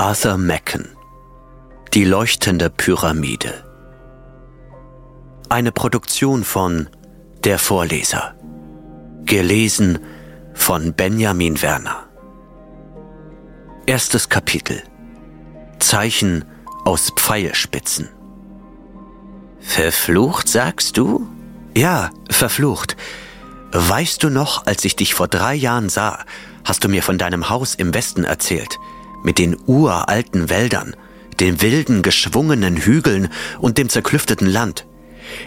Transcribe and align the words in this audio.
Arthur 0.00 0.38
Macken 0.38 0.88
Die 1.92 2.06
leuchtende 2.06 2.70
Pyramide. 2.70 3.52
Eine 5.50 5.72
Produktion 5.72 6.42
von 6.42 6.88
Der 7.44 7.58
Vorleser. 7.58 8.34
Gelesen 9.26 9.98
von 10.54 10.94
Benjamin 10.94 11.60
Werner. 11.60 12.08
Erstes 13.84 14.30
Kapitel. 14.30 14.82
Zeichen 15.80 16.46
aus 16.86 17.12
Pfeilspitzen. 17.14 18.08
Verflucht, 19.60 20.48
sagst 20.48 20.96
du? 20.96 21.28
Ja, 21.76 22.08
verflucht. 22.30 22.96
Weißt 23.72 24.22
du 24.22 24.30
noch, 24.30 24.64
als 24.64 24.82
ich 24.86 24.96
dich 24.96 25.12
vor 25.12 25.28
drei 25.28 25.54
Jahren 25.54 25.90
sah, 25.90 26.24
hast 26.64 26.84
du 26.84 26.88
mir 26.88 27.02
von 27.02 27.18
deinem 27.18 27.50
Haus 27.50 27.74
im 27.74 27.92
Westen 27.92 28.24
erzählt, 28.24 28.78
mit 29.22 29.38
den 29.38 29.56
uralten 29.66 30.50
Wäldern, 30.50 30.96
den 31.38 31.62
wilden, 31.62 32.02
geschwungenen 32.02 32.76
Hügeln 32.76 33.28
und 33.60 33.78
dem 33.78 33.88
zerklüfteten 33.88 34.46
Land. 34.46 34.86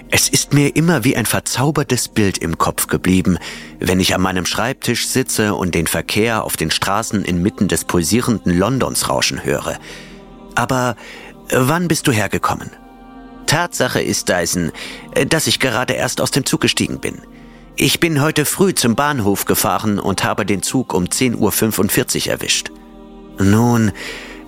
Es 0.10 0.30
ist 0.30 0.54
mir 0.54 0.76
immer 0.76 1.04
wie 1.04 1.18
ein 1.18 1.26
verzaubertes 1.26 2.08
Bild 2.08 2.38
im 2.38 2.58
Kopf 2.58 2.88
geblieben, 2.88 3.38
wenn 3.80 4.00
ich 4.00 4.16
an 4.16 4.22
meinem 4.22 4.46
Schreibtisch 4.46 5.08
sitze 5.08 5.56
und 5.56 5.76
den 5.76 5.88
Verkehr 5.88 6.44
auf 6.44 6.58
den 6.58 6.72
Straßen 6.72 7.24
inmitten 7.26 7.68
des 7.68 7.86
pulsierenden 7.86 8.58
Londons 8.58 9.10
rauschen 9.10 9.44
höre. 9.44 9.78
Aber 10.56 10.96
wann 11.50 11.88
bist 11.88 12.08
du 12.08 12.12
hergekommen? 12.12 12.72
Tatsache 13.46 14.02
ist, 14.02 14.30
Dyson, 14.30 14.72
dass 15.28 15.48
ich 15.48 15.60
gerade 15.60 15.94
erst 15.94 16.22
aus 16.22 16.32
dem 16.32 16.46
Zug 16.46 16.62
gestiegen 16.62 17.00
bin. 17.00 17.22
Ich 17.76 18.00
bin 18.00 18.22
heute 18.22 18.46
früh 18.46 18.74
zum 18.74 18.96
Bahnhof 18.96 19.46
gefahren 19.46 20.00
und 20.00 20.24
habe 20.24 20.46
den 20.46 20.62
Zug 20.62 20.94
um 20.94 21.06
10.45 21.06 22.28
Uhr 22.28 22.32
erwischt. 22.32 22.72
Nun, 23.40 23.92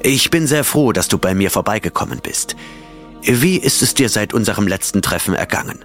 ich 0.01 0.29
bin 0.29 0.47
sehr 0.47 0.63
froh, 0.63 0.91
dass 0.91 1.07
du 1.07 1.17
bei 1.17 1.33
mir 1.33 1.49
vorbeigekommen 1.49 2.19
bist. 2.21 2.55
Wie 3.23 3.57
ist 3.57 3.81
es 3.81 3.95
dir 3.95 4.09
seit 4.09 4.33
unserem 4.33 4.67
letzten 4.67 5.01
Treffen 5.01 5.33
ergangen? 5.33 5.83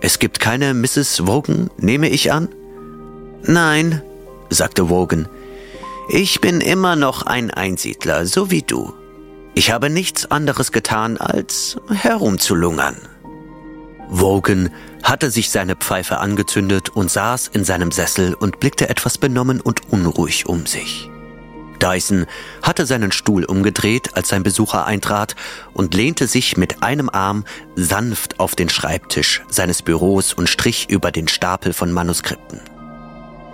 Es 0.00 0.18
gibt 0.18 0.40
keine 0.40 0.72
Mrs. 0.72 1.26
Wogan, 1.26 1.70
nehme 1.76 2.08
ich 2.08 2.32
an? 2.32 2.48
Nein, 3.42 4.02
sagte 4.48 4.88
Wogan. 4.88 5.28
Ich 6.08 6.40
bin 6.40 6.60
immer 6.60 6.96
noch 6.96 7.26
ein 7.26 7.50
Einsiedler, 7.50 8.24
so 8.24 8.50
wie 8.50 8.62
du. 8.62 8.94
Ich 9.54 9.70
habe 9.70 9.90
nichts 9.90 10.30
anderes 10.30 10.72
getan, 10.72 11.18
als 11.18 11.76
herumzulungern. 11.90 12.96
Wogan 14.08 14.70
hatte 15.02 15.30
sich 15.30 15.50
seine 15.50 15.76
Pfeife 15.76 16.18
angezündet 16.18 16.88
und 16.88 17.10
saß 17.10 17.48
in 17.48 17.64
seinem 17.64 17.92
Sessel 17.92 18.34
und 18.34 18.58
blickte 18.58 18.88
etwas 18.88 19.18
benommen 19.18 19.60
und 19.60 19.92
unruhig 19.92 20.46
um 20.46 20.66
sich. 20.66 21.10
Dyson 21.82 22.26
hatte 22.62 22.86
seinen 22.86 23.12
Stuhl 23.12 23.44
umgedreht, 23.44 24.16
als 24.16 24.28
sein 24.28 24.42
Besucher 24.42 24.86
eintrat 24.86 25.34
und 25.72 25.94
lehnte 25.94 26.26
sich 26.26 26.56
mit 26.56 26.82
einem 26.82 27.08
Arm 27.08 27.44
sanft 27.74 28.40
auf 28.40 28.54
den 28.54 28.68
Schreibtisch 28.68 29.42
seines 29.48 29.82
Büros 29.82 30.32
und 30.32 30.48
strich 30.48 30.88
über 30.88 31.10
den 31.10 31.28
Stapel 31.28 31.72
von 31.72 31.92
Manuskripten. 31.92 32.60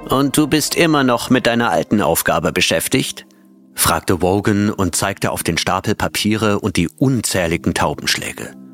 Und 0.08 0.36
du 0.36 0.46
bist 0.46 0.76
immer 0.76 1.02
noch 1.02 1.30
mit 1.30 1.46
deiner 1.46 1.70
alten 1.70 2.00
Aufgabe 2.00 2.52
beschäftigt? 2.52 3.26
fragte 3.74 4.22
Wogan 4.22 4.70
und 4.70 4.96
zeigte 4.96 5.30
auf 5.30 5.42
den 5.42 5.58
Stapel 5.58 5.94
Papiere 5.94 6.60
und 6.60 6.76
die 6.76 6.88
unzähligen 6.88 7.74
Taubenschläge. 7.74 8.65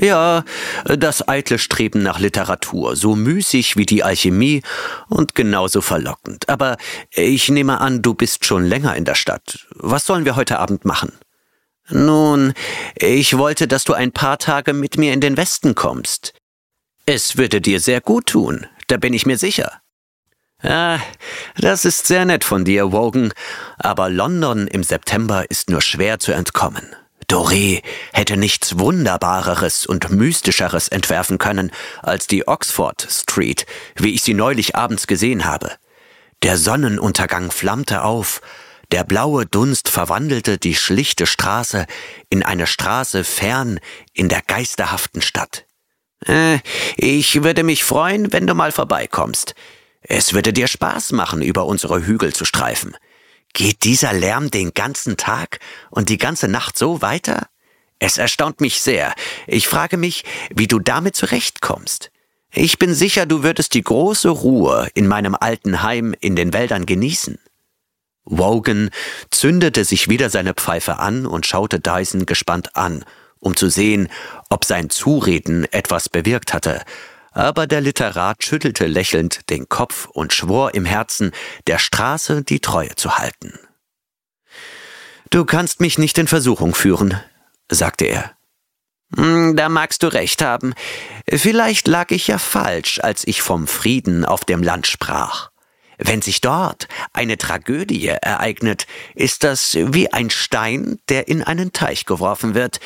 Ja, 0.00 0.44
das 0.84 1.28
eitle 1.28 1.58
Streben 1.58 2.02
nach 2.02 2.18
Literatur, 2.18 2.96
so 2.96 3.14
müßig 3.14 3.76
wie 3.76 3.84
die 3.84 4.02
Alchemie 4.02 4.62
und 5.08 5.34
genauso 5.34 5.82
verlockend. 5.82 6.48
Aber 6.48 6.78
ich 7.10 7.50
nehme 7.50 7.82
an, 7.82 8.00
du 8.00 8.14
bist 8.14 8.46
schon 8.46 8.64
länger 8.64 8.96
in 8.96 9.04
der 9.04 9.14
Stadt. 9.14 9.66
Was 9.74 10.06
sollen 10.06 10.24
wir 10.24 10.36
heute 10.36 10.58
Abend 10.58 10.86
machen? 10.86 11.12
Nun, 11.90 12.54
ich 12.94 13.36
wollte, 13.36 13.68
dass 13.68 13.84
du 13.84 13.92
ein 13.92 14.12
paar 14.12 14.38
Tage 14.38 14.72
mit 14.72 14.96
mir 14.96 15.12
in 15.12 15.20
den 15.20 15.36
Westen 15.36 15.74
kommst. 15.74 16.32
Es 17.04 17.36
würde 17.36 17.60
dir 17.60 17.78
sehr 17.78 18.00
gut 18.00 18.26
tun, 18.26 18.66
da 18.86 18.96
bin 18.96 19.12
ich 19.12 19.26
mir 19.26 19.36
sicher. 19.36 19.82
Ah, 20.62 20.98
das 21.58 21.84
ist 21.84 22.06
sehr 22.06 22.24
nett 22.24 22.44
von 22.44 22.64
dir, 22.64 22.92
Wogan, 22.92 23.32
aber 23.76 24.08
London 24.08 24.66
im 24.66 24.82
September 24.82 25.50
ist 25.50 25.68
nur 25.68 25.82
schwer 25.82 26.18
zu 26.18 26.32
entkommen. 26.32 26.94
Doré 27.30 27.82
hätte 28.12 28.36
nichts 28.36 28.80
Wunderbareres 28.80 29.86
und 29.86 30.10
Mystischeres 30.10 30.88
entwerfen 30.88 31.38
können 31.38 31.70
als 32.02 32.26
die 32.26 32.48
Oxford 32.48 33.06
Street, 33.08 33.66
wie 33.94 34.14
ich 34.14 34.22
sie 34.22 34.34
neulich 34.34 34.74
abends 34.74 35.06
gesehen 35.06 35.44
habe. 35.44 35.70
Der 36.42 36.56
Sonnenuntergang 36.56 37.52
flammte 37.52 38.02
auf, 38.02 38.40
der 38.90 39.04
blaue 39.04 39.46
Dunst 39.46 39.88
verwandelte 39.88 40.58
die 40.58 40.74
schlichte 40.74 41.24
Straße 41.24 41.86
in 42.30 42.42
eine 42.42 42.66
Straße 42.66 43.22
fern 43.22 43.78
in 44.12 44.28
der 44.28 44.42
geisterhaften 44.42 45.22
Stadt. 45.22 45.66
Äh, 46.26 46.58
ich 46.96 47.44
würde 47.44 47.62
mich 47.62 47.84
freuen, 47.84 48.32
wenn 48.32 48.48
du 48.48 48.54
mal 48.54 48.72
vorbeikommst. 48.72 49.54
Es 50.02 50.32
würde 50.34 50.52
dir 50.52 50.66
Spaß 50.66 51.12
machen, 51.12 51.42
über 51.42 51.66
unsere 51.66 52.04
Hügel 52.04 52.32
zu 52.32 52.44
streifen. 52.44 52.96
Geht 53.52 53.84
dieser 53.84 54.12
Lärm 54.12 54.50
den 54.50 54.72
ganzen 54.74 55.16
Tag 55.16 55.58
und 55.90 56.08
die 56.08 56.18
ganze 56.18 56.48
Nacht 56.48 56.78
so 56.78 57.02
weiter? 57.02 57.48
Es 57.98 58.16
erstaunt 58.16 58.60
mich 58.60 58.80
sehr. 58.80 59.14
Ich 59.46 59.68
frage 59.68 59.96
mich, 59.96 60.24
wie 60.54 60.66
du 60.66 60.78
damit 60.78 61.16
zurechtkommst. 61.16 62.10
Ich 62.52 62.78
bin 62.78 62.94
sicher, 62.94 63.26
du 63.26 63.42
würdest 63.42 63.74
die 63.74 63.82
große 63.82 64.28
Ruhe 64.28 64.88
in 64.94 65.06
meinem 65.06 65.36
alten 65.38 65.82
Heim 65.82 66.14
in 66.20 66.34
den 66.34 66.52
Wäldern 66.52 66.86
genießen. 66.86 67.38
Wogan 68.24 68.90
zündete 69.30 69.84
sich 69.84 70.08
wieder 70.08 70.30
seine 70.30 70.54
Pfeife 70.54 70.98
an 70.98 71.26
und 71.26 71.46
schaute 71.46 71.80
Dyson 71.80 72.26
gespannt 72.26 72.76
an, 72.76 73.04
um 73.38 73.56
zu 73.56 73.68
sehen, 73.68 74.08
ob 74.48 74.64
sein 74.64 74.90
Zureden 74.90 75.64
etwas 75.72 76.08
bewirkt 76.08 76.52
hatte, 76.52 76.82
aber 77.32 77.66
der 77.66 77.80
Literat 77.80 78.44
schüttelte 78.44 78.86
lächelnd 78.86 79.50
den 79.50 79.68
Kopf 79.68 80.06
und 80.06 80.32
schwor 80.32 80.74
im 80.74 80.84
Herzen, 80.84 81.32
der 81.66 81.78
Straße 81.78 82.42
die 82.42 82.60
Treue 82.60 82.94
zu 82.96 83.18
halten. 83.18 83.58
Du 85.30 85.44
kannst 85.44 85.80
mich 85.80 85.98
nicht 85.98 86.18
in 86.18 86.26
Versuchung 86.26 86.74
führen, 86.74 87.20
sagte 87.70 88.06
er. 88.06 88.32
Hm, 89.16 89.56
da 89.56 89.68
magst 89.68 90.02
du 90.02 90.08
recht 90.08 90.42
haben. 90.42 90.74
Vielleicht 91.28 91.88
lag 91.88 92.10
ich 92.10 92.28
ja 92.28 92.38
falsch, 92.38 93.00
als 93.00 93.26
ich 93.26 93.42
vom 93.42 93.66
Frieden 93.66 94.24
auf 94.24 94.44
dem 94.44 94.62
Land 94.62 94.86
sprach. 94.86 95.50
Wenn 95.98 96.22
sich 96.22 96.40
dort 96.40 96.88
eine 97.12 97.36
Tragödie 97.36 98.06
ereignet, 98.06 98.86
ist 99.14 99.44
das 99.44 99.76
wie 99.78 100.10
ein 100.12 100.30
Stein, 100.30 100.98
der 101.08 101.28
in 101.28 101.42
einen 101.42 101.72
Teich 101.72 102.06
geworfen 102.06 102.54
wird, 102.54 102.80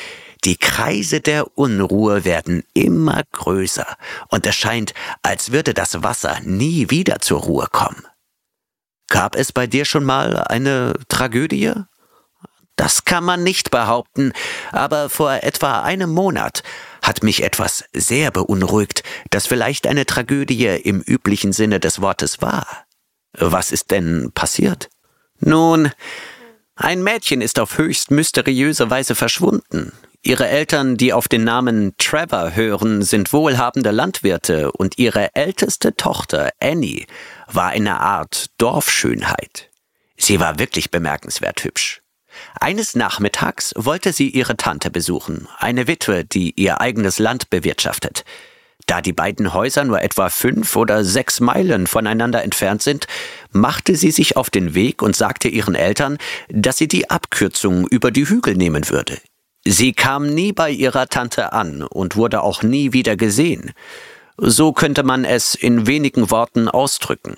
die 0.45 0.57
Kreise 0.57 1.21
der 1.21 1.57
Unruhe 1.57 2.25
werden 2.25 2.65
immer 2.75 3.23
größer, 3.33 3.87
und 4.29 4.47
es 4.47 4.55
scheint, 4.55 4.95
als 5.23 5.53
würde 5.53 5.75
das 5.75 6.03
Wasser 6.03 6.41
nie 6.43 6.91
wieder 6.91 7.21
zur 7.21 7.41
Ruhe 7.41 7.67
kommen. 7.71 8.07
Gab 9.09 9.37
es 9.37 9.53
bei 9.53 9.67
dir 9.67 9.85
schon 9.85 10.05
mal 10.05 10.39
eine 10.39 10.95
Tragödie? 11.09 11.73
Das 12.77 13.05
kann 13.05 13.25
man 13.25 13.45
nicht 13.45 13.71
behaupten, 13.71 14.33
aber 14.73 15.09
vor 15.09 15.33
etwa 15.33 15.83
einem 15.83 16.11
Monat 16.11 16.63
hat 17.03 17.23
mich 17.23 17.43
etwas 17.43 17.85
sehr 17.93 18.31
beunruhigt, 18.31 19.05
das 19.31 19.47
vielleicht 19.47 19.87
eine 19.87 20.07
Tragödie 20.07 20.67
im 20.67 21.01
üblichen 21.01 21.53
Sinne 21.53 21.79
des 21.79 22.01
Wortes 22.01 22.43
war. 22.43 22.67
Was 23.33 23.71
ist 23.71 23.91
denn 23.93 24.33
passiert? 24.35 24.91
Nun, 25.39 25.93
ein 26.75 27.03
Mädchen 27.03 27.41
ist 27.41 27.61
auf 27.61 27.79
höchst 27.79 28.11
mysteriöse 28.11 28.91
Weise 28.91 29.15
verschwunden. 29.15 29.93
Ihre 30.27 30.49
Eltern, 30.49 30.97
die 30.97 31.13
auf 31.13 31.29
den 31.29 31.45
Namen 31.45 31.93
Trevor 31.99 32.57
hören, 32.57 33.03
sind 33.03 33.35
wohlhabende 33.35 33.91
Landwirte 33.91 34.73
und 34.73 34.99
ihre 34.99 35.35
älteste 35.35 35.97
Tochter, 35.97 36.51
Annie, 36.61 37.05
war 37.47 37.69
eine 37.69 38.01
Art 38.01 38.47
Dorfschönheit. 38.57 39.69
Sie 40.17 40.41
war 40.41 40.59
wirklich 40.59 40.91
bemerkenswert 40.91 41.63
hübsch. 41.63 42.01
Eines 42.59 42.95
Nachmittags 42.95 43.75
wollte 43.77 44.15
sie 44.15 44.31
ihre 44.31 44.57
Tante 44.57 44.91
besuchen, 44.91 45.47
eine 45.59 45.89
Witwe, 45.89 46.25
die 46.25 46.59
ihr 46.59 46.81
eigenes 46.81 47.19
Land 47.19 47.51
bewirtschaftet. 47.51 48.25
Da 48.87 49.03
die 49.03 49.13
beiden 49.13 49.53
Häuser 49.53 49.85
nur 49.85 50.01
etwa 50.01 50.31
fünf 50.31 50.75
oder 50.75 51.05
sechs 51.05 51.41
Meilen 51.41 51.87
voneinander 51.87 52.43
entfernt 52.43 52.81
sind, 52.81 53.09
machte 53.53 53.95
sie 53.95 54.11
sich 54.11 54.39
auf 54.39 54.49
den 54.49 54.75
Weg 54.75 55.03
und 55.03 55.15
sagte 55.15 55.49
ihren 55.49 55.75
Eltern, 55.75 56.17
dass 56.49 56.79
sie 56.79 56.89
die 56.89 57.11
Abkürzung 57.11 57.87
über 57.89 58.11
die 58.11 58.27
Hügel 58.27 58.57
nehmen 58.57 58.89
würde. 58.89 59.19
Sie 59.67 59.93
kam 59.93 60.27
nie 60.27 60.53
bei 60.53 60.71
ihrer 60.71 61.09
Tante 61.09 61.53
an 61.53 61.83
und 61.83 62.17
wurde 62.17 62.43
auch 62.43 62.63
nie 62.63 62.93
wieder 62.93 63.17
gesehen. 63.17 63.73
So 64.37 64.73
könnte 64.73 65.03
man 65.03 65.25
es 65.25 65.55
in 65.55 65.87
wenigen 65.87 66.31
Worten 66.31 66.69
ausdrücken. 66.69 67.37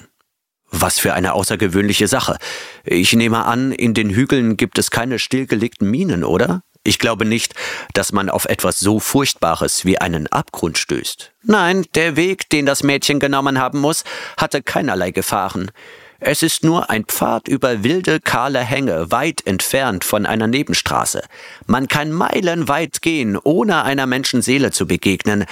Was 0.70 0.98
für 0.98 1.14
eine 1.14 1.34
außergewöhnliche 1.34 2.08
Sache. 2.08 2.38
Ich 2.84 3.12
nehme 3.12 3.44
an, 3.44 3.70
in 3.70 3.94
den 3.94 4.10
Hügeln 4.10 4.56
gibt 4.56 4.78
es 4.78 4.90
keine 4.90 5.18
stillgelegten 5.18 5.88
Minen, 5.88 6.24
oder? 6.24 6.62
Ich 6.82 6.98
glaube 6.98 7.24
nicht, 7.24 7.54
dass 7.94 8.12
man 8.12 8.30
auf 8.30 8.44
etwas 8.44 8.78
so 8.80 9.00
Furchtbares 9.00 9.84
wie 9.84 9.98
einen 9.98 10.26
Abgrund 10.28 10.78
stößt. 10.78 11.32
Nein, 11.42 11.84
der 11.94 12.16
Weg, 12.16 12.48
den 12.50 12.66
das 12.66 12.82
Mädchen 12.82 13.20
genommen 13.20 13.58
haben 13.58 13.80
muss, 13.80 14.04
hatte 14.36 14.62
keinerlei 14.62 15.10
Gefahren. 15.10 15.70
Es 16.18 16.42
ist 16.42 16.64
nur 16.64 16.88
ein 16.88 17.04
Pfad 17.04 17.46
über 17.48 17.84
wilde, 17.84 18.20
kahle 18.20 18.60
Hänge, 18.60 19.10
weit 19.10 19.46
entfernt 19.46 20.04
von 20.04 20.24
einer 20.24 20.46
Nebenstraße. 20.46 21.22
Man 21.66 21.88
kann 21.88 22.10
meilenweit 22.10 23.02
gehen, 23.02 23.36
ohne 23.36 23.82
einer 23.84 24.06
Menschenseele 24.06 24.70
zu 24.70 24.86
begegnen, 24.86 25.44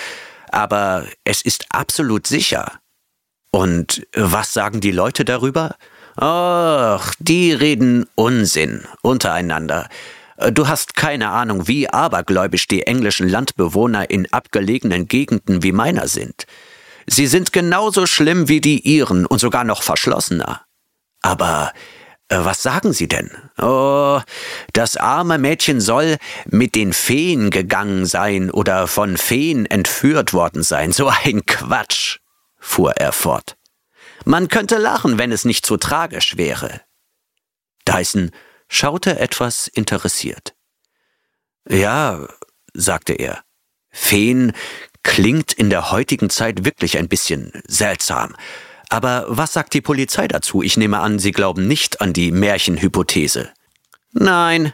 aber 0.50 1.06
es 1.24 1.42
ist 1.42 1.66
absolut 1.70 2.26
sicher. 2.26 2.80
Und 3.50 4.06
was 4.14 4.52
sagen 4.52 4.80
die 4.80 4.90
Leute 4.90 5.24
darüber? 5.24 5.76
Ach, 6.16 7.14
die 7.18 7.52
reden 7.52 8.06
Unsinn 8.14 8.84
untereinander. 9.02 9.88
Du 10.52 10.66
hast 10.66 10.96
keine 10.96 11.30
Ahnung, 11.30 11.68
wie 11.68 11.88
abergläubisch 11.88 12.66
die 12.66 12.84
englischen 12.84 13.28
Landbewohner 13.28 14.10
in 14.10 14.32
abgelegenen 14.32 15.06
Gegenden 15.06 15.62
wie 15.62 15.72
meiner 15.72 16.08
sind. 16.08 16.46
Sie 17.06 17.26
sind 17.26 17.52
genauso 17.52 18.06
schlimm 18.06 18.48
wie 18.48 18.60
die 18.60 18.80
Iren 18.96 19.26
und 19.26 19.38
sogar 19.38 19.64
noch 19.64 19.82
verschlossener. 19.82 20.62
Aber 21.22 21.72
äh, 22.28 22.38
was 22.38 22.62
sagen 22.62 22.92
Sie 22.92 23.08
denn? 23.08 23.30
Oh, 23.58 24.20
das 24.72 24.96
arme 24.96 25.38
Mädchen 25.38 25.80
soll 25.80 26.16
mit 26.46 26.74
den 26.74 26.92
Feen 26.92 27.50
gegangen 27.50 28.06
sein 28.06 28.50
oder 28.50 28.86
von 28.86 29.16
Feen 29.16 29.66
entführt 29.66 30.32
worden 30.32 30.62
sein. 30.62 30.92
So 30.92 31.08
ein 31.08 31.44
Quatsch, 31.46 32.18
fuhr 32.58 32.92
er 32.96 33.12
fort. 33.12 33.56
Man 34.24 34.48
könnte 34.48 34.78
lachen, 34.78 35.18
wenn 35.18 35.32
es 35.32 35.44
nicht 35.44 35.66
so 35.66 35.76
tragisch 35.76 36.36
wäre. 36.36 36.80
Dyson 37.86 38.30
schaute 38.68 39.18
etwas 39.18 39.68
interessiert. 39.68 40.54
Ja, 41.68 42.26
sagte 42.72 43.12
er, 43.12 43.44
Feen 43.90 44.52
klingt 45.04 45.52
in 45.52 45.70
der 45.70 45.92
heutigen 45.92 46.28
Zeit 46.28 46.64
wirklich 46.64 46.98
ein 46.98 47.08
bisschen 47.08 47.52
seltsam. 47.68 48.34
Aber 48.88 49.26
was 49.28 49.52
sagt 49.52 49.74
die 49.74 49.80
Polizei 49.80 50.26
dazu? 50.26 50.62
Ich 50.62 50.76
nehme 50.76 50.98
an, 50.98 51.20
Sie 51.20 51.30
glauben 51.30 51.68
nicht 51.68 52.00
an 52.00 52.12
die 52.12 52.32
Märchenhypothese. 52.32 53.50
Nein, 54.12 54.72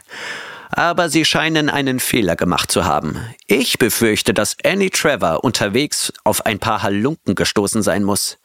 aber 0.71 1.09
Sie 1.09 1.25
scheinen 1.25 1.69
einen 1.69 1.99
Fehler 1.99 2.35
gemacht 2.35 2.71
zu 2.71 2.85
haben. 2.85 3.17
Ich 3.47 3.77
befürchte, 3.77 4.33
dass 4.33 4.57
Annie 4.63 4.89
Trevor 4.89 5.43
unterwegs 5.43 6.11
auf 6.23 6.45
ein 6.45 6.59
paar 6.59 6.81
Halunken 6.81 7.35
gestoßen 7.35 7.83
sein 7.83 8.03
muss. 8.03 8.37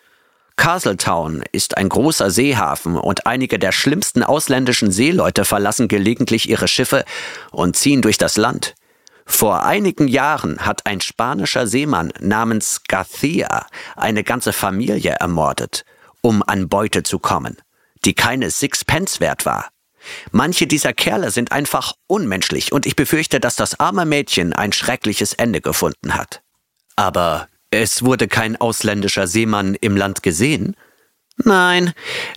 Castletown 0.57 1.45
ist 1.53 1.77
ein 1.77 1.89
großer 1.89 2.31
Seehafen 2.31 2.97
und 2.97 3.27
einige 3.27 3.59
der 3.59 3.73
schlimmsten 3.73 4.23
ausländischen 4.23 4.91
Seeleute 4.91 5.45
verlassen 5.45 5.87
gelegentlich 5.87 6.49
ihre 6.49 6.67
Schiffe 6.67 7.05
und 7.51 7.77
ziehen 7.77 8.01
durch 8.01 8.17
das 8.17 8.37
Land. 8.37 8.75
Vor 9.27 9.65
einigen 9.65 10.07
Jahren 10.07 10.65
hat 10.65 10.87
ein 10.87 11.01
spanischer 11.01 11.67
Seemann 11.67 12.13
namens 12.21 12.83
Garcia 12.89 13.67
eine 13.97 14.23
ganze 14.23 14.53
Familie 14.53 15.17
ermordet, 15.19 15.85
um 16.23 16.43
an 16.45 16.69
Beute 16.69 17.03
zu 17.03 17.19
kommen, 17.19 17.57
die 18.05 18.15
keine 18.15 18.51
Sixpence 18.51 19.21
wert 19.21 19.45
war. 19.45 19.69
Manche 20.31 20.69
dieser 20.69 20.93
Kerle 20.93 21.33
sind 21.33 21.51
einfach 21.51 21.95
unmenschlich 22.07 22.73
und 22.73 22.87
ich 22.87 22.95
befürchte, 22.95 23.41
dass 23.41 23.57
das 23.57 23.81
arme 23.81 24.07
Mädchen 24.07 24.53
ein 24.53 24.73
schreckliches 24.73 25.33
Ende 25.33 25.61
gefunden 25.61 26.15
hat. 26.15 26.43
Aber 26.95 27.49
es 27.71 28.05
wurde 28.05 28.29
kein 28.29 28.57
ausländischer 28.57 29.27
Seemann 29.27 29.75
im 29.75 29.97
Land 29.97 30.23
gesehen, 30.23 30.77
Nein, 31.45 31.93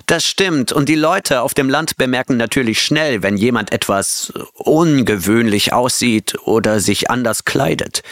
das 0.08 0.26
stimmt. 0.26 0.72
Und 0.72 0.90
die 0.90 0.96
Leute 0.96 1.42
auf 1.42 1.54
dem 1.54 1.70
Land 1.70 1.96
bemerken 1.98 2.38
natürlich 2.38 2.82
schnell, 2.82 3.24
wenn 3.24 3.38
jemand 3.38 3.72
etwas 3.72 4.34
ungewöhnlich 4.54 5.72
aussieht 5.72 6.38
oder 6.44 6.80
sich 6.80 7.10
anders 7.10 7.46
kleidet. 7.46 8.04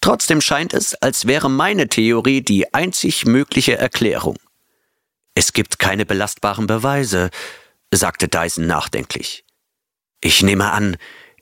Trotzdem 0.00 0.40
scheint 0.40 0.72
es, 0.72 0.94
als 0.94 1.26
wäre 1.26 1.50
meine 1.50 1.88
Theorie 1.88 2.40
die 2.40 2.72
einzig 2.72 3.26
mögliche 3.26 3.76
Erklärung. 3.76 4.36
Es 5.34 5.52
gibt 5.52 5.78
keine 5.78 6.06
belastbaren 6.06 6.66
Beweise, 6.66 7.30
sagte 7.92 8.28
Dyson 8.28 8.66
nachdenklich. 8.66 9.44
Ich 10.22 10.42
nehme 10.42 10.72
an, 10.72 10.96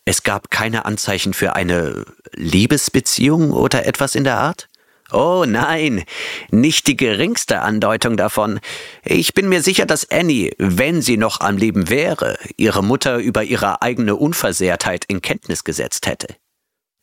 es 0.05 0.23
gab 0.23 0.51
keine 0.51 0.87
Anzeichen 0.87 1.35
für 1.35 1.55
eine 1.55 2.05
Liebesbeziehung 2.33 3.53
oder 3.53 3.87
etwas 3.87 4.15
in 4.15 4.25
der 4.25 4.39
Art? 4.39 4.68
Oh 5.11 5.45
nein, 5.47 6.05
nicht 6.51 6.87
die 6.87 6.97
geringste 6.97 7.63
Andeutung 7.63 8.19
davon. 8.19 8.61
Ich 9.05 9.33
bin 9.33 9.49
mir 9.49 9.63
sicher, 9.63 9.87
dass 9.87 10.11
Annie, 10.11 10.53
wenn 10.59 11.01
sie 11.01 11.17
noch 11.17 11.41
am 11.41 11.57
Leben 11.57 11.89
wäre, 11.89 12.37
ihre 12.59 12.83
Mutter 12.85 13.17
über 13.17 13.43
ihre 13.43 13.81
eigene 13.81 14.17
Unversehrtheit 14.17 15.07
in 15.09 15.23
Kenntnis 15.23 15.65
gesetzt 15.65 16.07
hätte. 16.07 16.37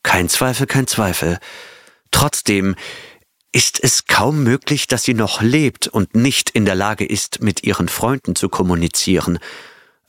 Kein 0.04 0.30
Zweifel, 0.30 0.68
kein 0.68 0.86
Zweifel. 0.86 1.40
Trotzdem 2.12 2.75
ist 3.52 3.84
es 3.84 4.06
kaum 4.06 4.44
möglich, 4.44 4.86
dass 4.86 5.04
sie 5.04 5.16
noch 5.16 5.42
lebt 5.42 5.88
und 5.88 6.13
nicht 6.13 6.52
in 6.52 6.66
der 6.66 6.75
Lage 6.75 7.06
ist, 7.06 7.42
mit 7.42 7.63
ihren 7.63 7.88
Freunden 7.88 8.36
zu 8.36 8.50
kommunizieren. 8.50 9.40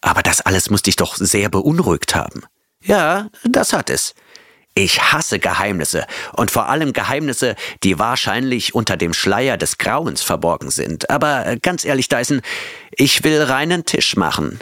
Aber 0.02 0.22
das 0.22 0.42
alles 0.42 0.68
muss 0.68 0.82
dich 0.82 0.96
doch 0.96 1.16
sehr 1.16 1.48
beunruhigt 1.48 2.14
haben. 2.14 2.44
Ja, 2.84 3.30
das 3.44 3.72
hat 3.72 3.88
es. 3.88 4.14
Ich 4.78 5.00
hasse 5.00 5.38
Geheimnisse 5.38 6.06
und 6.34 6.50
vor 6.50 6.68
allem 6.68 6.92
Geheimnisse, 6.92 7.56
die 7.82 7.98
wahrscheinlich 7.98 8.74
unter 8.74 8.98
dem 8.98 9.14
Schleier 9.14 9.56
des 9.56 9.78
Grauens 9.78 10.20
verborgen 10.20 10.70
sind. 10.70 11.08
Aber 11.08 11.46
äh, 11.46 11.58
ganz 11.58 11.86
ehrlich, 11.86 12.10
Dyson, 12.10 12.42
ich 12.90 13.24
will 13.24 13.40
reinen 13.42 13.86
Tisch 13.86 14.16
machen. 14.16 14.58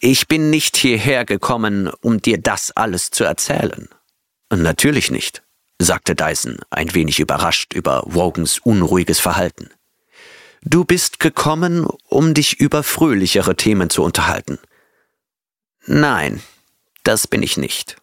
Ich 0.00 0.26
bin 0.26 0.50
nicht 0.50 0.76
hierher 0.76 1.24
gekommen, 1.24 1.88
um 2.00 2.20
dir 2.20 2.38
das 2.38 2.72
alles 2.72 3.12
zu 3.12 3.22
erzählen. 3.22 3.88
Natürlich 4.52 5.12
nicht, 5.12 5.44
sagte 5.78 6.16
Dyson, 6.16 6.58
ein 6.70 6.92
wenig 6.94 7.20
überrascht 7.20 7.72
über 7.72 8.02
Wogans 8.04 8.58
unruhiges 8.58 9.20
Verhalten. 9.20 9.70
Du 10.62 10.84
bist 10.84 11.20
gekommen, 11.20 11.86
um 12.08 12.34
dich 12.34 12.58
über 12.58 12.82
fröhlichere 12.82 13.54
Themen 13.54 13.90
zu 13.90 14.02
unterhalten. 14.02 14.58
Nein, 15.86 16.42
das 17.04 17.28
bin 17.28 17.44
ich 17.44 17.56
nicht. 17.56 17.96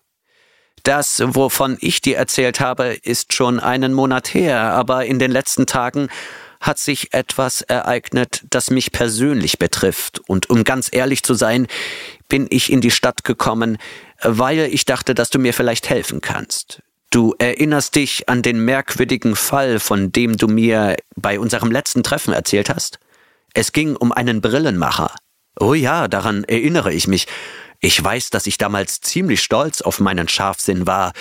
Das, 0.83 1.23
wovon 1.25 1.77
ich 1.79 2.01
dir 2.01 2.17
erzählt 2.17 2.59
habe, 2.59 2.97
ist 3.03 3.33
schon 3.33 3.59
einen 3.59 3.93
Monat 3.93 4.33
her, 4.33 4.59
aber 4.59 5.05
in 5.05 5.17
den 5.17 5.31
letzten 5.31 5.65
Tagen 5.65 6.09
hat 6.59 6.77
sich 6.77 7.13
etwas 7.13 7.61
ereignet, 7.61 8.43
das 8.49 8.69
mich 8.69 8.91
persönlich 8.91 9.59
betrifft. 9.59 10.21
Und 10.27 10.49
um 10.49 10.63
ganz 10.63 10.89
ehrlich 10.91 11.23
zu 11.23 11.33
sein, 11.33 11.67
bin 12.29 12.47
ich 12.49 12.71
in 12.71 12.81
die 12.81 12.91
Stadt 12.91 13.23
gekommen, 13.23 13.77
weil 14.21 14.59
ich 14.59 14.85
dachte, 14.85 15.13
dass 15.13 15.29
du 15.29 15.39
mir 15.39 15.53
vielleicht 15.53 15.89
helfen 15.89 16.21
kannst. 16.21 16.81
Du 17.09 17.35
erinnerst 17.37 17.95
dich 17.95 18.27
an 18.27 18.41
den 18.41 18.63
merkwürdigen 18.63 19.35
Fall, 19.35 19.79
von 19.79 20.11
dem 20.11 20.37
du 20.37 20.47
mir 20.47 20.95
bei 21.15 21.39
unserem 21.39 21.71
letzten 21.71 22.01
Treffen 22.01 22.33
erzählt 22.33 22.69
hast? 22.69 22.97
Es 23.53 23.71
ging 23.71 23.95
um 23.95 24.11
einen 24.11 24.41
Brillenmacher. 24.41 25.13
Oh 25.59 25.73
ja, 25.73 26.07
daran 26.07 26.43
erinnere 26.45 26.91
ich 26.91 27.07
mich. 27.07 27.27
Ich 27.85 28.01
weiß, 28.01 28.29
dass 28.29 28.47
ich 28.47 28.57
damals 28.57 29.01
ziemlich 29.01 29.43
stolz 29.43 29.81
auf 29.81 29.99
meinen 29.99 30.29
Scharfsinn 30.29 30.87
war. 30.87 31.11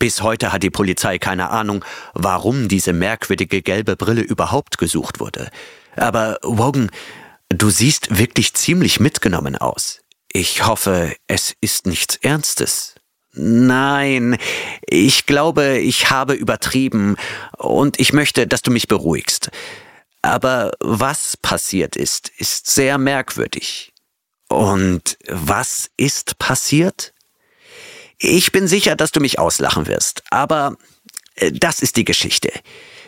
Bis 0.00 0.20
heute 0.20 0.52
hat 0.52 0.64
die 0.64 0.70
Polizei 0.70 1.16
keine 1.20 1.50
Ahnung, 1.50 1.84
warum 2.12 2.66
diese 2.66 2.92
merkwürdige 2.92 3.62
gelbe 3.62 3.94
Brille 3.94 4.22
überhaupt 4.22 4.78
gesucht 4.78 5.20
wurde. 5.20 5.48
Aber 5.94 6.40
Wogan, 6.42 6.90
du 7.50 7.70
siehst 7.70 8.18
wirklich 8.18 8.52
ziemlich 8.54 8.98
mitgenommen 8.98 9.54
aus. 9.54 10.00
Ich 10.32 10.66
hoffe, 10.66 11.14
es 11.28 11.54
ist 11.60 11.86
nichts 11.86 12.16
Ernstes. 12.16 12.96
Nein, 13.34 14.38
ich 14.88 15.24
glaube, 15.24 15.78
ich 15.78 16.10
habe 16.10 16.34
übertrieben 16.34 17.14
und 17.58 18.00
ich 18.00 18.12
möchte, 18.12 18.48
dass 18.48 18.62
du 18.62 18.72
mich 18.72 18.88
beruhigst. 18.88 19.50
Aber 20.22 20.72
was 20.80 21.36
passiert 21.36 21.94
ist, 21.94 22.32
ist 22.38 22.66
sehr 22.68 22.98
merkwürdig. 22.98 23.92
Und 24.48 25.18
was 25.28 25.90
ist 25.96 26.38
passiert? 26.38 27.12
Ich 28.18 28.50
bin 28.50 28.66
sicher, 28.66 28.96
dass 28.96 29.12
du 29.12 29.20
mich 29.20 29.38
auslachen 29.38 29.86
wirst, 29.86 30.22
aber 30.30 30.76
äh, 31.36 31.52
das 31.52 31.80
ist 31.80 31.96
die 31.96 32.04
Geschichte. 32.04 32.50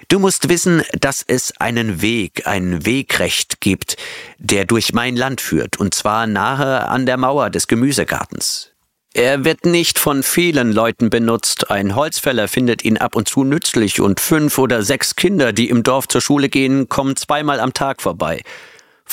Du 0.09 0.19
musst 0.19 0.49
wissen, 0.49 0.83
dass 0.99 1.25
es 1.27 1.53
einen 1.61 2.03
Weg, 2.03 2.47
ein 2.47 2.85
Wegrecht 2.85 3.61
gibt, 3.61 3.97
der 4.39 4.65
durch 4.65 4.93
mein 4.93 5.17
Land 5.17 5.41
führt, 5.41 5.79
und 5.79 5.95
zwar 5.95 6.27
nahe 6.27 6.89
an 6.89 7.07
der 7.07 7.17
Mauer 7.17 7.51
des 7.51 7.69
Gemüsegartens. 7.69 8.71
Er 9.13 9.45
wird 9.45 9.67
nicht 9.67 9.99
von 9.99 10.23
vielen 10.23 10.73
Leuten 10.73 11.11
benutzt. 11.11 11.71
Ein 11.71 11.97
Holzfäller 11.97 12.47
findet 12.47 12.85
ihn 12.85 12.97
ab 12.97 13.17
und 13.17 13.29
zu 13.29 13.43
nützlich 13.43 14.01
und 14.01 14.21
fünf 14.21 14.57
oder 14.59 14.85
sechs 14.85 15.17
Kinder, 15.17 15.53
die 15.53 15.69
im 15.69 15.83
Dorf 15.83 16.07
zur 16.07 16.21
Schule 16.21 16.49
gehen, 16.49 16.89
kommen 16.89 17.17
zweimal 17.17 17.59
am 17.59 17.73
Tag 17.73 18.03
vorbei. 18.03 18.43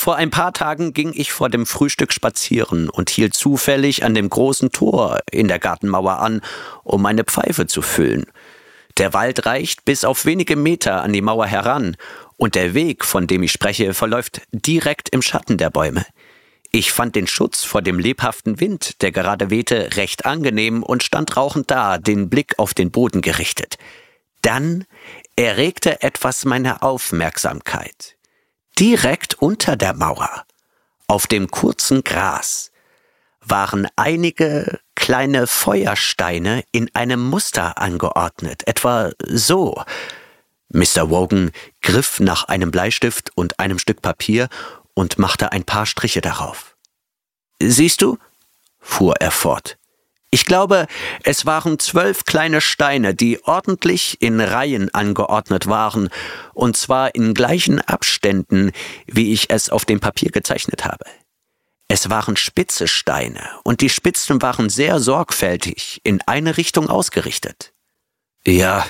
Vor 0.00 0.14
ein 0.14 0.30
paar 0.30 0.52
Tagen 0.52 0.94
ging 0.94 1.12
ich 1.12 1.32
vor 1.32 1.48
dem 1.48 1.66
Frühstück 1.66 2.12
spazieren 2.12 2.88
und 2.88 3.10
hielt 3.10 3.34
zufällig 3.34 4.04
an 4.04 4.14
dem 4.14 4.30
großen 4.30 4.70
Tor 4.70 5.18
in 5.28 5.48
der 5.48 5.58
Gartenmauer 5.58 6.20
an, 6.20 6.40
um 6.84 7.04
eine 7.04 7.24
Pfeife 7.24 7.66
zu 7.66 7.82
füllen. 7.82 8.26
Der 8.96 9.12
Wald 9.12 9.44
reicht 9.44 9.84
bis 9.84 10.04
auf 10.04 10.24
wenige 10.24 10.54
Meter 10.54 11.02
an 11.02 11.12
die 11.12 11.20
Mauer 11.20 11.46
heran, 11.46 11.96
und 12.36 12.54
der 12.54 12.74
Weg, 12.74 13.04
von 13.04 13.26
dem 13.26 13.42
ich 13.42 13.50
spreche, 13.50 13.92
verläuft 13.92 14.42
direkt 14.52 15.08
im 15.08 15.20
Schatten 15.20 15.58
der 15.58 15.68
Bäume. 15.68 16.06
Ich 16.70 16.92
fand 16.92 17.16
den 17.16 17.26
Schutz 17.26 17.64
vor 17.64 17.82
dem 17.82 17.98
lebhaften 17.98 18.60
Wind, 18.60 19.02
der 19.02 19.10
gerade 19.10 19.50
wehte, 19.50 19.96
recht 19.96 20.26
angenehm 20.26 20.84
und 20.84 21.02
stand 21.02 21.36
rauchend 21.36 21.72
da, 21.72 21.98
den 21.98 22.30
Blick 22.30 22.56
auf 22.60 22.72
den 22.72 22.92
Boden 22.92 23.20
gerichtet. 23.20 23.78
Dann 24.42 24.84
erregte 25.34 26.02
etwas 26.02 26.44
meine 26.44 26.82
Aufmerksamkeit 26.82 28.17
direkt 28.78 29.34
unter 29.34 29.76
der 29.76 29.94
Mauer. 29.94 30.44
Auf 31.08 31.26
dem 31.26 31.50
kurzen 31.50 32.04
Gras 32.04 32.70
waren 33.40 33.88
einige 33.96 34.78
kleine 34.94 35.46
Feuersteine 35.46 36.62
in 36.70 36.94
einem 36.94 37.20
Muster 37.28 37.78
angeordnet, 37.78 38.66
etwa 38.66 39.10
so. 39.26 39.82
Mr. 40.68 41.08
Wogan 41.08 41.50
griff 41.80 42.20
nach 42.20 42.44
einem 42.44 42.70
Bleistift 42.70 43.30
und 43.34 43.58
einem 43.58 43.78
Stück 43.78 44.02
Papier 44.02 44.48
und 44.94 45.18
machte 45.18 45.50
ein 45.52 45.64
paar 45.64 45.86
Striche 45.86 46.20
darauf. 46.20 46.76
Siehst 47.60 48.02
du? 48.02 48.18
fuhr 48.80 49.14
er 49.18 49.30
fort. 49.30 49.77
Ich 50.30 50.44
glaube, 50.44 50.86
es 51.22 51.46
waren 51.46 51.78
zwölf 51.78 52.24
kleine 52.24 52.60
Steine, 52.60 53.14
die 53.14 53.42
ordentlich 53.44 54.20
in 54.20 54.40
Reihen 54.40 54.92
angeordnet 54.94 55.66
waren, 55.68 56.10
und 56.52 56.76
zwar 56.76 57.14
in 57.14 57.32
gleichen 57.32 57.80
Abständen, 57.80 58.72
wie 59.06 59.32
ich 59.32 59.48
es 59.48 59.70
auf 59.70 59.86
dem 59.86 60.00
Papier 60.00 60.30
gezeichnet 60.30 60.84
habe. 60.84 61.06
Es 61.88 62.10
waren 62.10 62.36
spitze 62.36 62.88
Steine, 62.88 63.40
und 63.64 63.80
die 63.80 63.88
Spitzen 63.88 64.42
waren 64.42 64.68
sehr 64.68 65.00
sorgfältig 65.00 66.02
in 66.04 66.20
eine 66.26 66.58
Richtung 66.58 66.90
ausgerichtet. 66.90 67.72
Ja, 68.46 68.84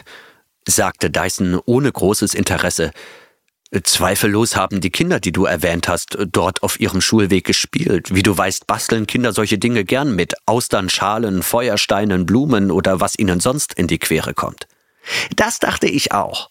sagte 0.66 1.08
Dyson 1.08 1.60
ohne 1.64 1.92
großes 1.92 2.34
Interesse, 2.34 2.90
Zweifellos 3.82 4.56
haben 4.56 4.80
die 4.80 4.90
Kinder, 4.90 5.20
die 5.20 5.32
du 5.32 5.44
erwähnt 5.44 5.88
hast, 5.88 6.16
dort 6.32 6.62
auf 6.62 6.80
ihrem 6.80 7.02
Schulweg 7.02 7.44
gespielt. 7.44 8.14
Wie 8.14 8.22
du 8.22 8.36
weißt, 8.36 8.66
basteln 8.66 9.06
Kinder 9.06 9.34
solche 9.34 9.58
Dinge 9.58 9.84
gern 9.84 10.16
mit 10.16 10.34
Austernschalen, 10.46 11.42
Feuersteinen, 11.42 12.24
Blumen 12.24 12.70
oder 12.70 13.00
was 13.00 13.18
ihnen 13.18 13.40
sonst 13.40 13.74
in 13.74 13.86
die 13.86 13.98
Quere 13.98 14.32
kommt. 14.32 14.66
Das 15.36 15.58
dachte 15.58 15.86
ich 15.86 16.12
auch. 16.12 16.48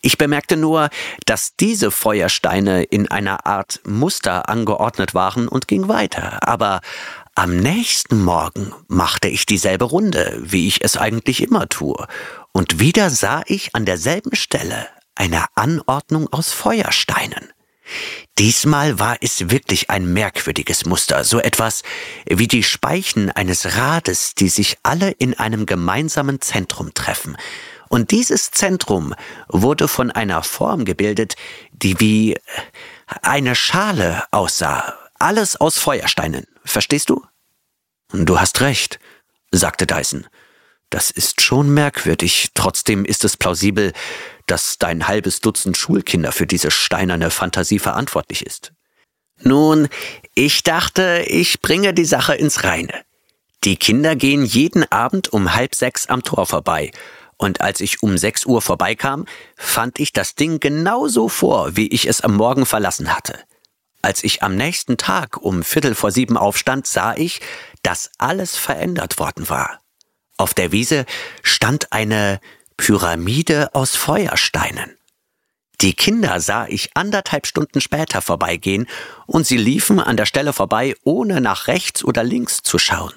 Ich 0.00 0.16
bemerkte 0.16 0.56
nur, 0.56 0.88
dass 1.26 1.54
diese 1.56 1.90
Feuersteine 1.90 2.82
in 2.84 3.10
einer 3.10 3.44
Art 3.46 3.80
Muster 3.84 4.48
angeordnet 4.48 5.12
waren 5.12 5.48
und 5.48 5.68
ging 5.68 5.88
weiter. 5.88 6.48
Aber 6.48 6.80
am 7.34 7.56
nächsten 7.56 8.22
Morgen 8.24 8.72
machte 8.88 9.28
ich 9.28 9.44
dieselbe 9.44 9.84
Runde, 9.84 10.40
wie 10.42 10.66
ich 10.66 10.82
es 10.82 10.96
eigentlich 10.96 11.42
immer 11.42 11.68
tue. 11.68 12.06
Und 12.52 12.80
wieder 12.80 13.10
sah 13.10 13.42
ich 13.46 13.74
an 13.74 13.84
derselben 13.84 14.34
Stelle 14.34 14.86
eine 15.14 15.44
Anordnung 15.54 16.32
aus 16.32 16.52
Feuersteinen. 16.52 17.52
Diesmal 18.38 18.98
war 18.98 19.18
es 19.20 19.50
wirklich 19.50 19.90
ein 19.90 20.12
merkwürdiges 20.12 20.86
Muster, 20.86 21.22
so 21.22 21.38
etwas 21.38 21.82
wie 22.26 22.48
die 22.48 22.62
Speichen 22.62 23.30
eines 23.30 23.76
Rades, 23.76 24.34
die 24.34 24.48
sich 24.48 24.78
alle 24.82 25.10
in 25.10 25.38
einem 25.38 25.66
gemeinsamen 25.66 26.40
Zentrum 26.40 26.94
treffen. 26.94 27.36
Und 27.88 28.10
dieses 28.10 28.50
Zentrum 28.50 29.14
wurde 29.48 29.86
von 29.86 30.10
einer 30.10 30.42
Form 30.42 30.84
gebildet, 30.84 31.36
die 31.72 32.00
wie 32.00 32.36
eine 33.22 33.54
Schale 33.54 34.24
aussah. 34.30 34.98
Alles 35.18 35.56
aus 35.60 35.78
Feuersteinen. 35.78 36.46
Verstehst 36.64 37.10
du? 37.10 37.24
Du 38.12 38.40
hast 38.40 38.60
recht, 38.62 38.98
sagte 39.52 39.86
Dyson. 39.86 40.26
Das 40.90 41.10
ist 41.10 41.40
schon 41.40 41.72
merkwürdig. 41.72 42.50
Trotzdem 42.54 43.04
ist 43.04 43.24
es 43.24 43.36
plausibel, 43.36 43.92
dass 44.46 44.78
dein 44.78 45.08
halbes 45.08 45.40
Dutzend 45.40 45.76
Schulkinder 45.76 46.32
für 46.32 46.46
diese 46.46 46.70
steinerne 46.70 47.30
Fantasie 47.30 47.78
verantwortlich 47.78 48.44
ist. 48.44 48.72
Nun, 49.40 49.88
ich 50.34 50.62
dachte, 50.62 51.24
ich 51.26 51.60
bringe 51.60 51.92
die 51.92 52.04
Sache 52.04 52.34
ins 52.34 52.64
Reine. 52.64 53.04
Die 53.64 53.76
Kinder 53.76 54.14
gehen 54.14 54.44
jeden 54.44 54.90
Abend 54.92 55.32
um 55.32 55.54
halb 55.54 55.74
sechs 55.74 56.06
am 56.06 56.22
Tor 56.22 56.46
vorbei, 56.46 56.90
und 57.36 57.60
als 57.60 57.80
ich 57.80 58.02
um 58.02 58.16
sechs 58.16 58.46
Uhr 58.46 58.62
vorbeikam, 58.62 59.26
fand 59.56 59.98
ich 59.98 60.12
das 60.12 60.34
Ding 60.34 60.60
genauso 60.60 61.28
vor, 61.28 61.76
wie 61.76 61.88
ich 61.88 62.06
es 62.06 62.20
am 62.20 62.36
Morgen 62.36 62.64
verlassen 62.64 63.14
hatte. 63.14 63.38
Als 64.02 64.22
ich 64.22 64.42
am 64.42 64.54
nächsten 64.54 64.98
Tag 64.98 65.38
um 65.38 65.62
Viertel 65.62 65.94
vor 65.94 66.10
sieben 66.10 66.36
aufstand, 66.36 66.86
sah 66.86 67.14
ich, 67.14 67.40
dass 67.82 68.10
alles 68.18 68.56
verändert 68.56 69.18
worden 69.18 69.48
war. 69.48 69.80
Auf 70.36 70.54
der 70.54 70.72
Wiese 70.72 71.06
stand 71.42 71.92
eine 71.92 72.40
Pyramide 72.76 73.74
aus 73.74 73.96
Feuersteinen. 73.96 74.96
Die 75.80 75.94
Kinder 75.94 76.40
sah 76.40 76.66
ich 76.66 76.90
anderthalb 76.94 77.46
Stunden 77.46 77.80
später 77.80 78.22
vorbeigehen, 78.22 78.86
und 79.26 79.46
sie 79.46 79.56
liefen 79.56 80.00
an 80.00 80.16
der 80.16 80.26
Stelle 80.26 80.52
vorbei, 80.52 80.94
ohne 81.02 81.40
nach 81.40 81.66
rechts 81.66 82.04
oder 82.04 82.22
links 82.22 82.62
zu 82.62 82.78
schauen. 82.78 83.12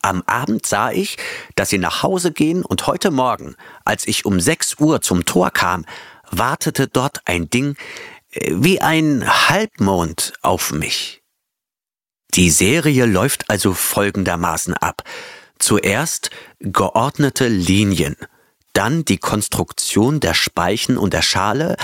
Am 0.00 0.22
Abend 0.26 0.66
sah 0.66 0.90
ich, 0.90 1.16
dass 1.54 1.68
sie 1.68 1.78
nach 1.78 2.02
Hause 2.02 2.32
gehen, 2.32 2.64
und 2.64 2.86
heute 2.86 3.10
Morgen, 3.10 3.54
als 3.84 4.06
ich 4.06 4.24
um 4.24 4.40
sechs 4.40 4.76
Uhr 4.78 5.00
zum 5.00 5.24
Tor 5.24 5.50
kam, 5.50 5.84
wartete 6.30 6.88
dort 6.88 7.20
ein 7.26 7.50
Ding 7.50 7.76
äh, 8.30 8.52
wie 8.54 8.80
ein 8.80 9.24
Halbmond 9.48 10.32
auf 10.42 10.72
mich. 10.72 11.22
Die 12.34 12.50
Serie 12.50 13.04
läuft 13.04 13.50
also 13.50 13.74
folgendermaßen 13.74 14.74
ab. 14.74 15.04
Zuerst 15.58 16.30
geordnete 16.58 17.46
Linien, 17.46 18.16
dann 18.72 19.04
die 19.04 19.18
Konstruktion 19.18 20.20
der 20.20 20.34
Speichen 20.34 20.98
und 20.98 21.12
der 21.12 21.22
Schale, 21.22 21.76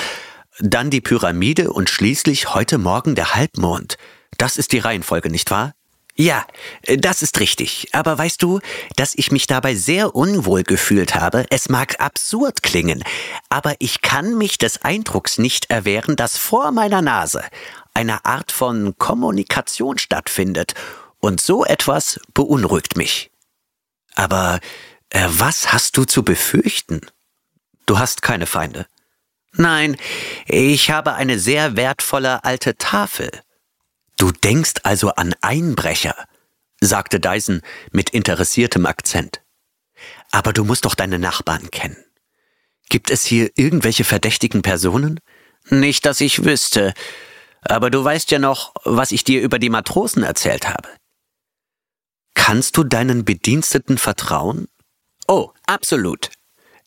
dann 0.61 0.91
die 0.91 1.01
Pyramide 1.01 1.71
und 1.73 1.91
schließlich 1.91 2.55
heute 2.55 2.79
Morgen 2.79 3.15
der 3.15 3.35
Halbmond. 3.35 3.97
Das 4.39 4.57
ist 4.57 4.73
die 4.73 4.79
Reihenfolge, 4.79 5.31
nicht 5.31 5.51
wahr? 5.51 5.75
Ja, 6.21 6.45
das 6.97 7.23
ist 7.23 7.39
richtig. 7.39 7.91
Aber 7.93 8.19
weißt 8.19 8.43
du, 8.43 8.59
dass 8.97 9.15
ich 9.15 9.31
mich 9.31 9.47
dabei 9.47 9.77
sehr 9.77 10.17
unwohl 10.17 10.65
gefühlt 10.65 11.15
habe? 11.15 11.47
Es 11.51 11.69
mag 11.69 12.01
absurd 12.01 12.65
klingen, 12.65 13.05
aber 13.49 13.77
ich 13.79 14.03
kann 14.03 14.37
mich 14.37 14.59
des 14.59 14.83
Eindrucks 14.83 15.39
nicht 15.39 15.71
erwehren, 15.71 16.17
dass 16.17 16.37
vor 16.37 16.73
meiner 16.73 17.03
Nase 17.03 17.45
eine 17.95 18.25
Art 18.25 18.51
von 18.51 18.99
Kommunikation 18.99 19.99
stattfindet. 19.99 20.75
Und 21.21 21.41
so 21.41 21.65
etwas 21.65 22.21
beunruhigt 22.35 22.97
mich. 22.97 23.31
Aber 24.17 24.59
äh, 25.11 25.27
was 25.29 25.73
hast 25.73 25.97
du 25.97 26.05
zu 26.05 26.23
befürchten? 26.23 27.01
Du 27.87 27.99
hast 27.99 28.23
keine 28.23 28.47
Feinde. 28.47 28.87
Nein, 29.53 29.97
ich 30.47 30.91
habe 30.91 31.15
eine 31.15 31.39
sehr 31.39 31.77
wertvolle 31.77 32.45
alte 32.45 32.77
Tafel. 32.77 33.31
Du 34.17 34.31
denkst 34.31 34.75
also 34.83 35.11
an 35.11 35.35
Einbrecher, 35.41 36.15
sagte 36.81 37.19
Dyson 37.21 37.63
mit 37.91 38.11
interessiertem 38.11 38.85
Akzent. 38.87 39.41
Aber 40.31 40.53
du 40.53 40.65
musst 40.65 40.85
doch 40.85 40.95
deine 40.95 41.19
Nachbarn 41.19 41.71
kennen. 41.71 42.05
Gibt 42.89 43.11
es 43.11 43.25
hier 43.25 43.51
irgendwelche 43.57 44.05
verdächtigen 44.05 44.63
Personen? 44.63 45.21
Nicht, 45.71 46.07
dass 46.07 46.21
ich 46.21 46.45
wüsste. 46.45 46.95
Aber 47.63 47.91
du 47.91 48.03
weißt 48.03 48.31
ja 48.31 48.39
noch, 48.39 48.73
was 48.85 49.13
ich 49.13 49.25
dir 49.25 49.41
über 49.41 49.59
die 49.59 49.71
Matrosen 49.71 50.23
erzählt 50.23 50.69
habe. 50.69 50.89
Kannst 52.35 52.77
du 52.77 52.85
deinen 52.85 53.25
Bediensteten 53.25 53.99
vertrauen? 53.99 54.69
Oh, 55.29 55.51
absolut. 55.67 56.31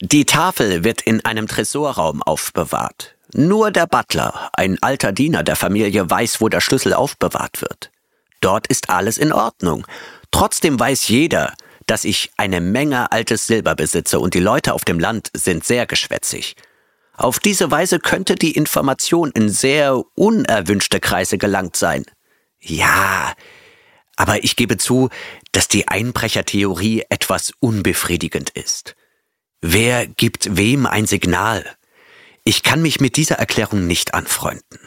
Die 0.01 0.25
Tafel 0.25 0.83
wird 0.83 1.03
in 1.03 1.23
einem 1.23 1.47
Tresorraum 1.47 2.23
aufbewahrt. 2.23 3.15
Nur 3.33 3.69
der 3.69 3.85
Butler, 3.85 4.49
ein 4.53 4.81
alter 4.81 5.11
Diener 5.11 5.43
der 5.43 5.55
Familie, 5.55 6.09
weiß, 6.09 6.41
wo 6.41 6.49
der 6.49 6.59
Schlüssel 6.59 6.95
aufbewahrt 6.95 7.61
wird. 7.61 7.91
Dort 8.39 8.65
ist 8.65 8.89
alles 8.89 9.19
in 9.19 9.31
Ordnung. 9.31 9.85
Trotzdem 10.31 10.79
weiß 10.79 11.07
jeder, 11.07 11.53
dass 11.85 12.03
ich 12.03 12.31
eine 12.35 12.61
Menge 12.61 13.11
altes 13.11 13.45
Silber 13.45 13.75
besitze 13.75 14.19
und 14.19 14.33
die 14.33 14.39
Leute 14.39 14.73
auf 14.73 14.85
dem 14.85 14.99
Land 14.99 15.29
sind 15.35 15.63
sehr 15.63 15.85
geschwätzig. 15.85 16.55
Auf 17.15 17.37
diese 17.37 17.69
Weise 17.69 17.99
könnte 17.99 18.33
die 18.33 18.53
Information 18.53 19.29
in 19.31 19.49
sehr 19.49 20.01
unerwünschte 20.15 20.99
Kreise 20.99 21.37
gelangt 21.37 21.75
sein. 21.75 22.05
Ja, 22.59 23.33
aber 24.21 24.43
ich 24.43 24.55
gebe 24.55 24.77
zu, 24.77 25.09
dass 25.51 25.67
die 25.67 25.87
Einbrechertheorie 25.87 27.05
etwas 27.09 27.53
unbefriedigend 27.59 28.51
ist. 28.51 28.95
Wer 29.61 30.05
gibt 30.05 30.55
wem 30.55 30.85
ein 30.85 31.07
Signal? 31.07 31.65
Ich 32.43 32.61
kann 32.61 32.83
mich 32.83 32.99
mit 32.99 33.17
dieser 33.17 33.39
Erklärung 33.39 33.87
nicht 33.87 34.13
anfreunden. 34.13 34.77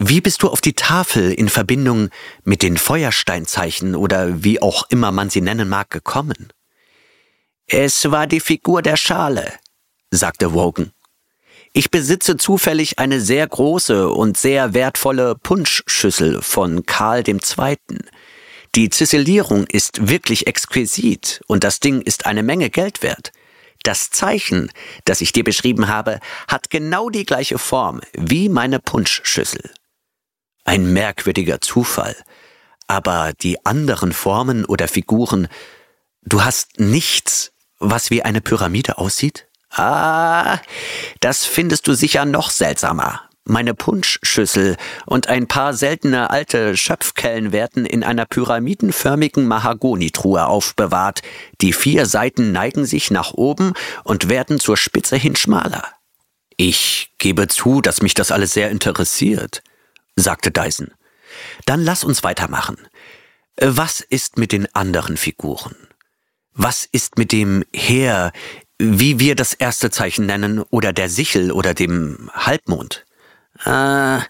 Wie 0.00 0.20
bist 0.20 0.42
du 0.42 0.48
auf 0.48 0.60
die 0.60 0.72
Tafel 0.72 1.32
in 1.32 1.48
Verbindung 1.48 2.08
mit 2.42 2.62
den 2.62 2.76
Feuersteinzeichen 2.76 3.94
oder 3.94 4.42
wie 4.42 4.60
auch 4.60 4.82
immer 4.90 5.12
man 5.12 5.30
sie 5.30 5.42
nennen 5.42 5.68
mag 5.68 5.88
gekommen? 5.88 6.52
Es 7.68 8.10
war 8.10 8.26
die 8.26 8.40
Figur 8.40 8.82
der 8.82 8.96
Schale, 8.96 9.52
sagte 10.10 10.52
Wogan. 10.54 10.90
Ich 11.72 11.92
besitze 11.92 12.36
zufällig 12.36 12.98
eine 12.98 13.20
sehr 13.20 13.46
große 13.46 14.08
und 14.08 14.36
sehr 14.36 14.74
wertvolle 14.74 15.36
Punschschüssel 15.36 16.42
von 16.42 16.84
Karl 16.84 17.22
II., 17.28 17.38
die 18.74 18.88
Ziselierung 18.88 19.66
ist 19.66 20.08
wirklich 20.08 20.46
exquisit 20.46 21.40
und 21.48 21.64
das 21.64 21.80
Ding 21.80 22.02
ist 22.02 22.26
eine 22.26 22.42
Menge 22.42 22.70
Geld 22.70 23.02
wert. 23.02 23.32
Das 23.82 24.10
Zeichen, 24.10 24.70
das 25.06 25.20
ich 25.20 25.32
dir 25.32 25.42
beschrieben 25.42 25.88
habe, 25.88 26.20
hat 26.46 26.70
genau 26.70 27.10
die 27.10 27.24
gleiche 27.24 27.58
Form 27.58 28.00
wie 28.12 28.48
meine 28.48 28.78
Punschschüssel. 28.78 29.70
Ein 30.64 30.92
merkwürdiger 30.92 31.60
Zufall. 31.60 32.14
Aber 32.86 33.32
die 33.40 33.64
anderen 33.64 34.12
Formen 34.12 34.64
oder 34.64 34.86
Figuren, 34.86 35.48
du 36.22 36.44
hast 36.44 36.78
nichts, 36.78 37.52
was 37.78 38.10
wie 38.10 38.22
eine 38.22 38.40
Pyramide 38.40 38.98
aussieht? 38.98 39.48
Ah, 39.70 40.58
das 41.20 41.44
findest 41.44 41.86
du 41.86 41.94
sicher 41.94 42.24
noch 42.24 42.50
seltsamer, 42.50 43.29
meine 43.44 43.74
Punschschüssel 43.74 44.76
und 45.06 45.28
ein 45.28 45.48
paar 45.48 45.74
seltene 45.74 46.30
alte 46.30 46.76
Schöpfkellen 46.76 47.52
werden 47.52 47.86
in 47.86 48.04
einer 48.04 48.26
pyramidenförmigen 48.26 49.46
Mahagonitruhe 49.46 50.46
aufbewahrt. 50.46 51.22
Die 51.60 51.72
vier 51.72 52.06
Seiten 52.06 52.52
neigen 52.52 52.84
sich 52.84 53.10
nach 53.10 53.32
oben 53.32 53.72
und 54.04 54.28
werden 54.28 54.60
zur 54.60 54.76
Spitze 54.76 55.16
hin 55.16 55.36
schmaler. 55.36 55.84
Ich 56.56 57.12
gebe 57.18 57.48
zu, 57.48 57.80
dass 57.80 58.02
mich 58.02 58.14
das 58.14 58.30
alles 58.30 58.52
sehr 58.52 58.70
interessiert, 58.70 59.62
sagte 60.16 60.50
Dyson. 60.50 60.92
Dann 61.64 61.82
lass 61.82 62.04
uns 62.04 62.22
weitermachen. 62.22 62.76
Was 63.56 64.00
ist 64.00 64.38
mit 64.38 64.52
den 64.52 64.72
anderen 64.74 65.16
Figuren? 65.16 65.74
Was 66.52 66.84
ist 66.84 67.16
mit 67.16 67.32
dem 67.32 67.64
Heer, 67.72 68.32
wie 68.78 69.18
wir 69.18 69.36
das 69.36 69.54
erste 69.54 69.90
Zeichen 69.90 70.26
nennen, 70.26 70.60
oder 70.60 70.92
der 70.92 71.08
Sichel 71.08 71.52
oder 71.52 71.74
dem 71.74 72.30
Halbmond? 72.34 73.06
Ah, 73.64 74.22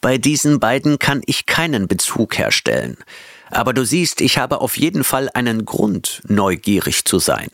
bei 0.00 0.18
diesen 0.18 0.60
beiden 0.60 0.98
kann 0.98 1.22
ich 1.26 1.46
keinen 1.46 1.86
Bezug 1.86 2.38
herstellen. 2.38 2.96
Aber 3.50 3.72
du 3.72 3.84
siehst, 3.84 4.20
ich 4.20 4.38
habe 4.38 4.60
auf 4.60 4.76
jeden 4.76 5.04
Fall 5.04 5.28
einen 5.34 5.64
Grund, 5.64 6.22
neugierig 6.26 7.04
zu 7.04 7.18
sein. 7.18 7.48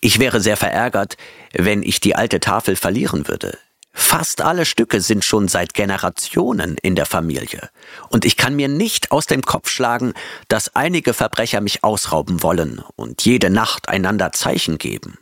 Ich 0.00 0.18
wäre 0.18 0.40
sehr 0.40 0.56
verärgert, 0.56 1.16
wenn 1.52 1.82
ich 1.82 2.00
die 2.00 2.14
alte 2.14 2.40
Tafel 2.40 2.76
verlieren 2.76 3.28
würde. 3.28 3.58
Fast 3.98 4.42
alle 4.42 4.66
Stücke 4.66 5.00
sind 5.00 5.24
schon 5.24 5.48
seit 5.48 5.72
Generationen 5.72 6.76
in 6.82 6.96
der 6.96 7.06
Familie. 7.06 7.70
Und 8.10 8.26
ich 8.26 8.36
kann 8.36 8.54
mir 8.54 8.68
nicht 8.68 9.10
aus 9.10 9.24
dem 9.24 9.40
Kopf 9.40 9.70
schlagen, 9.70 10.12
dass 10.48 10.76
einige 10.76 11.14
Verbrecher 11.14 11.62
mich 11.62 11.82
ausrauben 11.82 12.42
wollen 12.42 12.84
und 12.94 13.24
jede 13.24 13.48
Nacht 13.48 13.88
einander 13.88 14.32
Zeichen 14.32 14.76
geben. 14.76 15.18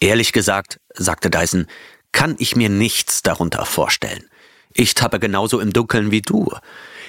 Ehrlich 0.00 0.32
gesagt, 0.32 0.80
sagte 0.92 1.30
Dyson, 1.30 1.66
kann 2.12 2.36
ich 2.38 2.56
mir 2.56 2.68
nichts 2.68 3.22
darunter 3.22 3.64
vorstellen. 3.64 4.28
Ich 4.74 4.94
tappe 4.94 5.20
genauso 5.20 5.60
im 5.60 5.72
Dunkeln 5.72 6.10
wie 6.10 6.22
du. 6.22 6.52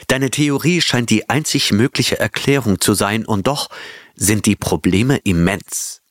Deine 0.08 0.30
Theorie 0.30 0.82
scheint 0.82 1.10
die 1.10 1.30
einzig 1.30 1.72
mögliche 1.72 2.20
Erklärung 2.20 2.80
zu 2.80 2.94
sein, 2.94 3.26
und 3.26 3.48
doch 3.48 3.70
sind 4.16 4.46
die 4.46 4.56
Probleme 4.56 5.18
immens. 5.18 6.02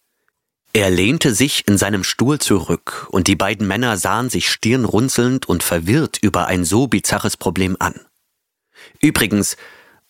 Er 0.72 0.90
lehnte 0.90 1.32
sich 1.32 1.68
in 1.68 1.78
seinem 1.78 2.02
Stuhl 2.02 2.40
zurück, 2.40 3.06
und 3.10 3.28
die 3.28 3.36
beiden 3.36 3.68
Männer 3.68 3.96
sahen 3.96 4.30
sich 4.30 4.48
stirnrunzelnd 4.48 5.48
und 5.48 5.62
verwirrt 5.62 6.18
über 6.20 6.48
ein 6.48 6.64
so 6.64 6.88
bizarres 6.88 7.36
Problem 7.36 7.76
an. 7.78 7.94
Übrigens, 9.00 9.56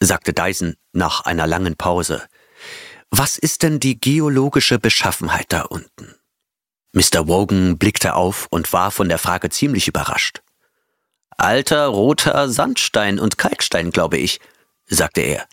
sagte 0.01 0.33
Dyson 0.33 0.77
nach 0.93 1.21
einer 1.21 1.47
langen 1.47 1.77
Pause, 1.77 2.23
was 3.11 3.37
ist 3.37 3.63
denn 3.63 3.79
die 3.79 4.01
geologische 4.01 4.79
Beschaffenheit 4.79 5.47
da 5.51 5.63
unten? 5.63 6.15
Mr. 6.95 7.29
Wogan 7.29 7.77
blickte 7.77 8.15
auf 8.15 8.47
und 8.51 8.73
war 8.73 8.91
von 8.91 9.11
der 9.11 9.19
Frage 9.19 9.51
ziemlich 9.51 9.89
überrascht. 9.89 10.44
Alter 11.37 11.87
roter 11.87 12.49
Sandstein 12.49 13.19
und 13.19 13.39
Kalkstein, 13.39 13.91
glaube 13.91 14.19
ich, 14.19 14.41
sagte 14.87 15.21
er. 15.21 15.47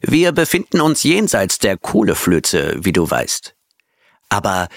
Wir 0.00 0.32
befinden 0.32 0.80
uns 0.80 1.02
jenseits 1.02 1.58
der 1.58 1.76
Kohleflöze, 1.76 2.76
wie 2.78 2.92
du 2.92 3.10
weißt. 3.10 3.54
Aber 4.28 4.68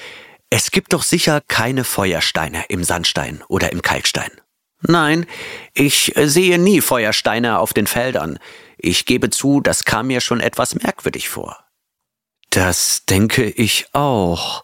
es 0.49 0.71
gibt 0.71 0.93
doch 0.93 1.03
sicher 1.03 1.41
keine 1.47 1.83
Feuersteine 1.83 2.65
im 2.69 2.83
Sandstein 2.83 3.43
oder 3.47 3.71
im 3.71 3.81
Kalkstein. 3.81 4.31
Nein, 4.81 5.25
ich 5.73 6.13
sehe 6.15 6.57
nie 6.57 6.81
Feuersteine 6.81 7.59
auf 7.59 7.73
den 7.73 7.85
Feldern. 7.85 8.39
Ich 8.77 9.05
gebe 9.05 9.29
zu, 9.29 9.59
das 9.59 9.83
kam 9.83 10.07
mir 10.07 10.21
schon 10.21 10.39
etwas 10.39 10.75
merkwürdig 10.75 11.27
vor. 11.29 11.65
Das 12.49 13.03
denke 13.05 13.49
ich 13.49 13.87
auch. 13.93 14.63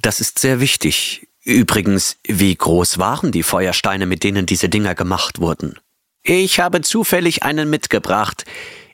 Das 0.00 0.20
ist 0.20 0.38
sehr 0.38 0.60
wichtig. 0.60 1.28
Übrigens, 1.44 2.18
wie 2.24 2.54
groß 2.54 2.98
waren 2.98 3.32
die 3.32 3.42
Feuersteine, 3.42 4.06
mit 4.06 4.22
denen 4.22 4.46
diese 4.46 4.68
Dinger 4.68 4.94
gemacht 4.94 5.40
wurden? 5.40 5.78
Ich 6.22 6.60
habe 6.60 6.82
zufällig 6.82 7.42
einen 7.42 7.68
mitgebracht. 7.68 8.44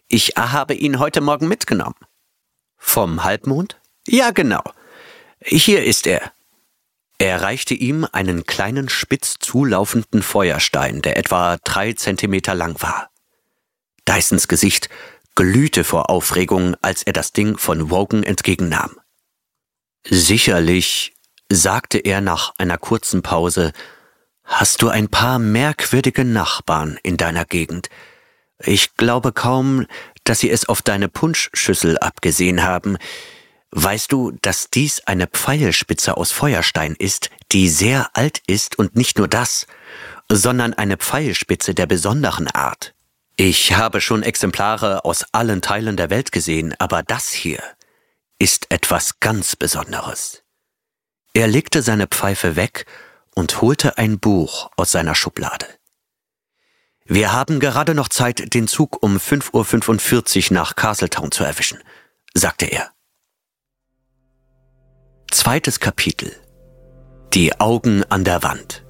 Ich 0.08 0.34
habe 0.36 0.74
ihn 0.74 0.98
heute 0.98 1.20
Morgen 1.20 1.46
mitgenommen. 1.46 1.96
Vom 2.78 3.22
Halbmond? 3.24 3.78
Ja, 4.06 4.30
genau. 4.30 4.62
Hier 5.44 5.84
ist 5.84 6.06
er. 6.06 6.32
Er 7.18 7.42
reichte 7.42 7.74
ihm 7.74 8.06
einen 8.12 8.46
kleinen 8.46 8.88
spitz 8.88 9.34
zulaufenden 9.40 10.22
Feuerstein, 10.22 11.02
der 11.02 11.16
etwa 11.16 11.58
drei 11.64 11.92
Zentimeter 11.92 12.54
lang 12.54 12.80
war. 12.80 13.10
Dysons 14.08 14.48
Gesicht 14.48 14.88
glühte 15.34 15.84
vor 15.84 16.08
Aufregung, 16.08 16.76
als 16.80 17.02
er 17.02 17.12
das 17.12 17.32
Ding 17.32 17.58
von 17.58 17.90
Wogan 17.90 18.22
entgegennahm. 18.22 18.98
Sicherlich, 20.08 21.12
sagte 21.50 21.98
er 21.98 22.20
nach 22.20 22.52
einer 22.58 22.78
kurzen 22.78 23.22
Pause, 23.22 23.72
hast 24.44 24.82
du 24.82 24.88
ein 24.88 25.08
paar 25.08 25.38
merkwürdige 25.38 26.24
Nachbarn 26.24 26.98
in 27.02 27.16
deiner 27.16 27.44
Gegend. 27.44 27.88
Ich 28.60 28.96
glaube 28.96 29.32
kaum, 29.32 29.86
dass 30.24 30.40
sie 30.40 30.50
es 30.50 30.68
auf 30.68 30.82
deine 30.82 31.08
Punschschüssel 31.08 31.98
abgesehen 31.98 32.62
haben. 32.62 32.98
Weißt 33.70 34.10
du, 34.10 34.32
dass 34.42 34.70
dies 34.70 35.00
eine 35.06 35.26
Pfeilspitze 35.26 36.16
aus 36.16 36.32
Feuerstein 36.32 36.96
ist, 36.98 37.30
die 37.52 37.68
sehr 37.68 38.10
alt 38.14 38.42
ist 38.46 38.78
und 38.78 38.96
nicht 38.96 39.18
nur 39.18 39.28
das, 39.28 39.66
sondern 40.30 40.74
eine 40.74 40.96
Pfeilspitze 40.96 41.74
der 41.74 41.86
besonderen 41.86 42.48
Art? 42.48 42.94
Ich 43.36 43.76
habe 43.76 44.00
schon 44.00 44.22
Exemplare 44.22 45.04
aus 45.04 45.24
allen 45.32 45.62
Teilen 45.62 45.96
der 45.96 46.10
Welt 46.10 46.32
gesehen, 46.32 46.74
aber 46.78 47.02
das 47.02 47.30
hier 47.30 47.62
ist 48.38 48.66
etwas 48.70 49.20
ganz 49.20 49.54
Besonderes. 49.54 50.42
Er 51.34 51.46
legte 51.46 51.82
seine 51.82 52.06
Pfeife 52.06 52.56
weg 52.56 52.86
und 53.34 53.60
holte 53.60 53.98
ein 53.98 54.18
Buch 54.18 54.70
aus 54.76 54.90
seiner 54.90 55.14
Schublade. 55.14 55.66
Wir 57.04 57.32
haben 57.32 57.60
gerade 57.60 57.94
noch 57.94 58.08
Zeit, 58.08 58.54
den 58.54 58.68
Zug 58.68 59.02
um 59.02 59.16
5.45 59.16 60.50
Uhr 60.50 60.54
nach 60.54 60.76
Castletown 60.76 61.30
zu 61.30 61.44
erwischen, 61.44 61.78
sagte 62.34 62.66
er. 62.66 62.90
Zweites 65.30 65.80
Kapitel 65.80 66.32
Die 67.32 67.58
Augen 67.60 68.04
an 68.04 68.24
der 68.24 68.42
Wand 68.42 68.84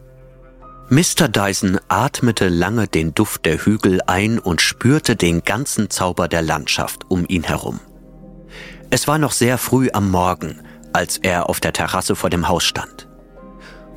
Mr. 0.90 1.28
Dyson 1.28 1.78
atmete 1.88 2.48
lange 2.48 2.88
den 2.88 3.12
Duft 3.12 3.44
der 3.44 3.58
Hügel 3.58 4.00
ein 4.06 4.38
und 4.38 4.62
spürte 4.62 5.16
den 5.16 5.44
ganzen 5.44 5.90
Zauber 5.90 6.28
der 6.28 6.40
Landschaft 6.40 7.10
um 7.10 7.26
ihn 7.28 7.42
herum. 7.42 7.78
Es 8.88 9.06
war 9.06 9.18
noch 9.18 9.32
sehr 9.32 9.58
früh 9.58 9.90
am 9.92 10.10
Morgen, 10.10 10.62
als 10.98 11.16
er 11.16 11.48
auf 11.48 11.60
der 11.60 11.72
Terrasse 11.72 12.16
vor 12.16 12.28
dem 12.28 12.48
Haus 12.48 12.64
stand. 12.64 13.06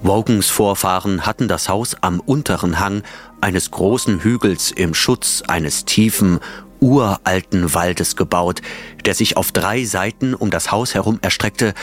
Wogans 0.04 0.50
Vorfahren 0.50 1.26
hatten 1.26 1.48
das 1.48 1.68
Haus 1.68 1.96
am 2.02 2.20
unteren 2.20 2.80
Hang 2.80 3.02
eines 3.42 3.72
großen 3.72 4.20
Hügels 4.22 4.70
im 4.70 4.94
Schutz 4.94 5.42
eines 5.48 5.86
tiefen, 5.86 6.40
uralten 6.80 7.74
Waldes 7.74 8.16
gebaut, 8.16 8.62
der 9.04 9.16
sich 9.16 9.36
auf 9.36 9.52
drei 9.52 9.84
Seiten 9.84 10.36
um 10.36 10.52
das 10.52 10.72
Haus 10.72 10.94
herum 10.94 11.18
erstreckte 11.24 11.74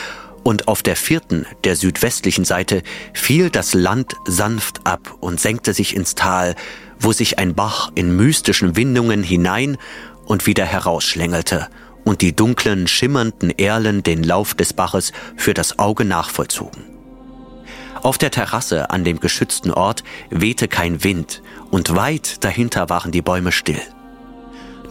und 0.43 0.69
auf 0.69 0.83
der 0.83 0.95
vierten, 0.95 1.45
der 1.65 1.75
südwestlichen 1.75 2.45
Seite, 2.45 2.81
fiel 3.13 3.49
das 3.49 3.73
Land 3.73 4.15
sanft 4.25 4.87
ab 4.87 5.17
und 5.19 5.41
senkte 5.41 5.73
sich 5.73 5.97
ins 5.97 6.15
Tal, 6.15 6.55
wo 6.97 7.11
sich 7.11 7.39
ein 7.39 7.55
Bach 7.55 7.91
in 7.93 8.15
mystischen 8.15 8.77
Windungen 8.77 9.23
hinein 9.23 9.77
und 10.25 10.45
wieder 10.45 10.63
herausschlängelte 10.63 11.67
und 12.05 12.21
die 12.21 12.35
dunklen, 12.35 12.87
schimmernden 12.87 13.51
Erlen 13.51 14.03
den 14.03 14.23
Lauf 14.23 14.53
des 14.53 14.73
Baches 14.73 15.11
für 15.35 15.53
das 15.53 15.79
Auge 15.79 16.05
nachvollzogen. 16.05 16.83
Auf 18.01 18.17
der 18.17 18.31
Terrasse 18.31 18.89
an 18.89 19.03
dem 19.03 19.19
geschützten 19.19 19.71
Ort 19.71 20.03
wehte 20.29 20.67
kein 20.67 21.03
Wind 21.03 21.41
und 21.69 21.95
weit 21.95 22.43
dahinter 22.43 22.89
waren 22.89 23.11
die 23.11 23.21
Bäume 23.21 23.51
still. 23.51 23.81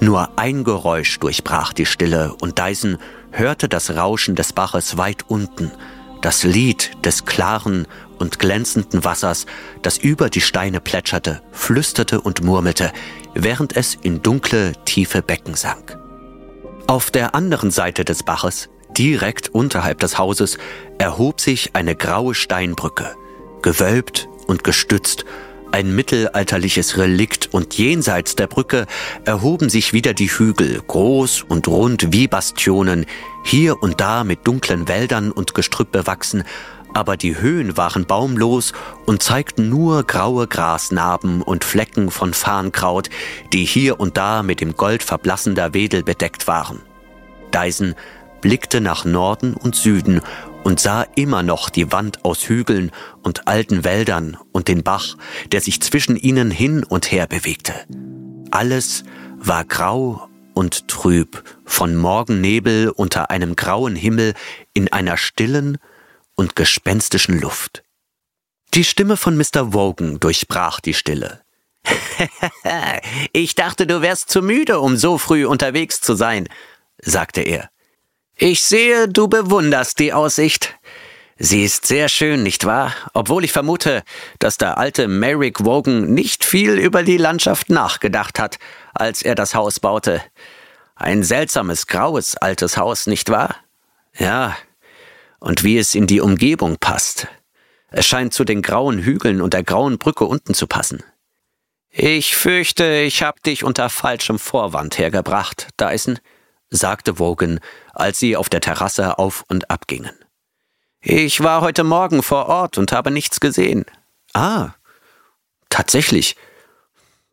Nur 0.00 0.38
ein 0.38 0.62
Geräusch 0.62 1.18
durchbrach 1.18 1.72
die 1.72 1.86
Stille 1.86 2.34
und 2.40 2.58
Dyson 2.58 2.98
hörte 3.32 3.68
das 3.68 3.90
Rauschen 3.96 4.36
des 4.36 4.52
Baches 4.52 4.96
weit 4.96 5.24
unten, 5.28 5.72
das 6.20 6.44
Lied 6.44 6.92
des 7.04 7.24
klaren 7.24 7.86
und 8.18 8.38
glänzenden 8.38 9.04
Wassers, 9.04 9.46
das 9.82 9.98
über 9.98 10.30
die 10.30 10.40
Steine 10.40 10.80
plätscherte, 10.80 11.42
flüsterte 11.52 12.20
und 12.20 12.42
murmelte, 12.42 12.92
während 13.34 13.76
es 13.76 13.94
in 13.94 14.22
dunkle, 14.22 14.72
tiefe 14.84 15.22
Becken 15.22 15.54
sank. 15.54 15.98
Auf 16.88 17.10
der 17.10 17.34
anderen 17.34 17.70
Seite 17.70 18.06
des 18.06 18.22
Baches, 18.22 18.70
direkt 18.96 19.50
unterhalb 19.50 19.98
des 20.00 20.16
Hauses, 20.16 20.56
erhob 20.96 21.38
sich 21.38 21.76
eine 21.76 21.94
graue 21.94 22.34
Steinbrücke, 22.34 23.14
gewölbt 23.60 24.26
und 24.46 24.64
gestützt. 24.64 25.26
Ein 25.70 25.94
mittelalterliches 25.94 26.96
Relikt 26.96 27.52
und 27.52 27.76
jenseits 27.76 28.36
der 28.36 28.46
Brücke 28.46 28.86
erhoben 29.26 29.68
sich 29.68 29.92
wieder 29.92 30.14
die 30.14 30.30
Hügel, 30.30 30.80
groß 30.86 31.42
und 31.42 31.68
rund 31.68 32.10
wie 32.10 32.26
Bastionen, 32.26 33.04
hier 33.44 33.82
und 33.82 34.00
da 34.00 34.24
mit 34.24 34.46
dunklen 34.46 34.88
Wäldern 34.88 35.30
und 35.30 35.52
Gestrüpp 35.52 35.92
bewachsen, 35.92 36.42
aber 36.98 37.16
die 37.16 37.40
Höhen 37.40 37.76
waren 37.76 38.06
baumlos 38.06 38.72
und 39.06 39.22
zeigten 39.22 39.68
nur 39.68 40.02
graue 40.02 40.48
Grasnarben 40.48 41.42
und 41.42 41.62
Flecken 41.62 42.10
von 42.10 42.34
Farnkraut, 42.34 43.08
die 43.52 43.64
hier 43.64 44.00
und 44.00 44.16
da 44.16 44.42
mit 44.42 44.60
dem 44.60 44.76
Gold 44.76 45.04
verblassender 45.04 45.74
Wedel 45.74 46.02
bedeckt 46.02 46.48
waren. 46.48 46.80
Dyson 47.54 47.94
blickte 48.40 48.80
nach 48.80 49.04
Norden 49.04 49.54
und 49.54 49.76
Süden 49.76 50.22
und 50.64 50.80
sah 50.80 51.06
immer 51.14 51.44
noch 51.44 51.70
die 51.70 51.92
Wand 51.92 52.24
aus 52.24 52.48
Hügeln 52.48 52.90
und 53.22 53.46
alten 53.46 53.84
Wäldern 53.84 54.36
und 54.50 54.66
den 54.66 54.82
Bach, 54.82 55.16
der 55.52 55.60
sich 55.60 55.80
zwischen 55.80 56.16
ihnen 56.16 56.50
hin 56.50 56.82
und 56.82 57.12
her 57.12 57.28
bewegte. 57.28 57.74
Alles 58.50 59.04
war 59.36 59.64
grau 59.64 60.28
und 60.52 60.88
trüb, 60.88 61.44
von 61.64 61.94
Morgennebel 61.94 62.90
unter 62.90 63.30
einem 63.30 63.54
grauen 63.54 63.94
Himmel 63.94 64.34
in 64.74 64.92
einer 64.92 65.16
stillen 65.16 65.78
und 66.38 66.54
gespenstischen 66.54 67.40
Luft. 67.40 67.82
Die 68.74 68.84
Stimme 68.84 69.16
von 69.16 69.36
Mr. 69.36 69.72
Wogan 69.72 70.20
durchbrach 70.20 70.80
die 70.80 70.94
Stille. 70.94 71.42
ich 73.32 73.56
dachte, 73.56 73.86
du 73.86 74.02
wärst 74.02 74.30
zu 74.30 74.40
müde, 74.40 74.78
um 74.78 74.96
so 74.96 75.18
früh 75.18 75.46
unterwegs 75.46 76.00
zu 76.00 76.14
sein, 76.14 76.48
sagte 76.98 77.40
er. 77.40 77.70
Ich 78.36 78.62
sehe, 78.62 79.08
du 79.08 79.26
bewunderst 79.26 79.98
die 79.98 80.12
Aussicht. 80.12 80.78
Sie 81.38 81.64
ist 81.64 81.86
sehr 81.86 82.08
schön, 82.08 82.44
nicht 82.44 82.64
wahr? 82.64 82.94
Obwohl 83.14 83.44
ich 83.44 83.52
vermute, 83.52 84.04
dass 84.38 84.58
der 84.58 84.78
alte 84.78 85.08
Merrick 85.08 85.64
Wogan 85.64 86.14
nicht 86.14 86.44
viel 86.44 86.78
über 86.78 87.02
die 87.02 87.16
Landschaft 87.16 87.68
nachgedacht 87.68 88.38
hat, 88.38 88.58
als 88.94 89.22
er 89.22 89.34
das 89.34 89.56
Haus 89.56 89.80
baute. 89.80 90.22
Ein 90.94 91.24
seltsames, 91.24 91.88
graues 91.88 92.36
altes 92.36 92.76
Haus, 92.76 93.08
nicht 93.08 93.28
wahr? 93.28 93.56
Ja. 94.16 94.56
Und 95.40 95.64
wie 95.64 95.78
es 95.78 95.94
in 95.94 96.06
die 96.06 96.20
Umgebung 96.20 96.78
passt. 96.78 97.28
Es 97.90 98.06
scheint 98.06 98.34
zu 98.34 98.44
den 98.44 98.62
grauen 98.62 98.98
Hügeln 98.98 99.40
und 99.40 99.54
der 99.54 99.62
grauen 99.62 99.98
Brücke 99.98 100.24
unten 100.24 100.54
zu 100.54 100.66
passen. 100.66 101.02
Ich 101.90 102.36
fürchte, 102.36 103.00
ich 103.00 103.22
hab 103.22 103.42
dich 103.42 103.64
unter 103.64 103.88
falschem 103.88 104.38
Vorwand 104.38 104.98
hergebracht, 104.98 105.68
Dyson, 105.80 106.18
sagte 106.70 107.18
Wogan, 107.18 107.60
als 107.94 108.18
sie 108.18 108.36
auf 108.36 108.48
der 108.48 108.60
Terrasse 108.60 109.18
auf 109.18 109.44
und 109.48 109.70
ab 109.70 109.86
gingen. 109.86 110.12
Ich 111.00 111.42
war 111.42 111.60
heute 111.60 111.84
Morgen 111.84 112.22
vor 112.22 112.46
Ort 112.46 112.76
und 112.76 112.92
habe 112.92 113.10
nichts 113.10 113.40
gesehen. 113.40 113.86
Ah, 114.34 114.70
tatsächlich. 115.70 116.36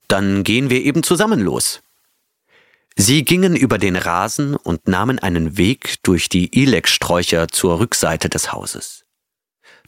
Dann 0.08 0.44
gehen 0.44 0.70
wir 0.70 0.84
eben 0.84 1.04
zusammen 1.04 1.39
los. 1.39 1.82
Sie 2.97 3.25
gingen 3.25 3.55
über 3.58 3.77
den 3.77 3.97
Rasen 3.97 4.55
und 4.55 4.88
nahmen 4.88 5.19
einen 5.19 5.58
Weg 5.58 5.95
durch 6.03 6.29
die 6.29 6.58
Ilex-Sträucher 6.58 7.49
zur 7.49 7.79
Rückseite 7.79 8.29
des 8.29 8.53
Hauses. 8.53 9.05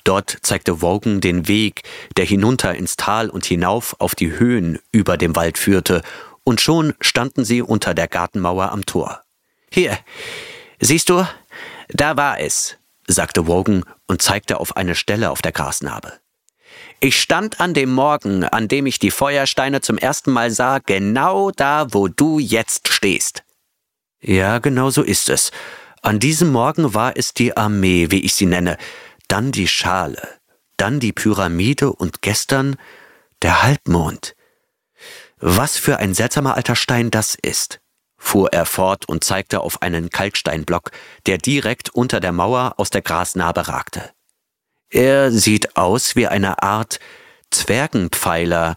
Dort 0.04 0.38
zeigte 0.42 0.82
Wogan 0.82 1.22
den 1.22 1.48
Weg, 1.48 1.84
der 2.18 2.26
hinunter 2.26 2.76
ins 2.76 2.98
Tal 2.98 3.30
und 3.30 3.46
hinauf 3.46 3.96
auf 4.00 4.14
die 4.14 4.38
Höhen 4.38 4.80
über 4.92 5.18
dem 5.18 5.36
Wald 5.36 5.58
führte, 5.58 6.02
und 6.44 6.62
schon 6.62 6.94
standen 7.02 7.44
sie 7.44 7.62
unter 7.62 7.94
der 7.94 8.08
Gartenmauer 8.08 8.72
am 8.72 8.86
Tor. 8.86 9.22
Hier, 9.70 9.98
siehst 10.80 11.10
du, 11.10 11.28
da 11.90 12.16
war 12.16 12.40
es, 12.40 12.78
sagte 13.08 13.48
Wogan 13.48 13.84
und 14.08 14.22
zeigte 14.22 14.60
auf 14.60 14.78
eine 14.78 14.96
Stelle 14.96 15.30
auf 15.30 15.42
der 15.42 15.52
Grasnarbe. 15.52 16.14
Ich 17.00 17.22
stand 17.22 17.60
an 17.60 17.76
dem 17.76 17.92
Morgen, 17.92 18.44
an 18.44 18.68
dem 18.68 18.88
ich 18.88 18.98
die 18.98 19.12
Feuersteine 19.12 19.82
zum 19.82 20.00
ersten 20.00 20.32
Mal 20.32 20.50
sah, 20.50 20.80
genau 20.80 21.52
da, 21.52 21.88
wo 21.92 22.08
du 22.08 22.40
jetzt 22.40 22.88
stehst. 22.88 23.44
Ja, 24.20 24.58
genau 24.58 24.90
so 24.90 25.04
ist 25.04 25.30
es. 25.30 25.52
An 26.02 26.20
diesem 26.20 26.52
Morgen 26.52 26.96
war 26.96 27.16
es 27.16 27.34
die 27.34 27.56
Armee, 27.56 28.08
wie 28.10 28.22
ich 28.22 28.34
sie 28.34 28.48
nenne, 28.48 28.78
dann 29.28 29.52
die 29.52 29.68
Schale, 29.68 30.28
dann 30.78 31.00
die 31.00 31.14
Pyramide 31.14 31.92
und 31.92 32.24
gestern 32.24 32.78
der 33.44 33.62
Halbmond. 33.62 34.36
Was 35.40 35.78
für 35.78 35.98
ein 35.98 36.16
seltsamer 36.16 36.56
alter 36.56 36.76
Stein 36.76 37.12
das 37.12 37.36
ist, 37.36 37.80
fuhr 38.18 38.52
er 38.54 38.66
fort 38.66 39.08
und 39.08 39.24
zeigte 39.24 39.60
auf 39.62 39.84
einen 39.84 40.10
Kalksteinblock, 40.10 40.90
der 41.28 41.38
direkt 41.38 41.92
unter 41.92 42.20
der 42.20 42.32
Mauer 42.32 42.74
aus 42.78 42.90
der 42.90 43.04
Grasnarbe 43.04 43.68
ragte. 43.68 44.17
Er 44.90 45.32
sieht 45.32 45.76
aus 45.76 46.16
wie 46.16 46.28
eine 46.28 46.64
Art 46.64 47.00
Zwergenpfeiler, 47.52 48.76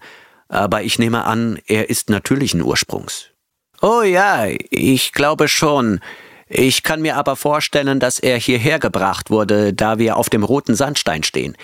aber 0.48 0.82
ich 0.82 0.98
nehme 0.98 1.24
an, 1.24 1.58
er 1.66 1.90
ist 1.90 2.10
natürlichen 2.10 2.62
Ursprungs. 2.62 3.30
Oh 3.80 4.02
ja, 4.02 4.46
ich 4.70 5.12
glaube 5.12 5.48
schon. 5.48 6.00
Ich 6.48 6.82
kann 6.82 7.00
mir 7.00 7.16
aber 7.16 7.36
vorstellen, 7.36 8.00
dass 8.00 8.18
er 8.18 8.36
hierher 8.36 8.78
gebracht 8.78 9.30
wurde, 9.30 9.72
da 9.72 9.98
wir 9.98 10.16
auf 10.16 10.28
dem 10.28 10.42
roten 10.42 10.74
Sandstein 10.74 11.22
stehen. 11.22 11.56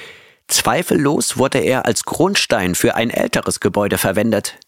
Zweifellos 0.48 1.36
wurde 1.36 1.58
er 1.58 1.86
als 1.86 2.04
Grundstein 2.04 2.74
für 2.74 2.94
ein 2.94 3.10
älteres 3.10 3.60
Gebäude 3.60 3.98
verwendet. 3.98 4.58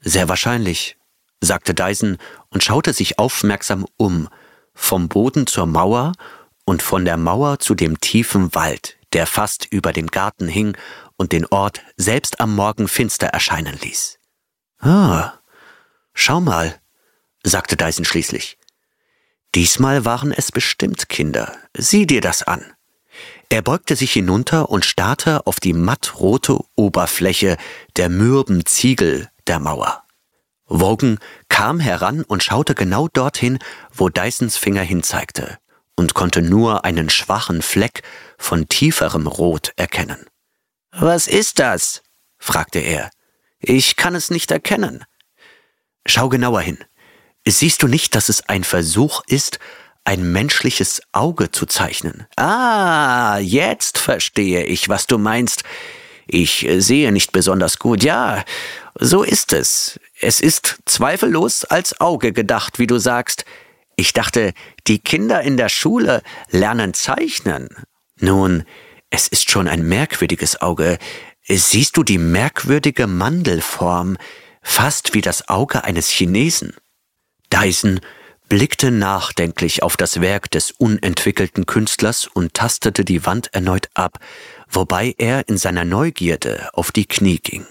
Sehr 0.00 0.28
wahrscheinlich, 0.28 0.96
sagte 1.40 1.74
Dyson 1.74 2.16
und 2.48 2.64
schaute 2.64 2.92
sich 2.92 3.18
aufmerksam 3.18 3.86
um, 3.96 4.28
vom 4.74 5.08
Boden 5.08 5.46
zur 5.46 5.66
Mauer 5.66 6.12
und 6.64 6.82
von 6.82 7.04
der 7.04 7.16
Mauer 7.16 7.58
zu 7.58 7.74
dem 7.74 8.00
tiefen 8.00 8.54
Wald, 8.54 8.96
der 9.12 9.26
fast 9.26 9.66
über 9.70 9.92
dem 9.92 10.08
Garten 10.08 10.48
hing 10.48 10.76
und 11.16 11.32
den 11.32 11.46
Ort 11.46 11.82
selbst 11.96 12.40
am 12.40 12.54
Morgen 12.54 12.88
finster 12.88 13.28
erscheinen 13.28 13.78
ließ. 13.80 14.18
Ah, 14.80 15.32
schau 16.14 16.40
mal, 16.40 16.80
sagte 17.42 17.76
Dyson 17.76 18.04
schließlich. 18.04 18.58
Diesmal 19.54 20.04
waren 20.04 20.32
es 20.32 20.52
bestimmt 20.52 21.08
Kinder. 21.08 21.56
Sieh 21.76 22.06
dir 22.06 22.20
das 22.20 22.42
an. 22.42 22.64
Er 23.48 23.62
beugte 23.62 23.96
sich 23.96 24.12
hinunter 24.12 24.68
und 24.68 24.84
starrte 24.84 25.46
auf 25.46 25.58
die 25.58 25.72
mattrote 25.72 26.58
Oberfläche 26.76 27.56
der 27.96 28.10
mürben 28.10 28.66
Ziegel 28.66 29.30
der 29.46 29.58
Mauer. 29.58 30.04
Wogan 30.66 31.18
kam 31.48 31.80
heran 31.80 32.22
und 32.24 32.42
schaute 32.42 32.74
genau 32.74 33.08
dorthin, 33.08 33.58
wo 33.90 34.10
Dysons 34.10 34.58
Finger 34.58 34.82
hinzeigte, 34.82 35.58
und 35.98 36.14
konnte 36.14 36.42
nur 36.42 36.84
einen 36.84 37.10
schwachen 37.10 37.60
Fleck 37.60 38.02
von 38.38 38.68
tieferem 38.68 39.26
Rot 39.26 39.72
erkennen. 39.76 40.24
Was 40.92 41.26
ist 41.26 41.58
das? 41.58 42.02
fragte 42.38 42.78
er. 42.78 43.10
Ich 43.58 43.96
kann 43.96 44.14
es 44.14 44.30
nicht 44.30 44.52
erkennen. 44.52 45.04
Schau 46.06 46.28
genauer 46.28 46.60
hin. 46.60 46.78
Siehst 47.44 47.82
du 47.82 47.88
nicht, 47.88 48.14
dass 48.14 48.28
es 48.28 48.48
ein 48.48 48.62
Versuch 48.62 49.22
ist, 49.26 49.58
ein 50.04 50.30
menschliches 50.30 51.02
Auge 51.10 51.50
zu 51.50 51.66
zeichnen? 51.66 52.26
Ah, 52.36 53.38
jetzt 53.38 53.98
verstehe 53.98 54.64
ich, 54.64 54.88
was 54.88 55.08
du 55.08 55.18
meinst. 55.18 55.64
Ich 56.28 56.64
sehe 56.78 57.10
nicht 57.10 57.32
besonders 57.32 57.80
gut. 57.80 58.04
Ja, 58.04 58.44
so 58.94 59.24
ist 59.24 59.52
es. 59.52 59.98
Es 60.20 60.38
ist 60.38 60.78
zweifellos 60.84 61.64
als 61.64 62.00
Auge 62.00 62.32
gedacht, 62.32 62.78
wie 62.78 62.86
du 62.86 62.98
sagst. 62.98 63.44
Ich 64.00 64.12
dachte, 64.12 64.52
die 64.86 65.00
Kinder 65.00 65.42
in 65.42 65.56
der 65.56 65.68
Schule 65.68 66.22
lernen 66.50 66.94
zeichnen. 66.94 67.68
Nun, 68.20 68.62
es 69.10 69.26
ist 69.26 69.50
schon 69.50 69.66
ein 69.66 69.82
merkwürdiges 69.82 70.62
Auge. 70.62 70.98
Siehst 71.48 71.96
du 71.96 72.04
die 72.04 72.18
merkwürdige 72.18 73.08
Mandelform, 73.08 74.16
fast 74.62 75.14
wie 75.14 75.20
das 75.20 75.48
Auge 75.48 75.82
eines 75.82 76.10
Chinesen? 76.10 76.76
Dyson 77.52 77.98
blickte 78.48 78.92
nachdenklich 78.92 79.82
auf 79.82 79.96
das 79.96 80.20
Werk 80.20 80.48
des 80.52 80.70
unentwickelten 80.70 81.66
Künstlers 81.66 82.28
und 82.28 82.54
tastete 82.54 83.04
die 83.04 83.26
Wand 83.26 83.52
erneut 83.52 83.88
ab, 83.94 84.20
wobei 84.68 85.16
er 85.18 85.48
in 85.48 85.58
seiner 85.58 85.84
Neugierde 85.84 86.70
auf 86.72 86.92
die 86.92 87.06
Knie 87.06 87.40
ging. 87.40 87.66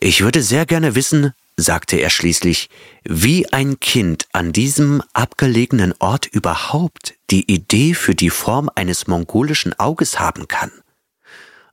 Ich 0.00 0.20
würde 0.20 0.42
sehr 0.42 0.66
gerne 0.66 0.96
wissen, 0.96 1.32
sagte 1.58 1.96
er 1.96 2.08
schließlich, 2.08 2.70
wie 3.04 3.52
ein 3.52 3.80
Kind 3.80 4.26
an 4.32 4.52
diesem 4.52 5.02
abgelegenen 5.12 5.92
Ort 5.98 6.26
überhaupt 6.26 7.14
die 7.30 7.50
Idee 7.52 7.94
für 7.94 8.14
die 8.14 8.30
Form 8.30 8.70
eines 8.74 9.06
mongolischen 9.06 9.78
Auges 9.78 10.18
haben 10.18 10.48
kann. 10.48 10.72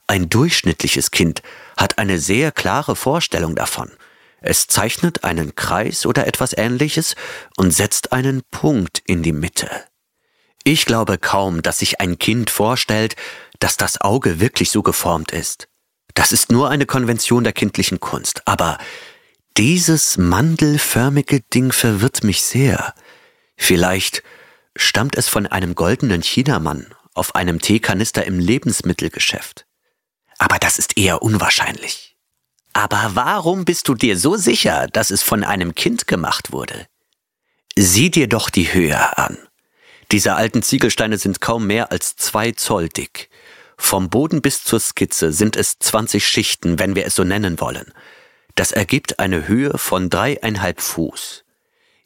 Ein 0.07 0.29
durchschnittliches 0.29 1.11
Kind 1.11 1.41
hat 1.77 1.97
eine 1.97 2.19
sehr 2.19 2.51
klare 2.51 2.95
Vorstellung 2.95 3.55
davon, 3.55 3.91
es 4.47 4.67
zeichnet 4.67 5.23
einen 5.23 5.55
Kreis 5.55 6.05
oder 6.05 6.27
etwas 6.27 6.55
ähnliches 6.55 7.15
und 7.57 7.71
setzt 7.71 8.11
einen 8.11 8.43
Punkt 8.51 9.01
in 9.07 9.23
die 9.23 9.31
Mitte. 9.31 9.69
Ich 10.63 10.85
glaube 10.85 11.17
kaum, 11.17 11.63
dass 11.63 11.79
sich 11.79 11.99
ein 11.99 12.19
Kind 12.19 12.51
vorstellt, 12.51 13.15
dass 13.57 13.75
das 13.75 14.01
Auge 14.01 14.39
wirklich 14.39 14.69
so 14.69 14.83
geformt 14.83 15.31
ist. 15.31 15.67
Das 16.13 16.31
ist 16.31 16.51
nur 16.51 16.69
eine 16.69 16.85
Konvention 16.85 17.43
der 17.43 17.53
kindlichen 17.53 17.99
Kunst. 17.99 18.47
Aber 18.47 18.77
dieses 19.57 20.17
mandelförmige 20.17 21.39
Ding 21.39 21.71
verwirrt 21.71 22.23
mich 22.23 22.43
sehr. 22.43 22.93
Vielleicht 23.55 24.21
stammt 24.75 25.15
es 25.15 25.29
von 25.29 25.47
einem 25.47 25.75
goldenen 25.75 26.21
Chinamann 26.21 26.93
auf 27.13 27.35
einem 27.35 27.61
Teekanister 27.61 28.25
im 28.25 28.39
Lebensmittelgeschäft. 28.39 29.65
Aber 30.37 30.57
das 30.59 30.77
ist 30.77 30.97
eher 30.97 31.21
unwahrscheinlich. 31.21 32.17
Aber 32.73 33.11
warum 33.13 33.63
bist 33.63 33.87
du 33.87 33.95
dir 33.95 34.17
so 34.17 34.35
sicher, 34.35 34.87
dass 34.91 35.09
es 35.09 35.23
von 35.23 35.45
einem 35.45 35.73
Kind 35.75 36.07
gemacht 36.07 36.51
wurde? 36.51 36.87
Sieh 37.77 38.11
dir 38.11 38.27
doch 38.27 38.49
die 38.49 38.73
Höhe 38.73 39.17
an. 39.17 39.37
Diese 40.11 40.35
alten 40.35 40.61
Ziegelsteine 40.61 41.17
sind 41.17 41.39
kaum 41.39 41.65
mehr 41.67 41.91
als 41.93 42.17
zwei 42.17 42.51
Zoll 42.51 42.89
dick. 42.89 43.29
Vom 43.77 44.09
Boden 44.09 44.41
bis 44.41 44.63
zur 44.63 44.81
Skizze 44.81 45.31
sind 45.31 45.55
es 45.55 45.79
20 45.79 46.27
Schichten, 46.27 46.79
wenn 46.79 46.95
wir 46.95 47.05
es 47.05 47.15
so 47.15 47.23
nennen 47.23 47.61
wollen. 47.61 47.93
Das 48.55 48.71
ergibt 48.71 49.19
eine 49.19 49.47
Höhe 49.47 49.77
von 49.77 50.09
dreieinhalb 50.09 50.81
Fuß. 50.81 51.43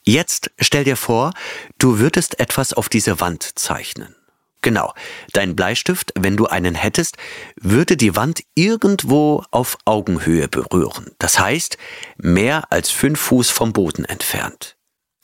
Jetzt 0.04 0.52
stell 0.60 0.84
dir 0.84 0.98
vor, 0.98 1.32
du 1.78 2.00
würdest 2.00 2.40
etwas 2.40 2.74
auf 2.74 2.90
diese 2.90 3.20
Wand 3.20 3.58
zeichnen. 3.58 4.16
Genau, 4.62 4.94
dein 5.32 5.56
Bleistift, 5.56 6.12
wenn 6.20 6.36
du 6.36 6.48
einen 6.48 6.76
hättest, 6.76 7.18
würde 7.56 7.96
die 7.96 8.16
Wand 8.16 8.42
irgendwo 8.56 9.44
auf 9.52 9.78
Augenhöhe 9.86 10.50
berühren. 10.50 11.12
Das 11.18 11.40
heißt, 11.40 11.78
mehr 12.18 12.70
als 12.72 12.90
fünf 12.90 13.22
Fuß 13.22 13.52
vom 13.52 13.72
Boden 13.72 14.04
entfernt. 14.04 14.76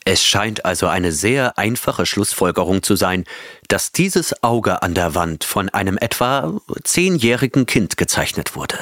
Es 0.05 0.23
scheint 0.23 0.63
also 0.63 0.87
eine 0.87 1.11
sehr 1.11 1.57
einfache 1.57 2.05
Schlussfolgerung 2.05 2.83
zu 2.83 2.95
sein, 2.95 3.25
dass 3.67 3.91
dieses 3.91 4.43
Auge 4.43 4.83
an 4.83 4.93
der 4.93 5.15
Wand 5.15 5.43
von 5.43 5.67
einem 5.69 5.97
etwa 5.97 6.61
zehnjährigen 6.83 7.65
Kind 7.65 7.97
gezeichnet 7.97 8.55
wurde. 8.55 8.77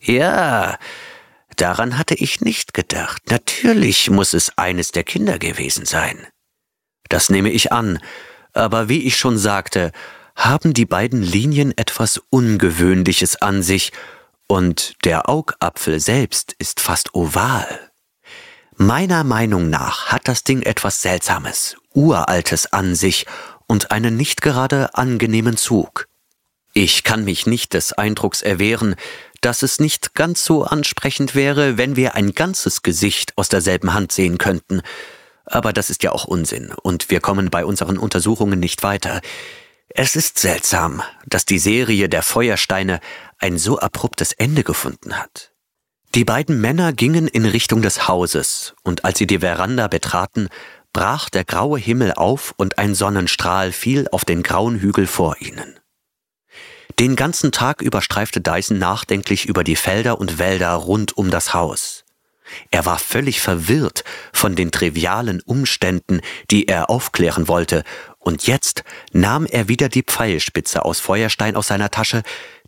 Ja, 0.00 0.78
daran 1.56 1.98
hatte 1.98 2.14
ich 2.14 2.40
nicht 2.40 2.74
gedacht. 2.74 3.22
Natürlich 3.30 4.10
muss 4.10 4.34
es 4.34 4.56
eines 4.58 4.92
der 4.92 5.04
Kinder 5.04 5.38
gewesen 5.38 5.84
sein. 5.84 6.26
Das 7.08 7.28
nehme 7.28 7.50
ich 7.50 7.72
an, 7.72 7.98
aber 8.52 8.88
wie 8.88 9.02
ich 9.02 9.16
schon 9.16 9.38
sagte, 9.38 9.92
haben 10.36 10.74
die 10.74 10.86
beiden 10.86 11.22
Linien 11.22 11.76
etwas 11.76 12.20
Ungewöhnliches 12.30 13.40
an 13.42 13.62
sich, 13.62 13.92
und 14.46 14.96
der 15.04 15.28
Augapfel 15.28 16.00
selbst 16.00 16.56
ist 16.58 16.80
fast 16.80 17.14
oval. 17.14 17.90
Meiner 18.76 19.22
Meinung 19.22 19.70
nach 19.70 20.08
hat 20.08 20.26
das 20.26 20.42
Ding 20.42 20.62
etwas 20.62 21.02
Seltsames, 21.02 21.76
Uraltes 21.94 22.72
an 22.72 22.96
sich 22.96 23.26
und 23.68 23.92
einen 23.92 24.16
nicht 24.16 24.42
gerade 24.42 24.94
angenehmen 24.94 25.56
Zug. 25.56 26.08
Ich 26.72 27.04
kann 27.04 27.24
mich 27.24 27.46
nicht 27.46 27.74
des 27.74 27.92
Eindrucks 27.92 28.42
erwehren, 28.42 28.96
dass 29.40 29.62
es 29.62 29.80
nicht 29.80 30.14
ganz 30.14 30.44
so 30.44 30.64
ansprechend 30.64 31.34
wäre, 31.34 31.78
wenn 31.78 31.96
wir 31.96 32.14
ein 32.14 32.32
ganzes 32.32 32.82
Gesicht 32.82 33.32
aus 33.36 33.48
derselben 33.48 33.94
Hand 33.94 34.12
sehen 34.12 34.38
könnten, 34.38 34.82
aber 35.50 35.72
das 35.72 35.90
ist 35.90 36.02
ja 36.04 36.12
auch 36.12 36.24
Unsinn, 36.24 36.72
und 36.82 37.10
wir 37.10 37.20
kommen 37.20 37.50
bei 37.50 37.64
unseren 37.64 37.98
Untersuchungen 37.98 38.60
nicht 38.60 38.84
weiter. 38.84 39.20
Es 39.88 40.14
ist 40.14 40.38
seltsam, 40.38 41.02
dass 41.26 41.44
die 41.44 41.58
Serie 41.58 42.08
der 42.08 42.22
Feuersteine 42.22 43.00
ein 43.38 43.58
so 43.58 43.80
abruptes 43.80 44.32
Ende 44.32 44.62
gefunden 44.62 45.18
hat. 45.18 45.50
Die 46.14 46.24
beiden 46.24 46.60
Männer 46.60 46.92
gingen 46.92 47.26
in 47.26 47.46
Richtung 47.46 47.82
des 47.82 48.06
Hauses, 48.06 48.74
und 48.84 49.04
als 49.04 49.18
sie 49.18 49.26
die 49.26 49.40
Veranda 49.40 49.88
betraten, 49.88 50.48
brach 50.92 51.30
der 51.30 51.44
graue 51.44 51.78
Himmel 51.78 52.12
auf 52.12 52.54
und 52.56 52.78
ein 52.78 52.94
Sonnenstrahl 52.94 53.72
fiel 53.72 54.06
auf 54.12 54.24
den 54.24 54.44
grauen 54.44 54.78
Hügel 54.78 55.08
vor 55.08 55.36
ihnen. 55.40 55.79
Den 56.98 57.16
ganzen 57.16 57.52
Tag 57.52 57.82
über 57.82 58.02
streifte 58.02 58.40
Dyson 58.40 58.78
nachdenklich 58.78 59.46
über 59.46 59.64
die 59.64 59.76
Felder 59.76 60.18
und 60.18 60.38
Wälder 60.38 60.72
rund 60.72 61.16
um 61.16 61.30
das 61.30 61.54
Haus. 61.54 62.04
Er 62.70 62.84
war 62.84 62.98
völlig 62.98 63.40
verwirrt 63.40 64.04
von 64.32 64.56
den 64.56 64.70
trivialen 64.70 65.40
Umständen, 65.40 66.20
die 66.50 66.66
er 66.66 66.90
aufklären 66.90 67.48
wollte, 67.48 67.84
und 68.18 68.46
jetzt 68.46 68.84
nahm 69.12 69.46
er 69.46 69.68
wieder 69.68 69.88
die 69.88 70.02
Pfeilspitze 70.02 70.84
aus 70.84 71.00
Feuerstein 71.00 71.56
aus 71.56 71.68
seiner 71.68 71.90
Tasche, 71.90 72.22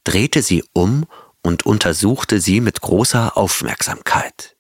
drehte 0.05 0.43
sie 0.43 0.65
um 0.73 1.05
und 1.43 1.67
untersuchte 1.67 2.41
sie 2.41 2.61
mit 2.61 2.81
großer 2.81 3.37
Aufmerksamkeit. 3.37 4.57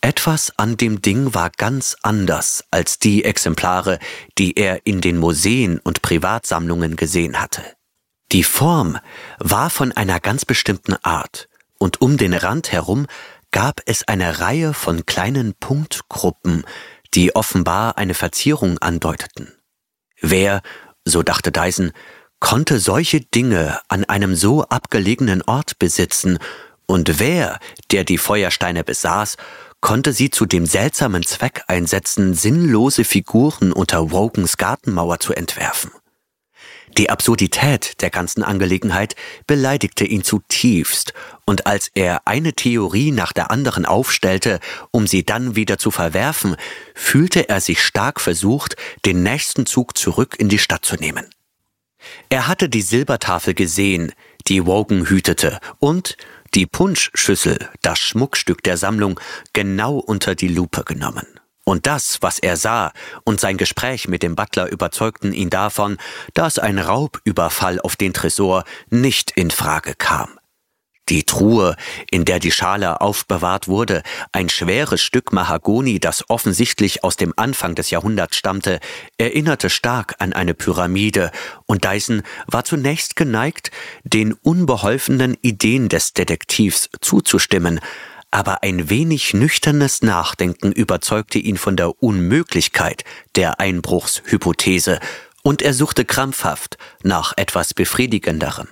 Etwas 0.00 0.52
an 0.58 0.76
dem 0.76 1.00
Ding 1.00 1.34
war 1.34 1.50
ganz 1.50 1.96
anders 2.02 2.64
als 2.72 2.98
die 2.98 3.24
Exemplare, 3.24 4.00
die 4.38 4.56
er 4.56 4.84
in 4.84 5.00
den 5.00 5.16
Museen 5.18 5.78
und 5.78 6.02
Privatsammlungen 6.02 6.96
gesehen 6.96 7.40
hatte. 7.40 7.62
Die 8.32 8.44
Form 8.44 8.98
war 9.38 9.68
von 9.68 9.92
einer 9.92 10.18
ganz 10.18 10.46
bestimmten 10.46 10.94
Art, 11.02 11.50
und 11.76 12.00
um 12.00 12.16
den 12.16 12.32
Rand 12.32 12.72
herum 12.72 13.06
gab 13.50 13.82
es 13.84 14.08
eine 14.08 14.40
Reihe 14.40 14.72
von 14.72 15.04
kleinen 15.04 15.52
Punktgruppen, 15.52 16.64
die 17.12 17.36
offenbar 17.36 17.98
eine 17.98 18.14
Verzierung 18.14 18.78
andeuteten. 18.78 19.52
Wer, 20.22 20.62
so 21.04 21.22
dachte 21.22 21.52
Dyson, 21.52 21.92
konnte 22.40 22.78
solche 22.78 23.20
Dinge 23.20 23.78
an 23.88 24.04
einem 24.06 24.34
so 24.34 24.62
abgelegenen 24.64 25.42
Ort 25.42 25.78
besitzen, 25.78 26.38
und 26.86 27.20
wer, 27.20 27.58
der 27.90 28.04
die 28.04 28.18
Feuersteine 28.18 28.82
besaß, 28.82 29.36
konnte 29.80 30.14
sie 30.14 30.30
zu 30.30 30.46
dem 30.46 30.64
seltsamen 30.64 31.22
Zweck 31.22 31.64
einsetzen, 31.66 32.32
sinnlose 32.32 33.04
Figuren 33.04 33.72
unter 33.72 34.10
Wogans 34.10 34.56
Gartenmauer 34.56 35.20
zu 35.20 35.34
entwerfen. 35.34 35.90
Die 36.98 37.08
Absurdität 37.08 38.02
der 38.02 38.10
ganzen 38.10 38.42
Angelegenheit 38.42 39.16
beleidigte 39.46 40.04
ihn 40.04 40.24
zutiefst, 40.24 41.14
und 41.46 41.66
als 41.66 41.90
er 41.94 42.26
eine 42.26 42.52
Theorie 42.52 43.12
nach 43.12 43.32
der 43.32 43.50
anderen 43.50 43.86
aufstellte, 43.86 44.60
um 44.90 45.06
sie 45.06 45.24
dann 45.24 45.56
wieder 45.56 45.78
zu 45.78 45.90
verwerfen, 45.90 46.56
fühlte 46.94 47.48
er 47.48 47.60
sich 47.60 47.82
stark 47.82 48.20
versucht, 48.20 48.76
den 49.06 49.22
nächsten 49.22 49.64
Zug 49.64 49.96
zurück 49.96 50.36
in 50.38 50.48
die 50.48 50.58
Stadt 50.58 50.84
zu 50.84 50.96
nehmen. 50.96 51.26
Er 52.28 52.46
hatte 52.46 52.68
die 52.68 52.82
Silbertafel 52.82 53.54
gesehen, 53.54 54.12
die 54.48 54.66
Wogan 54.66 55.06
hütete, 55.06 55.60
und 55.78 56.16
die 56.54 56.66
Punschschüssel, 56.66 57.70
das 57.80 57.98
Schmuckstück 57.98 58.62
der 58.62 58.76
Sammlung, 58.76 59.18
genau 59.52 59.96
unter 59.96 60.34
die 60.34 60.48
Lupe 60.48 60.84
genommen. 60.84 61.26
Und 61.64 61.86
das, 61.86 62.18
was 62.20 62.38
er 62.38 62.56
sah, 62.56 62.92
und 63.24 63.40
sein 63.40 63.56
Gespräch 63.56 64.08
mit 64.08 64.22
dem 64.22 64.34
Butler 64.34 64.70
überzeugten 64.70 65.32
ihn 65.32 65.50
davon, 65.50 65.96
dass 66.34 66.58
ein 66.58 66.78
Raubüberfall 66.78 67.80
auf 67.80 67.96
den 67.96 68.12
Tresor 68.12 68.64
nicht 68.90 69.30
in 69.32 69.50
Frage 69.50 69.94
kam. 69.96 70.38
Die 71.08 71.24
Truhe, 71.24 71.76
in 72.10 72.24
der 72.24 72.38
die 72.38 72.52
Schale 72.52 73.00
aufbewahrt 73.00 73.66
wurde, 73.66 74.02
ein 74.30 74.48
schweres 74.48 75.02
Stück 75.02 75.32
Mahagoni, 75.32 75.98
das 75.98 76.30
offensichtlich 76.30 77.02
aus 77.02 77.16
dem 77.16 77.34
Anfang 77.36 77.74
des 77.74 77.90
Jahrhunderts 77.90 78.36
stammte, 78.36 78.78
erinnerte 79.18 79.68
stark 79.68 80.14
an 80.20 80.32
eine 80.32 80.54
Pyramide, 80.54 81.32
und 81.66 81.84
Dyson 81.84 82.22
war 82.46 82.64
zunächst 82.64 83.16
geneigt, 83.16 83.72
den 84.04 84.32
unbeholfenen 84.32 85.36
Ideen 85.42 85.88
des 85.88 86.12
Detektivs 86.12 86.88
zuzustimmen, 87.00 87.80
aber 88.32 88.64
ein 88.64 88.90
wenig 88.90 89.34
nüchternes 89.34 90.02
Nachdenken 90.02 90.72
überzeugte 90.72 91.38
ihn 91.38 91.56
von 91.56 91.76
der 91.76 92.02
Unmöglichkeit 92.02 93.04
der 93.36 93.60
Einbruchshypothese, 93.60 94.98
und 95.44 95.60
er 95.60 95.74
suchte 95.74 96.04
krampfhaft 96.04 96.78
nach 97.02 97.32
etwas 97.36 97.74
Befriedigenderem. 97.74 98.68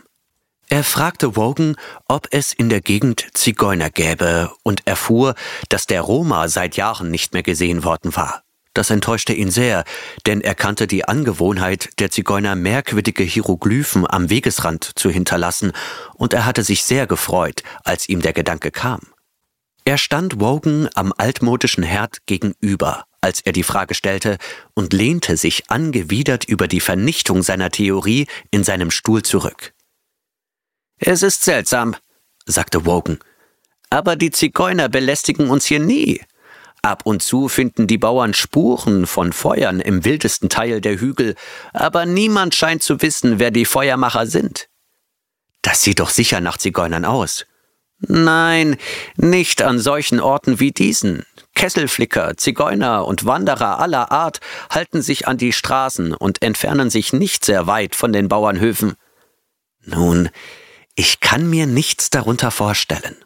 Er 0.68 0.84
fragte 0.84 1.34
Wogan, 1.34 1.74
ob 2.06 2.28
es 2.30 2.52
in 2.52 2.68
der 2.68 2.80
Gegend 2.80 3.26
Zigeuner 3.34 3.90
gäbe 3.90 4.52
und 4.62 4.86
erfuhr, 4.86 5.34
dass 5.68 5.86
der 5.86 6.00
Roma 6.00 6.48
seit 6.48 6.76
Jahren 6.76 7.10
nicht 7.10 7.32
mehr 7.32 7.42
gesehen 7.42 7.82
worden 7.82 8.14
war. 8.14 8.44
Das 8.72 8.90
enttäuschte 8.90 9.32
ihn 9.32 9.50
sehr, 9.50 9.82
denn 10.26 10.40
er 10.40 10.54
kannte 10.54 10.86
die 10.86 11.04
Angewohnheit 11.04 11.90
der 11.98 12.12
Zigeuner 12.12 12.54
merkwürdige 12.54 13.24
Hieroglyphen 13.24 14.08
am 14.08 14.30
Wegesrand 14.30 14.92
zu 14.94 15.10
hinterlassen, 15.10 15.72
und 16.14 16.32
er 16.32 16.46
hatte 16.46 16.62
sich 16.62 16.84
sehr 16.84 17.08
gefreut, 17.08 17.64
als 17.82 18.08
ihm 18.08 18.22
der 18.22 18.32
Gedanke 18.32 18.70
kam. 18.70 19.00
Er 19.84 19.98
stand 19.98 20.40
Wogan 20.40 20.88
am 20.94 21.12
altmodischen 21.16 21.82
Herd 21.82 22.26
gegenüber, 22.26 23.04
als 23.20 23.40
er 23.40 23.52
die 23.52 23.62
Frage 23.62 23.94
stellte, 23.94 24.38
und 24.74 24.92
lehnte 24.92 25.36
sich 25.36 25.70
angewidert 25.70 26.44
über 26.44 26.68
die 26.68 26.80
Vernichtung 26.80 27.42
seiner 27.42 27.70
Theorie 27.70 28.26
in 28.50 28.64
seinem 28.64 28.90
Stuhl 28.90 29.22
zurück. 29.22 29.72
Es 30.98 31.22
ist 31.22 31.42
seltsam, 31.42 31.96
sagte 32.44 32.84
Wogan, 32.84 33.18
aber 33.88 34.16
die 34.16 34.30
Zigeuner 34.30 34.88
belästigen 34.88 35.50
uns 35.50 35.64
hier 35.64 35.80
nie. 35.80 36.20
Ab 36.82 37.02
und 37.04 37.22
zu 37.22 37.48
finden 37.48 37.86
die 37.86 37.98
Bauern 37.98 38.32
Spuren 38.32 39.06
von 39.06 39.32
Feuern 39.32 39.80
im 39.80 40.04
wildesten 40.04 40.48
Teil 40.48 40.80
der 40.80 40.98
Hügel, 40.98 41.34
aber 41.72 42.06
niemand 42.06 42.54
scheint 42.54 42.82
zu 42.82 43.02
wissen, 43.02 43.38
wer 43.38 43.50
die 43.50 43.66
Feuermacher 43.66 44.26
sind. 44.26 44.68
Das 45.62 45.82
sieht 45.82 46.00
doch 46.00 46.08
sicher 46.08 46.40
nach 46.40 46.56
Zigeunern 46.56 47.04
aus. 47.04 47.44
Nein, 48.00 48.76
nicht 49.16 49.62
an 49.62 49.78
solchen 49.78 50.20
Orten 50.20 50.58
wie 50.58 50.72
diesen. 50.72 51.24
Kesselflicker, 51.54 52.36
Zigeuner 52.36 53.06
und 53.06 53.26
Wanderer 53.26 53.78
aller 53.78 54.10
Art 54.10 54.40
halten 54.70 55.02
sich 55.02 55.28
an 55.28 55.36
die 55.36 55.52
Straßen 55.52 56.14
und 56.14 56.42
entfernen 56.42 56.88
sich 56.88 57.12
nicht 57.12 57.44
sehr 57.44 57.66
weit 57.66 57.94
von 57.94 58.12
den 58.12 58.28
Bauernhöfen. 58.28 58.94
Nun, 59.84 60.30
ich 60.94 61.20
kann 61.20 61.48
mir 61.50 61.66
nichts 61.66 62.08
darunter 62.08 62.50
vorstellen. 62.50 63.16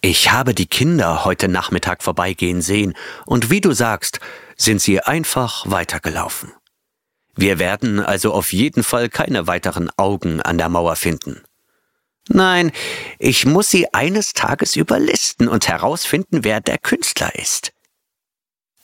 Ich 0.00 0.30
habe 0.32 0.54
die 0.54 0.66
Kinder 0.66 1.24
heute 1.24 1.48
Nachmittag 1.48 2.02
vorbeigehen 2.02 2.62
sehen, 2.62 2.94
und 3.24 3.50
wie 3.50 3.60
du 3.60 3.72
sagst, 3.72 4.20
sind 4.56 4.80
sie 4.80 5.00
einfach 5.00 5.70
weitergelaufen. 5.70 6.52
Wir 7.34 7.58
werden 7.58 8.00
also 8.00 8.32
auf 8.32 8.52
jeden 8.52 8.82
Fall 8.82 9.08
keine 9.08 9.46
weiteren 9.46 9.90
Augen 9.96 10.42
an 10.42 10.58
der 10.58 10.68
Mauer 10.68 10.96
finden. 10.96 11.42
Nein, 12.28 12.72
ich 13.18 13.46
muss 13.46 13.68
sie 13.68 13.92
eines 13.92 14.32
Tages 14.32 14.76
überlisten 14.76 15.48
und 15.48 15.68
herausfinden, 15.68 16.44
wer 16.44 16.60
der 16.60 16.78
Künstler 16.78 17.34
ist. 17.34 17.72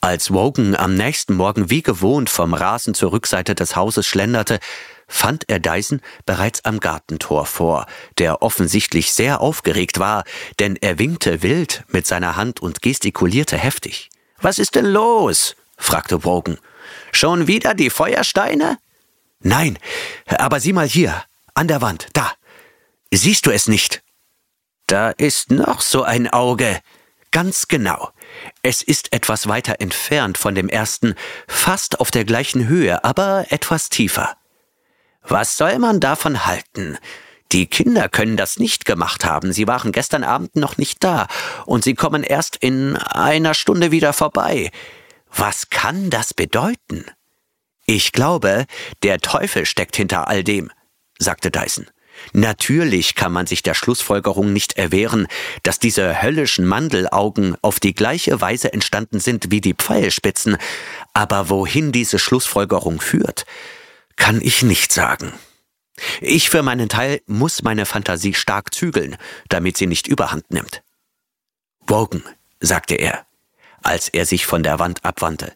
Als 0.01 0.31
Wogan 0.31 0.75
am 0.75 0.95
nächsten 0.95 1.35
Morgen 1.35 1.69
wie 1.69 1.81
gewohnt 1.81 2.29
vom 2.29 2.53
Rasen 2.53 2.93
zur 2.93 3.11
Rückseite 3.11 3.53
des 3.53 3.75
Hauses 3.75 4.07
schlenderte, 4.07 4.59
fand 5.09 5.49
er 5.49 5.59
Dyson 5.59 6.01
bereits 6.25 6.63
am 6.63 6.79
Gartentor 6.79 7.45
vor, 7.45 7.85
der 8.17 8.41
offensichtlich 8.41 9.11
sehr 9.11 9.41
aufgeregt 9.41 9.99
war, 9.99 10.23
denn 10.59 10.77
er 10.77 10.99
winkte 10.99 11.41
wild 11.41 11.83
mit 11.87 12.07
seiner 12.07 12.37
Hand 12.37 12.61
und 12.61 12.81
gestikulierte 12.81 13.57
heftig. 13.57 14.09
Was 14.39 14.59
ist 14.59 14.75
denn 14.75 14.85
los? 14.85 15.55
fragte 15.77 16.23
Wogan. 16.23 16.59
Schon 17.11 17.47
wieder 17.47 17.73
die 17.73 17.89
Feuersteine? 17.89 18.77
Nein, 19.41 19.77
aber 20.27 20.59
sieh 20.59 20.73
mal 20.73 20.87
hier, 20.87 21.23
an 21.53 21.67
der 21.67 21.81
Wand, 21.81 22.07
da. 22.13 22.31
Siehst 23.11 23.45
du 23.45 23.51
es 23.51 23.67
nicht? 23.67 24.03
Da 24.87 25.09
ist 25.09 25.51
noch 25.51 25.81
so 25.81 26.03
ein 26.03 26.27
Auge. 26.27 26.79
Ganz 27.31 27.67
genau. 27.67 28.11
Es 28.63 28.81
ist 28.81 29.13
etwas 29.13 29.47
weiter 29.47 29.75
entfernt 29.79 30.37
von 30.37 30.55
dem 30.55 30.69
ersten, 30.69 31.15
fast 31.47 31.99
auf 31.99 32.11
der 32.11 32.25
gleichen 32.25 32.67
Höhe, 32.67 33.03
aber 33.03 33.45
etwas 33.49 33.89
tiefer. 33.89 34.35
Was 35.21 35.57
soll 35.57 35.77
man 35.79 35.99
davon 35.99 36.45
halten? 36.45 36.97
Die 37.51 37.65
Kinder 37.65 38.09
können 38.09 38.37
das 38.37 38.59
nicht 38.59 38.85
gemacht 38.85 39.25
haben. 39.25 39.53
Sie 39.53 39.67
waren 39.67 39.91
gestern 39.91 40.23
Abend 40.23 40.55
noch 40.55 40.77
nicht 40.77 41.03
da 41.03 41.27
und 41.65 41.83
sie 41.83 41.95
kommen 41.95 42.23
erst 42.23 42.55
in 42.57 42.95
einer 42.95 43.55
Stunde 43.55 43.91
wieder 43.91 44.13
vorbei. 44.13 44.71
Was 45.35 45.69
kann 45.69 46.09
das 46.09 46.33
bedeuten? 46.33 47.05
Ich 47.85 48.11
glaube, 48.11 48.65
der 49.01 49.19
Teufel 49.19 49.65
steckt 49.65 49.95
hinter 49.95 50.27
all 50.27 50.43
dem, 50.43 50.71
sagte 51.17 51.49
Dyson. 51.49 51.87
Natürlich 52.33 53.15
kann 53.15 53.31
man 53.31 53.47
sich 53.47 53.63
der 53.63 53.73
Schlussfolgerung 53.73 54.53
nicht 54.53 54.77
erwehren, 54.77 55.27
dass 55.63 55.79
diese 55.79 56.21
höllischen 56.21 56.65
Mandelaugen 56.65 57.55
auf 57.61 57.79
die 57.79 57.93
gleiche 57.93 58.39
Weise 58.41 58.73
entstanden 58.73 59.19
sind 59.19 59.51
wie 59.51 59.61
die 59.61 59.73
Pfeilspitzen, 59.73 60.57
aber 61.13 61.49
wohin 61.49 61.91
diese 61.91 62.19
Schlussfolgerung 62.19 63.01
führt, 63.01 63.45
kann 64.15 64.41
ich 64.41 64.63
nicht 64.63 64.91
sagen. 64.91 65.33
Ich 66.21 66.49
für 66.49 66.63
meinen 66.63 66.89
Teil 66.89 67.21
muss 67.25 67.63
meine 67.63 67.85
Fantasie 67.85 68.33
stark 68.33 68.73
zügeln, 68.73 69.17
damit 69.49 69.77
sie 69.77 69.87
nicht 69.87 70.07
überhand 70.07 70.51
nimmt. 70.51 70.81
Wogan, 71.87 72.23
sagte 72.59 72.95
er, 72.95 73.25
als 73.81 74.09
er 74.09 74.25
sich 74.25 74.45
von 74.45 74.63
der 74.63 74.79
Wand 74.79 75.03
abwandte. 75.05 75.53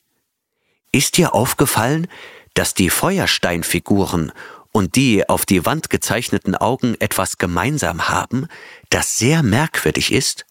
Ist 0.91 1.17
dir 1.17 1.34
aufgefallen, 1.34 2.08
dass 2.54 2.73
die 2.73 2.89
Feuersteinfiguren 2.89 4.32
und 4.74 4.96
die 4.98 5.30
auf 5.30 5.46
die 5.46 5.66
Wand 5.66 5.90
gezeichneten 5.90 6.56
Augen 6.56 6.96
etwas 7.00 7.38
gemeinsam 7.38 8.10
haben, 8.10 8.48
das 8.90 9.18
sehr 9.18 9.44
merkwürdig 9.44 10.12
ist? 10.12 10.46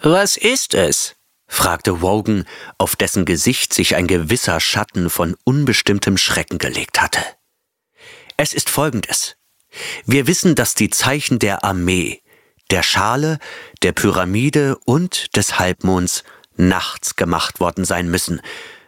Was 0.00 0.36
ist 0.36 0.72
es? 0.72 1.16
fragte 1.48 2.00
Wogan, 2.00 2.44
auf 2.78 2.96
dessen 2.96 3.24
Gesicht 3.24 3.74
sich 3.74 3.94
ein 3.94 4.06
gewisser 4.06 4.60
Schatten 4.60 5.10
von 5.10 5.36
unbestimmtem 5.44 6.16
Schrecken 6.16 6.58
gelegt 6.58 7.00
hatte. 7.00 7.20
Es 8.36 8.54
ist 8.54 8.70
folgendes. 8.70 9.36
Wir 10.04 10.26
wissen, 10.26 10.54
dass 10.54 10.74
die 10.74 10.90
Zeichen 10.90 11.38
der 11.38 11.64
Armee, 11.64 12.22
der 12.70 12.82
Schale, 12.82 13.38
der 13.82 13.92
Pyramide 13.92 14.76
und 14.84 15.36
des 15.36 15.58
Halbmonds 15.58 16.24
nachts 16.56 17.16
gemacht 17.16 17.60
worden 17.60 17.84
sein 17.84 18.10
müssen. 18.10 18.40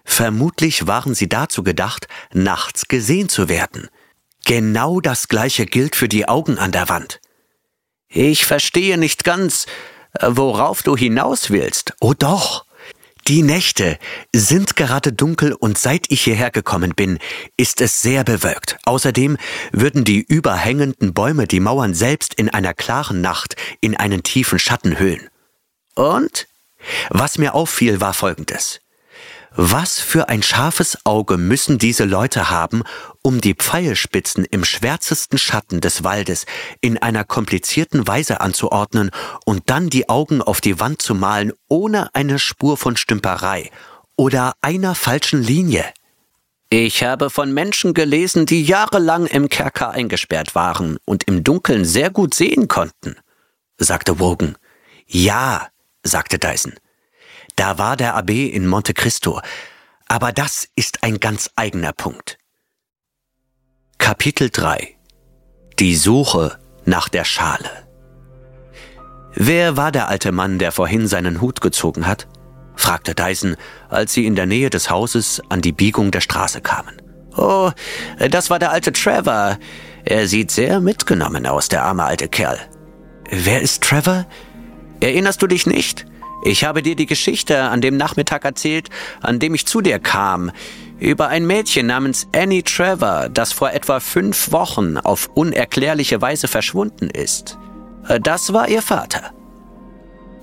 Vermutlich 0.04 0.86
waren 0.86 1.14
sie 1.14 1.28
dazu 1.28 1.62
gedacht, 1.62 2.08
nachts 2.32 2.88
gesehen 2.88 3.28
zu 3.28 3.48
werden. 3.48 3.88
Genau 4.44 5.00
das 5.00 5.28
gleiche 5.28 5.66
gilt 5.66 5.96
für 5.96 6.08
die 6.08 6.28
Augen 6.28 6.58
an 6.58 6.72
der 6.72 6.88
Wand. 6.88 7.20
Ich 8.08 8.46
verstehe 8.46 8.96
nicht 8.96 9.24
ganz, 9.24 9.66
worauf 10.20 10.82
du 10.82 10.96
hinaus 10.96 11.50
willst. 11.50 11.94
Oh 12.00 12.14
doch. 12.14 12.64
Die 13.26 13.42
Nächte 13.42 13.98
sind 14.34 14.74
gerade 14.74 15.12
dunkel 15.12 15.52
und 15.52 15.76
seit 15.76 16.10
ich 16.10 16.22
hierher 16.22 16.50
gekommen 16.50 16.94
bin, 16.94 17.18
ist 17.58 17.82
es 17.82 18.00
sehr 18.00 18.24
bewölkt. 18.24 18.78
Außerdem 18.86 19.36
würden 19.70 20.04
die 20.04 20.22
überhängenden 20.22 21.12
Bäume 21.12 21.46
die 21.46 21.60
Mauern 21.60 21.92
selbst 21.92 22.32
in 22.32 22.48
einer 22.48 22.72
klaren 22.72 23.20
Nacht 23.20 23.56
in 23.82 23.94
einen 23.94 24.22
tiefen 24.22 24.58
Schatten 24.58 24.98
hüllen. 24.98 25.28
Und? 25.94 26.48
Was 27.10 27.36
mir 27.36 27.52
auffiel, 27.54 28.00
war 28.00 28.14
folgendes. 28.14 28.80
Was 29.60 29.98
für 29.98 30.28
ein 30.28 30.44
scharfes 30.44 31.04
Auge 31.04 31.36
müssen 31.36 31.78
diese 31.78 32.04
Leute 32.04 32.48
haben, 32.48 32.84
um 33.22 33.40
die 33.40 33.54
Pfeilspitzen 33.54 34.44
im 34.44 34.64
schwärzesten 34.64 35.36
Schatten 35.36 35.80
des 35.80 36.04
Waldes 36.04 36.46
in 36.80 36.96
einer 36.96 37.24
komplizierten 37.24 38.06
Weise 38.06 38.40
anzuordnen 38.40 39.10
und 39.44 39.68
dann 39.68 39.90
die 39.90 40.08
Augen 40.08 40.42
auf 40.42 40.60
die 40.60 40.78
Wand 40.78 41.02
zu 41.02 41.16
malen, 41.16 41.52
ohne 41.66 42.14
eine 42.14 42.38
Spur 42.38 42.76
von 42.76 42.96
Stümperei 42.96 43.72
oder 44.14 44.52
einer 44.60 44.94
falschen 44.94 45.42
Linie. 45.42 45.84
Ich 46.70 47.02
habe 47.02 47.28
von 47.28 47.52
Menschen 47.52 47.94
gelesen, 47.94 48.46
die 48.46 48.62
jahrelang 48.62 49.26
im 49.26 49.48
Kerker 49.48 49.90
eingesperrt 49.90 50.54
waren 50.54 50.98
und 51.04 51.24
im 51.24 51.42
Dunkeln 51.42 51.84
sehr 51.84 52.10
gut 52.10 52.32
sehen 52.32 52.68
konnten, 52.68 53.16
sagte 53.76 54.20
Wogan. 54.20 54.56
Ja, 55.08 55.66
sagte 56.04 56.38
Dyson. 56.38 56.74
Da 57.58 57.76
war 57.76 57.96
der 57.96 58.14
Abb 58.14 58.30
in 58.30 58.68
Monte 58.68 58.94
Cristo. 58.94 59.40
Aber 60.06 60.30
das 60.30 60.68
ist 60.76 61.02
ein 61.02 61.18
ganz 61.18 61.50
eigener 61.56 61.92
Punkt. 61.92 62.38
Kapitel 63.98 64.48
3 64.48 64.96
Die 65.80 65.96
Suche 65.96 66.56
nach 66.84 67.08
der 67.08 67.24
Schale 67.24 67.68
Wer 69.34 69.76
war 69.76 69.90
der 69.90 70.06
alte 70.06 70.30
Mann, 70.30 70.60
der 70.60 70.70
vorhin 70.70 71.08
seinen 71.08 71.40
Hut 71.40 71.60
gezogen 71.60 72.06
hat? 72.06 72.28
fragte 72.76 73.16
Dyson, 73.16 73.56
als 73.88 74.12
sie 74.12 74.24
in 74.24 74.36
der 74.36 74.46
Nähe 74.46 74.70
des 74.70 74.88
Hauses 74.88 75.42
an 75.48 75.60
die 75.60 75.72
Biegung 75.72 76.12
der 76.12 76.20
Straße 76.20 76.60
kamen. 76.60 77.02
Oh, 77.36 77.72
das 78.30 78.50
war 78.50 78.60
der 78.60 78.70
alte 78.70 78.92
Trevor. 78.92 79.58
Er 80.04 80.28
sieht 80.28 80.52
sehr 80.52 80.78
mitgenommen 80.80 81.44
aus, 81.44 81.68
der 81.68 81.82
arme 81.82 82.04
alte 82.04 82.28
Kerl. 82.28 82.60
Wer 83.28 83.60
ist 83.62 83.82
Trevor? 83.82 84.26
Erinnerst 85.00 85.42
du 85.42 85.48
dich 85.48 85.66
nicht? 85.66 86.06
Ich 86.44 86.64
habe 86.64 86.82
dir 86.82 86.96
die 86.96 87.06
Geschichte 87.06 87.62
an 87.62 87.80
dem 87.80 87.96
Nachmittag 87.96 88.44
erzählt, 88.44 88.88
an 89.20 89.38
dem 89.38 89.54
ich 89.54 89.66
zu 89.66 89.80
dir 89.80 89.98
kam, 89.98 90.50
über 90.98 91.28
ein 91.28 91.46
Mädchen 91.46 91.86
namens 91.86 92.28
Annie 92.34 92.64
Trevor, 92.64 93.28
das 93.28 93.52
vor 93.52 93.72
etwa 93.72 94.00
fünf 94.00 94.52
Wochen 94.52 94.96
auf 94.96 95.30
unerklärliche 95.34 96.20
Weise 96.20 96.48
verschwunden 96.48 97.10
ist. 97.10 97.58
Das 98.22 98.52
war 98.52 98.68
ihr 98.68 98.82
Vater. 98.82 99.32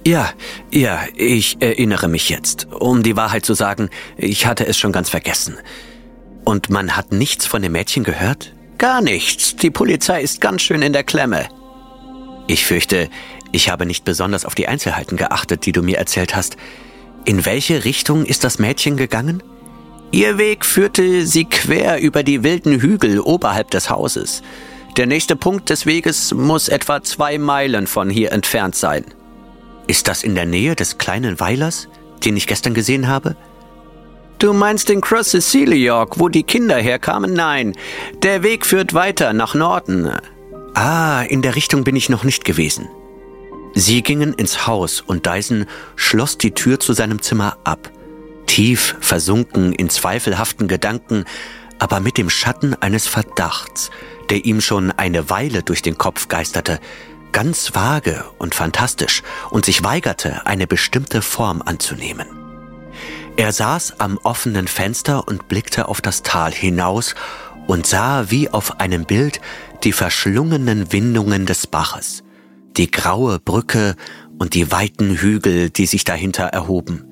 Ja, 0.07 0.29
ja, 0.71 0.99
ich 1.15 1.57
erinnere 1.61 2.07
mich 2.07 2.29
jetzt. 2.29 2.67
Um 2.71 3.01
die 3.01 3.15
Wahrheit 3.15 3.43
zu 3.43 3.55
sagen, 3.55 3.89
ich 4.17 4.45
hatte 4.45 4.67
es 4.67 4.77
schon 4.77 4.91
ganz 4.91 5.09
vergessen. 5.09 5.57
Und 6.43 6.69
man 6.69 6.95
hat 6.95 7.11
nichts 7.11 7.47
von 7.47 7.63
dem 7.63 7.71
Mädchen 7.71 8.03
gehört? 8.03 8.53
Gar 8.77 9.01
nichts. 9.01 9.55
Die 9.55 9.71
Polizei 9.71 10.21
ist 10.21 10.41
ganz 10.41 10.61
schön 10.61 10.83
in 10.83 10.93
der 10.93 11.03
Klemme. 11.03 11.47
Ich 12.47 12.65
fürchte, 12.65 13.09
ich 13.55 13.69
habe 13.69 13.85
nicht 13.85 14.03
besonders 14.03 14.43
auf 14.43 14.53
die 14.53 14.67
Einzelheiten 14.67 15.15
geachtet, 15.15 15.65
die 15.65 15.71
du 15.71 15.81
mir 15.81 15.97
erzählt 15.97 16.35
hast. 16.35 16.57
In 17.23 17.45
welche 17.45 17.85
Richtung 17.85 18.25
ist 18.25 18.43
das 18.43 18.59
Mädchen 18.59 18.97
gegangen? 18.97 19.41
Ihr 20.11 20.37
Weg 20.37 20.65
führte 20.65 21.25
sie 21.25 21.45
quer 21.45 22.01
über 22.01 22.21
die 22.21 22.43
wilden 22.43 22.81
Hügel 22.81 23.21
oberhalb 23.21 23.71
des 23.71 23.89
Hauses. 23.89 24.43
Der 24.97 25.05
nächste 25.07 25.37
Punkt 25.37 25.69
des 25.69 25.85
Weges 25.85 26.33
muss 26.33 26.67
etwa 26.67 27.01
zwei 27.01 27.37
Meilen 27.37 27.87
von 27.87 28.09
hier 28.09 28.33
entfernt 28.33 28.75
sein. 28.75 29.05
Ist 29.87 30.09
das 30.09 30.23
in 30.23 30.35
der 30.35 30.45
Nähe 30.45 30.75
des 30.75 30.97
kleinen 30.97 31.39
Weilers, 31.39 31.87
den 32.25 32.35
ich 32.35 32.47
gestern 32.47 32.73
gesehen 32.73 33.07
habe? 33.07 33.37
Du 34.37 34.51
meinst 34.51 34.89
den 34.89 34.99
Cross 34.99 35.53
York, 35.53 36.19
wo 36.19 36.27
die 36.27 36.43
Kinder 36.43 36.75
herkamen? 36.75 37.31
Nein, 37.31 37.73
der 38.21 38.43
Weg 38.43 38.65
führt 38.65 38.93
weiter 38.93 39.31
nach 39.31 39.55
Norden. 39.55 40.11
Ah, 40.73 41.23
in 41.23 41.41
der 41.41 41.55
Richtung 41.55 41.85
bin 41.85 41.95
ich 41.95 42.09
noch 42.09 42.25
nicht 42.25 42.43
gewesen. 42.43 42.89
Sie 43.77 44.01
gingen 44.03 44.33
ins 44.33 44.67
Haus 44.67 45.01
und 45.01 45.25
Dyson 45.25 45.65
schloss 45.97 46.37
die 46.37 46.51
Tür 46.51 46.79
zu 46.79 46.93
seinem 46.93 47.21
Zimmer 47.21 47.57
ab, 47.65 47.91
tief 48.47 48.95
versunken 49.01 49.73
in 49.73 49.89
zweifelhaften 49.89 50.69
Gedanken, 50.69 51.25
aber 51.77 51.99
mit 51.99 52.17
dem 52.17 52.29
Schatten 52.29 52.73
eines 52.81 53.05
Verdachts, 53.05 53.91
der 54.29 54.45
ihm 54.45 54.61
schon 54.61 54.91
eine 54.91 55.29
Weile 55.29 55.61
durch 55.61 55.81
den 55.81 55.97
Kopf 55.97 56.29
geisterte, 56.29 56.79
ganz 57.33 57.75
vage 57.75 58.23
und 58.37 58.55
fantastisch 58.55 59.23
und 59.49 59.65
sich 59.65 59.83
weigerte, 59.83 60.45
eine 60.45 60.67
bestimmte 60.67 61.21
Form 61.21 61.61
anzunehmen. 61.61 62.27
Er 63.35 63.51
saß 63.51 63.99
am 63.99 64.17
offenen 64.23 64.69
Fenster 64.69 65.27
und 65.27 65.49
blickte 65.49 65.89
auf 65.89 65.99
das 65.99 66.23
Tal 66.23 66.53
hinaus 66.53 67.13
und 67.67 67.85
sah 67.85 68.31
wie 68.31 68.49
auf 68.49 68.79
einem 68.79 69.03
Bild 69.03 69.41
die 69.83 69.91
verschlungenen 69.91 70.93
Windungen 70.93 71.45
des 71.45 71.67
Baches, 71.67 72.23
die 72.77 72.91
graue 72.91 73.39
Brücke 73.39 73.95
und 74.37 74.53
die 74.53 74.71
weiten 74.71 75.17
Hügel, 75.17 75.69
die 75.69 75.85
sich 75.85 76.03
dahinter 76.03 76.45
erhoben. 76.45 77.05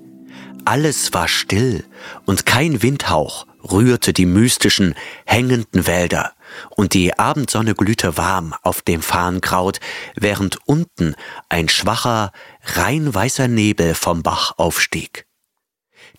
Alles 0.66 1.14
war 1.14 1.28
still 1.28 1.84
und 2.26 2.46
kein 2.46 2.82
Windhauch 2.82 3.46
rührte 3.70 4.14
die 4.14 4.26
mystischen, 4.26 4.96
hängenden 5.26 5.88
Wälder, 5.88 6.34
und 6.70 6.94
die 6.94 7.18
Abendsonne 7.18 7.76
glühte 7.76 8.18
warm 8.18 8.54
auf 8.62 8.82
dem 8.82 9.02
Farnkraut, 9.02 9.80
während 10.16 10.60
unten 10.66 11.16
ein 11.50 11.70
schwacher, 11.70 12.32
rein 12.76 13.14
weißer 13.14 13.48
Nebel 13.48 13.96
vom 13.96 14.22
Bach 14.22 14.54
aufstieg. 14.58 15.26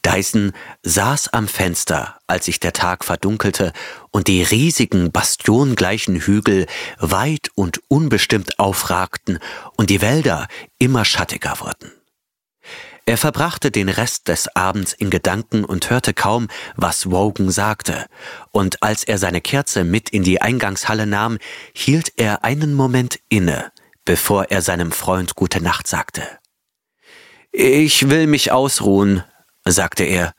Dyson 0.05 0.53
saß 0.82 1.28
am 1.28 1.49
Fenster, 1.49 2.18
als 2.26 2.47
sich 2.47 2.61
der 2.61 2.72
Tag 2.72 3.05
verdunkelte 3.05 3.72
und 4.15 4.29
die 4.29 4.45
riesigen 4.45 5.11
bastiongleichen 5.11 6.21
Hügel 6.21 6.67
weit 7.01 7.51
und 7.57 7.81
unbestimmt 7.89 8.61
aufragten 8.61 9.41
und 9.77 9.91
die 9.91 10.01
Wälder 10.01 10.47
immer 10.79 11.05
schattiger 11.05 11.59
wurden. 11.59 11.91
Er 13.07 13.19
verbrachte 13.19 13.73
den 13.73 13.89
Rest 13.89 14.29
des 14.29 14.55
Abends 14.55 14.93
in 14.93 15.11
Gedanken 15.11 15.65
und 15.65 15.91
hörte 15.91 16.15
kaum, 16.15 16.47
was 16.77 17.11
Wogan 17.11 17.51
sagte, 17.51 18.07
und 18.53 18.85
als 18.85 19.03
er 19.03 19.19
seine 19.19 19.41
Kerze 19.41 19.83
mit 19.83 20.11
in 20.11 20.23
die 20.23 20.41
Eingangshalle 20.41 21.09
nahm, 21.09 21.39
hielt 21.75 22.12
er 22.17 22.45
einen 22.45 22.73
Moment 22.73 23.19
inne, 23.29 23.73
bevor 24.05 24.45
er 24.45 24.62
seinem 24.62 24.93
Freund 24.93 25.35
gute 25.35 25.61
Nacht 25.61 25.89
sagte. 25.89 26.23
Ich 27.51 28.09
will 28.09 28.29
mich 28.29 28.53
ausruhen, 28.53 29.25
sagte 29.65 30.05
er. 30.05 30.35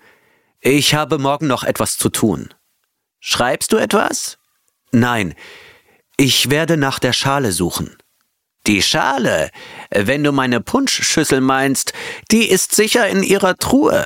Ich 0.61 0.95
habe 0.95 1.17
morgen 1.17 1.47
noch 1.47 1.65
etwas 1.65 1.97
zu 1.97 2.07
tun. 2.07 2.53
Schreibst 3.27 3.73
du 3.73 3.77
etwas? 3.77 4.37
Nein, 4.91 5.33
ich 6.15 6.51
werde 6.51 6.77
nach 6.77 6.99
der 6.99 7.11
Schale 7.11 7.51
suchen. 7.51 7.97
Die 8.67 8.83
Schale, 8.83 9.49
wenn 9.89 10.23
du 10.23 10.31
meine 10.31 10.61
Punschschüssel 10.61 11.41
meinst, 11.41 11.93
die 12.29 12.47
ist 12.47 12.75
sicher 12.75 13.07
in 13.07 13.23
ihrer 13.23 13.57
Truhe. 13.57 14.05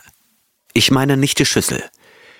Ich 0.71 0.89
meine 0.89 1.17
nicht 1.17 1.37
die 1.37 1.45
Schüssel. 1.45 1.83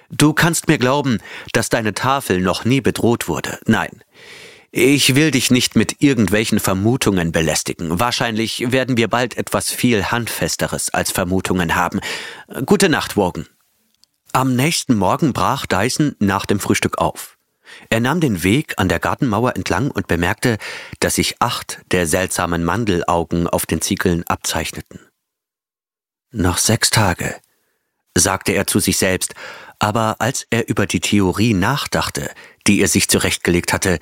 Du 0.10 0.32
kannst 0.32 0.70
mir 0.70 0.78
glauben, 0.78 1.20
dass 1.52 1.68
deine 1.68 1.94
Tafel 1.94 2.40
noch 2.40 2.64
nie 2.64 2.80
bedroht 2.80 3.28
wurde. 3.28 3.60
Nein. 3.66 4.02
Ich 4.72 5.16
will 5.16 5.32
dich 5.32 5.52
nicht 5.52 5.76
mit 5.76 6.02
irgendwelchen 6.02 6.62
Vermutungen 6.62 7.34
belästigen. 7.34 8.00
Wahrscheinlich 8.00 8.72
werden 8.72 8.96
wir 8.96 9.10
bald 9.10 9.36
etwas 9.36 9.70
viel 9.70 10.06
Handfesteres 10.06 10.92
als 10.92 11.12
Vermutungen 11.12 11.76
haben. 11.76 12.00
Gute 12.66 12.88
Nacht, 12.88 13.18
Wogan. 13.18 13.48
Am 14.32 14.56
nächsten 14.56 14.96
Morgen 14.96 15.34
brach 15.34 15.66
Dyson 15.66 16.16
nach 16.20 16.46
dem 16.46 16.60
Frühstück 16.60 17.00
auf. 17.00 17.38
Er 17.90 18.00
nahm 18.00 18.20
den 18.20 18.44
Weg 18.44 18.76
an 18.78 18.88
der 18.88 19.00
Gartenmauer 19.00 19.56
entlang 19.56 19.90
und 19.90 20.08
bemerkte, 20.08 20.58
dass 21.00 21.16
sich 21.16 21.42
acht 21.42 21.82
der 21.92 22.06
seltsamen 22.06 22.64
Mandelaugen 22.64 23.48
auf 23.48 23.66
den 23.66 23.82
Ziegeln 23.82 24.24
abzeichneten. 24.28 25.00
Noch 26.32 26.60
sechs 26.60 26.92
Tage, 26.92 27.36
sagte 28.16 28.52
er 28.52 28.68
zu 28.68 28.80
sich 28.80 28.98
selbst, 28.98 29.34
aber 29.80 30.18
als 30.20 30.46
er 30.52 30.68
über 30.68 30.86
die 30.86 31.00
Theorie 31.00 31.56
nachdachte, 31.56 32.30
die 32.68 32.82
er 32.82 32.88
sich 32.88 33.08
zurechtgelegt 33.08 33.74
hatte, 33.74 33.98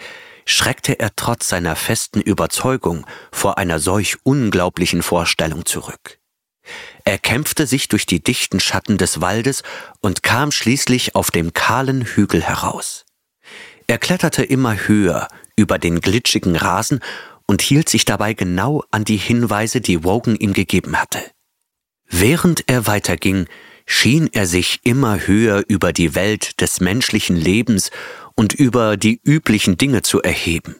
schreckte 0.45 0.99
er 0.99 1.15
trotz 1.15 1.47
seiner 1.47 1.77
festen 1.77 2.19
Überzeugung 2.19 3.05
vor 3.31 3.57
einer 3.57 3.79
solch 3.79 4.17
unglaublichen 4.23 5.03
Vorstellung 5.03 5.65
zurück. 5.65 6.19
Er 7.03 7.17
kämpfte 7.17 7.67
sich 7.67 7.87
durch 7.87 8.05
die 8.05 8.21
dichten 8.21 8.59
Schatten 8.59 8.97
des 8.97 9.21
Waldes 9.21 9.63
und 10.01 10.23
kam 10.23 10.51
schließlich 10.51 11.15
auf 11.15 11.31
dem 11.31 11.53
kahlen 11.53 12.03
Hügel 12.03 12.43
heraus. 12.43 13.05
Er 13.87 13.97
kletterte 13.97 14.43
immer 14.43 14.75
höher 14.87 15.27
über 15.55 15.79
den 15.79 16.01
glitschigen 16.01 16.55
Rasen 16.55 16.99
und 17.47 17.61
hielt 17.61 17.87
sich 17.89 18.05
dabei 18.05 18.33
genau 18.33 18.83
an 18.91 19.05
die 19.05 19.17
Hinweise, 19.17 19.81
die 19.81 20.03
Wogan 20.03 20.35
ihm 20.35 20.53
gegeben 20.53 20.99
hatte. 20.99 21.21
Während 22.09 22.69
er 22.69 22.87
weiterging, 22.87 23.47
schien 23.85 24.29
er 24.33 24.45
sich 24.45 24.81
immer 24.83 25.27
höher 25.27 25.63
über 25.67 25.93
die 25.93 26.13
Welt 26.13 26.59
des 26.61 26.81
menschlichen 26.81 27.37
Lebens 27.37 27.89
und 28.35 28.53
über 28.53 28.97
die 28.97 29.19
üblichen 29.23 29.77
Dinge 29.77 30.01
zu 30.01 30.21
erheben. 30.21 30.75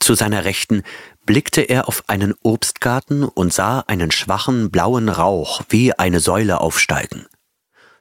Zu 0.00 0.14
seiner 0.14 0.44
Rechten 0.44 0.82
blickte 1.26 1.62
er 1.62 1.88
auf 1.88 2.04
einen 2.06 2.34
Obstgarten 2.42 3.24
und 3.24 3.52
sah 3.52 3.80
einen 3.86 4.10
schwachen 4.10 4.70
blauen 4.70 5.08
Rauch 5.08 5.62
wie 5.68 5.92
eine 5.92 6.20
Säule 6.20 6.60
aufsteigen. 6.60 7.26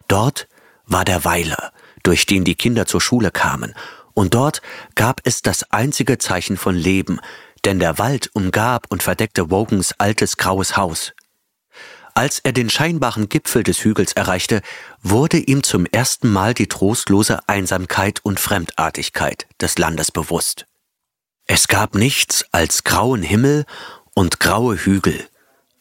Dort 0.07 0.47
war 0.85 1.05
der 1.05 1.25
Weiler, 1.25 1.71
durch 2.03 2.25
den 2.25 2.43
die 2.43 2.55
Kinder 2.55 2.85
zur 2.85 3.01
Schule 3.01 3.31
kamen, 3.31 3.73
und 4.13 4.35
dort 4.35 4.61
gab 4.95 5.21
es 5.23 5.41
das 5.41 5.71
einzige 5.71 6.17
Zeichen 6.19 6.57
von 6.57 6.75
Leben, 6.75 7.19
denn 7.65 7.79
der 7.79 7.97
Wald 7.97 8.29
umgab 8.33 8.85
und 8.89 9.01
verdeckte 9.01 9.49
Wogans 9.49 9.95
altes 9.97 10.37
graues 10.37 10.77
Haus. 10.77 11.13
Als 12.15 12.39
er 12.39 12.51
den 12.51 12.69
scheinbaren 12.69 13.27
Gipfel 13.27 13.63
des 13.63 13.83
Hügels 13.83 14.13
erreichte, 14.13 14.61
wurde 15.01 15.37
ihm 15.37 15.63
zum 15.63 15.87
ersten 15.87 16.31
Mal 16.31 16.53
die 16.53 16.67
trostlose 16.67 17.39
Einsamkeit 17.47 18.19
und 18.21 18.39
Fremdartigkeit 18.39 19.47
des 19.59 19.79
Landes 19.79 20.11
bewusst. 20.11 20.67
Es 21.45 21.67
gab 21.67 21.95
nichts 21.95 22.45
als 22.51 22.83
grauen 22.83 23.21
Himmel 23.21 23.65
und 24.13 24.39
graue 24.39 24.77
Hügel, 24.77 25.27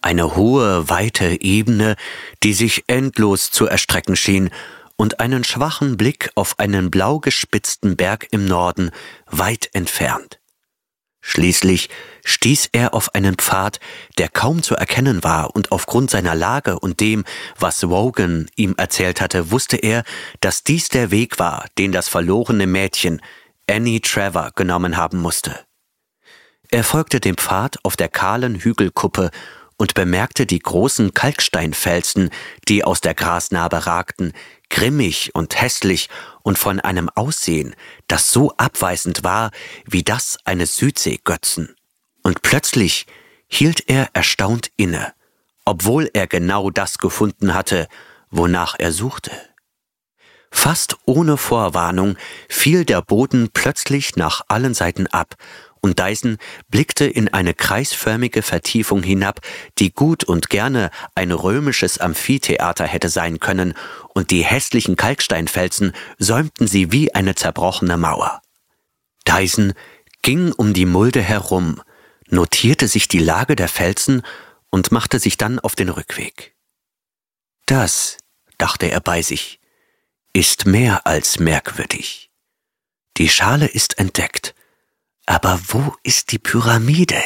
eine 0.00 0.34
hohe, 0.34 0.88
weite 0.88 1.40
Ebene, 1.40 1.94
die 2.42 2.52
sich 2.52 2.84
endlos 2.88 3.52
zu 3.52 3.66
erstrecken 3.66 4.16
schien 4.16 4.50
und 4.96 5.20
einen 5.20 5.44
schwachen 5.44 5.96
Blick 5.96 6.30
auf 6.34 6.58
einen 6.58 6.90
blau 6.90 7.20
gespitzten 7.20 7.96
Berg 7.96 8.26
im 8.32 8.44
Norden, 8.44 8.90
weit 9.26 9.70
entfernt. 9.72 10.40
Schließlich 11.24 11.88
stieß 12.24 12.70
er 12.72 12.94
auf 12.94 13.14
einen 13.14 13.36
Pfad, 13.36 13.78
der 14.18 14.28
kaum 14.28 14.64
zu 14.64 14.74
erkennen 14.74 15.22
war, 15.22 15.54
und 15.54 15.70
aufgrund 15.70 16.10
seiner 16.10 16.34
Lage 16.34 16.80
und 16.80 16.98
dem, 16.98 17.24
was 17.56 17.88
Wogan 17.88 18.50
ihm 18.56 18.74
erzählt 18.76 19.20
hatte, 19.20 19.52
wusste 19.52 19.76
er, 19.76 20.02
dass 20.40 20.64
dies 20.64 20.88
der 20.88 21.12
Weg 21.12 21.38
war, 21.38 21.66
den 21.78 21.92
das 21.92 22.08
verlorene 22.08 22.66
Mädchen 22.66 23.22
Annie 23.72 24.02
Trevor 24.02 24.50
genommen 24.54 24.98
haben 24.98 25.18
musste. 25.18 25.58
Er 26.70 26.84
folgte 26.84 27.20
dem 27.20 27.38
Pfad 27.38 27.78
auf 27.84 27.96
der 27.96 28.10
kahlen 28.10 28.56
Hügelkuppe 28.56 29.30
und 29.78 29.94
bemerkte 29.94 30.44
die 30.44 30.58
großen 30.58 31.14
Kalksteinfelsen, 31.14 32.28
die 32.68 32.84
aus 32.84 33.00
der 33.00 33.14
Grasnarbe 33.14 33.86
ragten, 33.86 34.34
grimmig 34.68 35.34
und 35.34 35.58
hässlich 35.60 36.10
und 36.42 36.58
von 36.58 36.80
einem 36.80 37.08
Aussehen, 37.08 37.74
das 38.08 38.30
so 38.30 38.54
abweisend 38.58 39.24
war 39.24 39.50
wie 39.86 40.02
das 40.02 40.38
eines 40.44 40.76
Südseegötzen. 40.76 41.74
Und 42.22 42.42
plötzlich 42.42 43.06
hielt 43.48 43.88
er 43.88 44.10
erstaunt 44.12 44.70
inne, 44.76 45.14
obwohl 45.64 46.10
er 46.12 46.26
genau 46.26 46.68
das 46.68 46.98
gefunden 46.98 47.54
hatte, 47.54 47.88
wonach 48.30 48.74
er 48.78 48.92
suchte. 48.92 49.32
Fast 50.53 50.98
ohne 51.07 51.36
Vorwarnung 51.38 52.16
fiel 52.48 52.84
der 52.84 53.03
Boden 53.03 53.48
plötzlich 53.53 54.14
nach 54.14 54.42
allen 54.46 54.74
Seiten 54.74 55.09
ab 55.09 55.34
und 55.82 55.98
Dyson 55.98 56.38
blickte 56.68 57.07
in 57.07 57.28
eine 57.28 57.55
kreisförmige 57.55 58.42
Vertiefung 58.42 59.03
hinab, 59.03 59.40
die 59.78 59.92
gut 59.92 60.22
und 60.22 60.48
gerne 60.48 60.90
ein 61.16 61.32
römisches 61.32 61.98
Amphitheater 61.98 62.86
hätte 62.86 63.09
sein 63.09 63.40
können, 63.40 63.74
und 64.14 64.30
die 64.30 64.44
hässlichen 64.44 64.94
Kalksteinfelsen 64.94 65.92
säumten 66.18 66.68
sie 66.68 66.92
wie 66.92 67.12
eine 67.14 67.34
zerbrochene 67.34 67.96
Mauer. 67.96 68.40
Dyson 69.26 69.72
ging 70.22 70.53
um 70.53 70.72
die 70.72 70.86
Mulde 70.86 71.20
herum, 71.20 71.82
notierte 72.28 72.86
sich 72.86 73.09
die 73.09 73.18
Lage 73.18 73.57
der 73.57 73.68
Felsen 73.68 74.22
und 74.70 74.92
machte 74.92 75.18
sich 75.18 75.36
dann 75.36 75.59
auf 75.59 75.74
den 75.74 75.88
Rückweg. 75.88 76.55
Das, 77.66 78.18
dachte 78.57 78.86
er 78.86 79.00
bei 79.00 79.22
sich, 79.22 79.59
ist 80.32 80.66
mehr 80.66 81.06
als 81.06 81.38
merkwürdig. 81.38 82.30
Die 83.18 83.28
Schale 83.28 83.66
ist 83.66 83.98
entdeckt, 83.98 84.54
aber 85.26 85.60
wo 85.68 85.94
ist 86.02 86.32
die 86.32 86.38
Pyramide? 86.38 87.22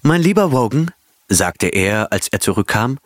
Mein 0.00 0.22
lieber 0.22 0.52
Wogan, 0.52 0.90
sagte 1.28 1.68
er, 1.68 2.10
als 2.12 2.28
er 2.28 2.40
zurückkam, 2.40 2.98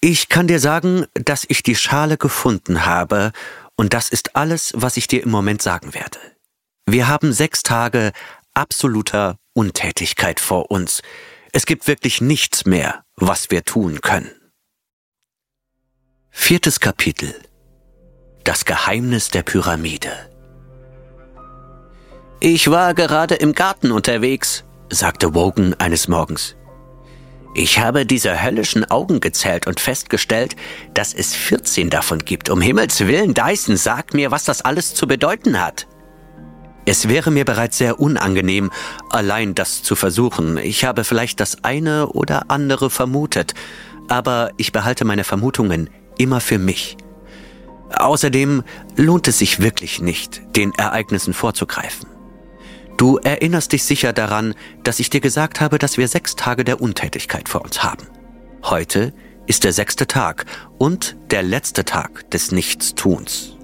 ich 0.00 0.28
kann 0.28 0.46
dir 0.46 0.60
sagen, 0.60 1.06
dass 1.14 1.46
ich 1.48 1.62
die 1.62 1.74
Schale 1.74 2.18
gefunden 2.18 2.84
habe, 2.84 3.32
und 3.76 3.94
das 3.94 4.10
ist 4.10 4.36
alles, 4.36 4.72
was 4.76 4.96
ich 4.96 5.08
dir 5.08 5.22
im 5.22 5.30
Moment 5.30 5.62
sagen 5.62 5.94
werde. 5.94 6.18
Wir 6.86 7.08
haben 7.08 7.32
sechs 7.32 7.62
Tage 7.62 8.12
absoluter 8.52 9.38
Untätigkeit 9.54 10.38
vor 10.38 10.70
uns. 10.70 11.02
Es 11.52 11.66
gibt 11.66 11.88
wirklich 11.88 12.20
nichts 12.20 12.66
mehr, 12.66 13.04
was 13.16 13.50
wir 13.50 13.64
tun 13.64 14.00
können. 14.00 14.30
Viertes 16.30 16.80
Kapitel 16.80 17.34
Das 18.44 18.64
Geheimnis 18.64 19.30
der 19.30 19.42
Pyramide 19.42 20.12
ich 22.46 22.70
war 22.70 22.92
gerade 22.92 23.36
im 23.36 23.54
Garten 23.54 23.90
unterwegs, 23.90 24.64
sagte 24.90 25.34
Wogan 25.34 25.72
eines 25.78 26.08
Morgens. 26.08 26.56
Ich 27.54 27.78
habe 27.78 28.04
diese 28.04 28.42
höllischen 28.42 28.84
Augen 28.90 29.20
gezählt 29.20 29.66
und 29.66 29.80
festgestellt, 29.80 30.54
dass 30.92 31.14
es 31.14 31.34
14 31.34 31.88
davon 31.88 32.18
gibt. 32.18 32.50
Um 32.50 32.60
Himmels 32.60 33.00
willen, 33.00 33.32
Dyson, 33.32 33.78
sag 33.78 34.12
mir, 34.12 34.30
was 34.30 34.44
das 34.44 34.60
alles 34.60 34.92
zu 34.92 35.06
bedeuten 35.06 35.58
hat. 35.58 35.86
Es 36.84 37.08
wäre 37.08 37.30
mir 37.30 37.46
bereits 37.46 37.78
sehr 37.78 37.98
unangenehm, 37.98 38.70
allein 39.08 39.54
das 39.54 39.82
zu 39.82 39.96
versuchen. 39.96 40.58
Ich 40.58 40.84
habe 40.84 41.04
vielleicht 41.04 41.40
das 41.40 41.64
eine 41.64 42.08
oder 42.08 42.50
andere 42.50 42.90
vermutet, 42.90 43.54
aber 44.08 44.50
ich 44.58 44.70
behalte 44.70 45.06
meine 45.06 45.24
Vermutungen 45.24 45.88
immer 46.18 46.42
für 46.42 46.58
mich. 46.58 46.98
Außerdem 47.92 48.64
lohnt 48.96 49.28
es 49.28 49.38
sich 49.38 49.60
wirklich 49.60 50.00
nicht, 50.00 50.42
den 50.56 50.72
Ereignissen 50.74 51.34
vorzugreifen. 51.34 52.08
Du 52.96 53.18
erinnerst 53.18 53.72
dich 53.72 53.84
sicher 53.84 54.12
daran, 54.12 54.54
dass 54.82 55.00
ich 55.00 55.10
dir 55.10 55.20
gesagt 55.20 55.60
habe, 55.60 55.78
dass 55.78 55.98
wir 55.98 56.08
sechs 56.08 56.36
Tage 56.36 56.64
der 56.64 56.80
Untätigkeit 56.80 57.48
vor 57.48 57.62
uns 57.62 57.82
haben. 57.82 58.06
Heute 58.62 59.12
ist 59.46 59.64
der 59.64 59.72
sechste 59.72 60.06
Tag 60.06 60.46
und 60.78 61.16
der 61.30 61.42
letzte 61.42 61.84
Tag 61.84 62.30
des 62.30 62.52
Nichtstuns. 62.52 63.56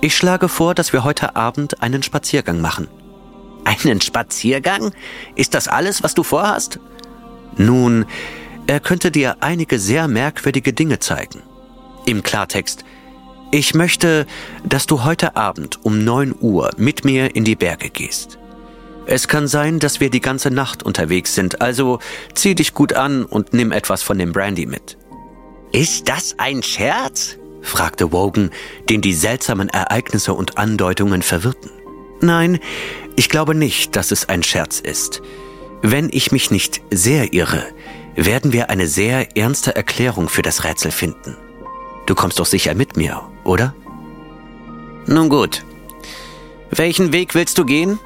Ich 0.00 0.16
schlage 0.16 0.48
vor, 0.48 0.74
dass 0.74 0.92
wir 0.92 1.04
heute 1.04 1.36
Abend 1.36 1.82
einen 1.82 2.02
Spaziergang 2.02 2.60
machen. 2.60 2.88
Einen 3.64 4.00
Spaziergang? 4.00 4.92
Ist 5.34 5.54
das 5.54 5.68
alles, 5.68 6.02
was 6.02 6.14
du 6.14 6.22
vorhast? 6.22 6.78
Nun, 7.56 8.06
Er 8.68 8.80
könnte 8.80 9.10
dir 9.12 9.36
einige 9.40 9.78
sehr 9.78 10.08
merkwürdige 10.08 10.72
Dinge 10.72 10.98
zeigen. 10.98 11.42
Im 12.04 12.22
Klartext, 12.22 12.84
ich 13.50 13.74
möchte, 13.74 14.26
dass 14.64 14.86
du 14.86 15.04
heute 15.04 15.36
Abend 15.36 15.84
um 15.84 16.04
9 16.04 16.34
Uhr 16.40 16.70
mit 16.76 17.04
mir 17.04 17.36
in 17.36 17.44
die 17.44 17.56
Berge 17.56 17.90
gehst. 17.90 18.38
Es 19.06 19.28
kann 19.28 19.46
sein, 19.46 19.78
dass 19.78 20.00
wir 20.00 20.10
die 20.10 20.20
ganze 20.20 20.50
Nacht 20.50 20.82
unterwegs 20.82 21.34
sind, 21.34 21.60
also 21.60 22.00
zieh 22.34 22.56
dich 22.56 22.74
gut 22.74 22.92
an 22.92 23.24
und 23.24 23.54
nimm 23.54 23.70
etwas 23.70 24.02
von 24.02 24.18
dem 24.18 24.32
Brandy 24.32 24.66
mit. 24.66 24.98
Ist 25.72 26.08
das 26.08 26.34
ein 26.38 26.62
Scherz? 26.62 27.38
fragte 27.62 28.12
Wogan, 28.12 28.50
den 28.88 29.00
die 29.00 29.14
seltsamen 29.14 29.68
Ereignisse 29.68 30.34
und 30.34 30.58
Andeutungen 30.58 31.22
verwirrten. 31.22 31.70
Nein, 32.20 32.58
ich 33.16 33.28
glaube 33.28 33.54
nicht, 33.54 33.96
dass 33.96 34.10
es 34.10 34.28
ein 34.28 34.42
Scherz 34.42 34.80
ist. 34.80 35.22
Wenn 35.82 36.08
ich 36.10 36.32
mich 36.32 36.50
nicht 36.50 36.80
sehr 36.90 37.32
irre, 37.32 37.64
werden 38.14 38.52
wir 38.52 38.70
eine 38.70 38.86
sehr 38.86 39.36
ernste 39.36 39.76
Erklärung 39.76 40.28
für 40.28 40.42
das 40.42 40.64
Rätsel 40.64 40.90
finden. 40.90 41.36
Du 42.06 42.14
kommst 42.14 42.38
doch 42.38 42.46
sicher 42.46 42.74
mit 42.74 42.96
mir, 42.96 43.22
oder? 43.44 43.74
Nun 45.06 45.28
gut. 45.28 45.64
Welchen 46.70 47.12
Weg 47.12 47.34
willst 47.34 47.58
du 47.58 47.64
gehen? 47.64 47.98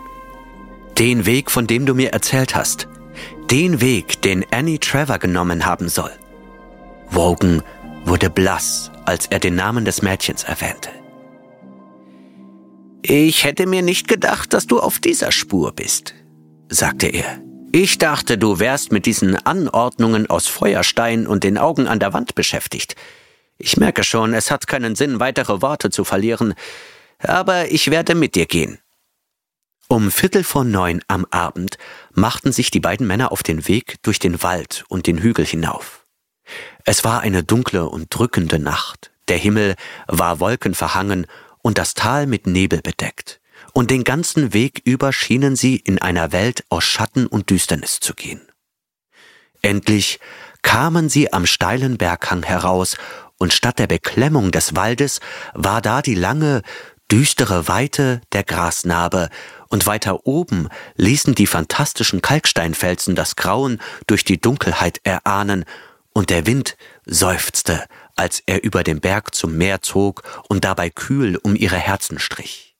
Den 0.98 1.26
Weg, 1.26 1.50
von 1.50 1.66
dem 1.66 1.86
du 1.86 1.94
mir 1.94 2.12
erzählt 2.12 2.54
hast. 2.54 2.88
Den 3.50 3.80
Weg, 3.80 4.22
den 4.22 4.44
Annie 4.50 4.78
Trevor 4.78 5.18
genommen 5.18 5.66
haben 5.66 5.88
soll. 5.88 6.12
Wogan 7.10 7.62
wurde 8.04 8.30
blass, 8.30 8.90
als 9.04 9.26
er 9.26 9.38
den 9.38 9.54
Namen 9.54 9.84
des 9.84 10.02
Mädchens 10.02 10.44
erwähnte. 10.44 10.90
Ich 13.02 13.44
hätte 13.44 13.66
mir 13.66 13.82
nicht 13.82 14.08
gedacht, 14.08 14.52
dass 14.52 14.66
du 14.66 14.78
auf 14.78 14.98
dieser 14.98 15.32
Spur 15.32 15.72
bist, 15.72 16.14
sagte 16.68 17.06
er. 17.06 17.40
Ich 17.72 17.98
dachte, 17.98 18.36
du 18.36 18.58
wärst 18.58 18.92
mit 18.92 19.06
diesen 19.06 19.36
Anordnungen 19.46 20.28
aus 20.28 20.48
Feuerstein 20.48 21.26
und 21.26 21.44
den 21.44 21.56
Augen 21.56 21.86
an 21.86 22.00
der 22.00 22.12
Wand 22.12 22.34
beschäftigt. 22.34 22.96
Ich 23.62 23.76
merke 23.76 24.04
schon, 24.04 24.32
es 24.32 24.50
hat 24.50 24.66
keinen 24.66 24.96
Sinn, 24.96 25.20
weitere 25.20 25.60
Worte 25.60 25.90
zu 25.90 26.04
verlieren, 26.04 26.54
aber 27.18 27.70
ich 27.70 27.90
werde 27.90 28.14
mit 28.14 28.34
dir 28.34 28.46
gehen. 28.46 28.78
Um 29.86 30.10
Viertel 30.10 30.44
vor 30.44 30.64
neun 30.64 31.02
am 31.08 31.26
Abend 31.30 31.76
machten 32.14 32.52
sich 32.52 32.70
die 32.70 32.80
beiden 32.80 33.06
Männer 33.06 33.32
auf 33.32 33.42
den 33.42 33.68
Weg 33.68 33.96
durch 34.02 34.18
den 34.18 34.42
Wald 34.42 34.84
und 34.88 35.06
den 35.06 35.18
Hügel 35.18 35.44
hinauf. 35.44 36.06
Es 36.86 37.04
war 37.04 37.20
eine 37.20 37.44
dunkle 37.44 37.86
und 37.86 38.06
drückende 38.08 38.58
Nacht, 38.58 39.10
der 39.28 39.36
Himmel 39.36 39.74
war 40.06 40.40
wolkenverhangen 40.40 41.26
und 41.60 41.76
das 41.76 41.92
Tal 41.92 42.26
mit 42.26 42.46
Nebel 42.46 42.80
bedeckt, 42.80 43.42
und 43.74 43.90
den 43.90 44.04
ganzen 44.04 44.54
Weg 44.54 44.80
über 44.86 45.12
schienen 45.12 45.54
sie 45.54 45.76
in 45.76 46.00
einer 46.00 46.32
Welt 46.32 46.64
aus 46.70 46.84
Schatten 46.84 47.26
und 47.26 47.50
Düsternis 47.50 48.00
zu 48.00 48.14
gehen. 48.14 48.40
Endlich 49.60 50.18
kamen 50.62 51.10
sie 51.10 51.30
am 51.32 51.44
steilen 51.44 51.98
Berghang 51.98 52.42
heraus 52.42 52.96
und 53.40 53.54
statt 53.54 53.78
der 53.78 53.88
Beklemmung 53.88 54.52
des 54.52 54.76
Waldes 54.76 55.18
war 55.54 55.80
da 55.80 56.02
die 56.02 56.14
lange, 56.14 56.62
düstere 57.10 57.66
Weite 57.66 58.20
der 58.32 58.44
Grasnarbe, 58.44 59.30
und 59.68 59.86
weiter 59.86 60.26
oben 60.26 60.68
ließen 60.96 61.34
die 61.34 61.46
fantastischen 61.46 62.22
Kalksteinfelsen 62.22 63.14
das 63.14 63.36
Grauen 63.36 63.80
durch 64.06 64.24
die 64.24 64.40
Dunkelheit 64.40 65.00
erahnen, 65.02 65.64
und 66.12 66.30
der 66.30 66.44
Wind 66.44 66.76
seufzte, 67.06 67.84
als 68.16 68.42
er 68.44 68.64
über 68.64 68.82
den 68.82 69.00
Berg 69.00 69.34
zum 69.34 69.56
Meer 69.56 69.80
zog 69.80 70.22
und 70.48 70.64
dabei 70.64 70.90
kühl 70.90 71.36
um 71.36 71.54
ihre 71.54 71.76
Herzen 71.78 72.18
strich. 72.18 72.76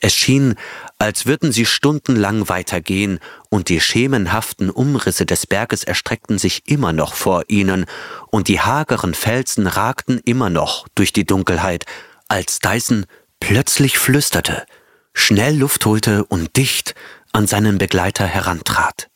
Es 0.00 0.14
schien, 0.14 0.54
als 1.02 1.26
würden 1.26 1.50
sie 1.50 1.66
stundenlang 1.66 2.48
weitergehen, 2.48 3.18
und 3.50 3.70
die 3.70 3.80
schemenhaften 3.80 4.70
Umrisse 4.70 5.26
des 5.26 5.48
Berges 5.48 5.82
erstreckten 5.82 6.38
sich 6.38 6.68
immer 6.68 6.92
noch 6.92 7.14
vor 7.14 7.42
ihnen, 7.48 7.86
und 8.30 8.46
die 8.46 8.60
hageren 8.60 9.12
Felsen 9.12 9.66
ragten 9.66 10.20
immer 10.24 10.48
noch 10.48 10.86
durch 10.94 11.12
die 11.12 11.24
Dunkelheit, 11.24 11.86
als 12.28 12.60
Dyson 12.60 13.06
plötzlich 13.40 13.98
flüsterte, 13.98 14.64
schnell 15.12 15.56
Luft 15.56 15.84
holte 15.86 16.24
und 16.24 16.56
dicht 16.56 16.94
an 17.32 17.48
seinen 17.48 17.78
Begleiter 17.78 18.24
herantrat. 18.24 19.10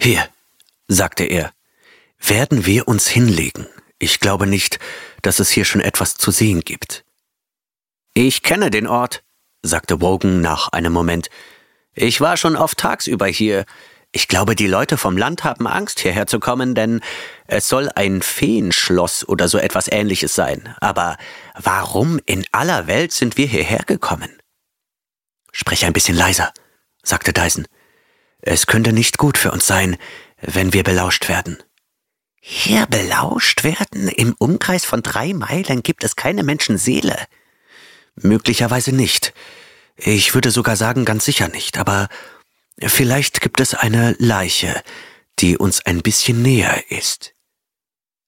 Hier, 0.00 0.26
sagte 0.88 1.24
er, 1.24 1.52
werden 2.18 2.64
wir 2.64 2.88
uns 2.88 3.08
hinlegen. 3.08 3.66
Ich 3.98 4.20
glaube 4.20 4.46
nicht, 4.46 4.78
dass 5.20 5.38
es 5.38 5.50
hier 5.50 5.66
schon 5.66 5.82
etwas 5.82 6.14
zu 6.14 6.30
sehen 6.30 6.60
gibt. 6.60 7.04
Ich 8.14 8.42
kenne 8.42 8.70
den 8.70 8.86
Ort, 8.86 9.22
sagte 9.64 10.00
Wogan 10.00 10.40
nach 10.40 10.68
einem 10.68 10.92
Moment. 10.92 11.30
Ich 11.94 12.20
war 12.20 12.36
schon 12.36 12.56
oft 12.56 12.78
tagsüber 12.78 13.26
hier. 13.26 13.64
Ich 14.12 14.28
glaube, 14.28 14.54
die 14.54 14.68
Leute 14.68 14.96
vom 14.96 15.16
Land 15.16 15.42
haben 15.42 15.66
Angst, 15.66 16.00
hierher 16.00 16.26
zu 16.26 16.38
kommen, 16.38 16.74
denn 16.74 17.00
es 17.46 17.68
soll 17.68 17.90
ein 17.94 18.22
Feenschloss 18.22 19.26
oder 19.26 19.48
so 19.48 19.58
etwas 19.58 19.90
ähnliches 19.90 20.34
sein. 20.34 20.74
Aber 20.80 21.16
warum 21.58 22.20
in 22.26 22.44
aller 22.52 22.86
Welt 22.86 23.12
sind 23.12 23.36
wir 23.36 23.46
hierher 23.46 23.82
gekommen? 23.84 24.30
Sprich 25.50 25.84
ein 25.84 25.92
bisschen 25.92 26.16
leiser, 26.16 26.52
sagte 27.02 27.32
Dyson. 27.32 27.66
Es 28.40 28.66
könnte 28.66 28.92
nicht 28.92 29.18
gut 29.18 29.38
für 29.38 29.50
uns 29.50 29.66
sein, 29.66 29.96
wenn 30.40 30.72
wir 30.72 30.82
belauscht 30.82 31.28
werden. 31.28 31.58
Hier 32.40 32.86
belauscht 32.86 33.64
werden? 33.64 34.08
Im 34.08 34.34
Umkreis 34.38 34.84
von 34.84 35.02
drei 35.02 35.32
Meilen 35.32 35.82
gibt 35.82 36.04
es 36.04 36.14
keine 36.14 36.42
Menschenseele. 36.42 37.16
Möglicherweise 38.16 38.92
nicht. 38.92 39.34
Ich 39.96 40.34
würde 40.34 40.50
sogar 40.50 40.76
sagen, 40.76 41.04
ganz 41.04 41.24
sicher 41.24 41.48
nicht, 41.48 41.78
aber 41.78 42.08
vielleicht 42.80 43.40
gibt 43.40 43.60
es 43.60 43.74
eine 43.74 44.14
Leiche, 44.18 44.82
die 45.38 45.56
uns 45.56 45.84
ein 45.84 46.02
bisschen 46.02 46.42
näher 46.42 46.90
ist. 46.90 47.34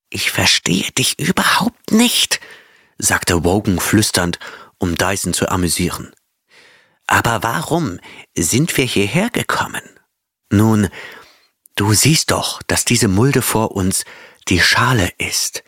Ich 0.08 0.30
verstehe 0.30 0.90
dich 0.92 1.18
überhaupt 1.18 1.90
nicht, 1.92 2.40
sagte 2.98 3.44
Wogan 3.44 3.80
flüsternd, 3.80 4.38
um 4.78 4.96
Dyson 4.96 5.34
zu 5.34 5.48
amüsieren. 5.48 6.12
Aber 7.06 7.42
warum 7.42 8.00
sind 8.36 8.76
wir 8.76 8.84
hierher 8.84 9.30
gekommen? 9.30 9.82
Nun, 10.50 10.88
du 11.74 11.92
siehst 11.92 12.30
doch, 12.30 12.62
dass 12.66 12.84
diese 12.84 13.08
Mulde 13.08 13.42
vor 13.42 13.72
uns 13.72 14.04
die 14.48 14.60
Schale 14.60 15.12
ist. 15.18 15.64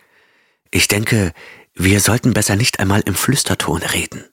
Ich 0.70 0.88
denke, 0.88 1.32
wir 1.78 2.00
sollten 2.00 2.34
besser 2.34 2.56
nicht 2.56 2.80
einmal 2.80 3.02
im 3.02 3.14
Flüsterton 3.14 3.82
reden. 3.82 4.24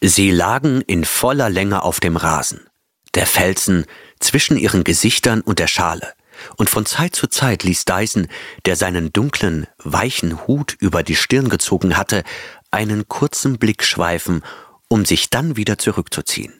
Sie 0.00 0.32
lagen 0.32 0.80
in 0.80 1.04
voller 1.04 1.48
Länge 1.48 1.82
auf 1.82 2.00
dem 2.00 2.16
Rasen, 2.16 2.68
der 3.14 3.26
Felsen 3.26 3.86
zwischen 4.18 4.56
ihren 4.56 4.82
Gesichtern 4.82 5.42
und 5.42 5.60
der 5.60 5.68
Schale, 5.68 6.12
und 6.56 6.68
von 6.68 6.84
Zeit 6.84 7.14
zu 7.14 7.28
Zeit 7.28 7.62
ließ 7.62 7.84
Dyson, 7.84 8.26
der 8.64 8.74
seinen 8.74 9.12
dunklen, 9.12 9.68
weichen 9.78 10.46
Hut 10.48 10.76
über 10.80 11.04
die 11.04 11.14
Stirn 11.14 11.48
gezogen 11.48 11.96
hatte, 11.96 12.24
einen 12.72 13.06
kurzen 13.06 13.58
Blick 13.58 13.84
schweifen, 13.84 14.42
um 14.88 15.04
sich 15.04 15.30
dann 15.30 15.56
wieder 15.56 15.78
zurückzuziehen. 15.78 16.54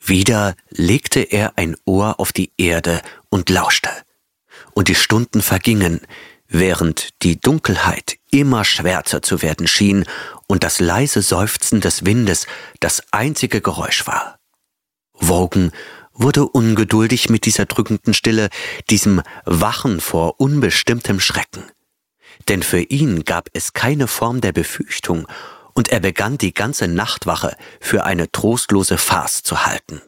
Wieder 0.00 0.54
legte 0.70 1.20
er 1.20 1.58
ein 1.58 1.76
Ohr 1.84 2.18
auf 2.18 2.32
die 2.32 2.52
Erde 2.56 3.02
und 3.28 3.50
lauschte. 3.50 3.90
Und 4.72 4.88
die 4.88 4.94
Stunden 4.94 5.42
vergingen, 5.42 6.00
während 6.48 7.10
die 7.22 7.38
Dunkelheit 7.38 8.16
immer 8.30 8.64
schwärzer 8.64 9.22
zu 9.22 9.42
werden 9.42 9.66
schien 9.66 10.04
und 10.46 10.64
das 10.64 10.80
leise 10.80 11.22
Seufzen 11.22 11.80
des 11.80 12.04
Windes 12.04 12.46
das 12.80 13.02
einzige 13.12 13.60
Geräusch 13.60 14.06
war. 14.06 14.38
Wogan 15.12 15.72
wurde 16.12 16.46
ungeduldig 16.46 17.28
mit 17.28 17.44
dieser 17.44 17.66
drückenden 17.66 18.14
Stille, 18.14 18.48
diesem 18.90 19.22
Wachen 19.44 20.00
vor 20.00 20.40
unbestimmtem 20.40 21.20
Schrecken. 21.20 21.64
Denn 22.48 22.62
für 22.62 22.80
ihn 22.80 23.24
gab 23.24 23.48
es 23.52 23.72
keine 23.72 24.08
Form 24.08 24.40
der 24.40 24.52
Befürchtung, 24.52 25.26
und 25.74 25.90
er 25.90 26.00
begann 26.00 26.38
die 26.38 26.52
ganze 26.52 26.88
Nachtwache 26.88 27.56
für 27.80 28.04
eine 28.04 28.32
trostlose 28.32 28.98
Farce 28.98 29.44
zu 29.44 29.64
halten. 29.64 30.02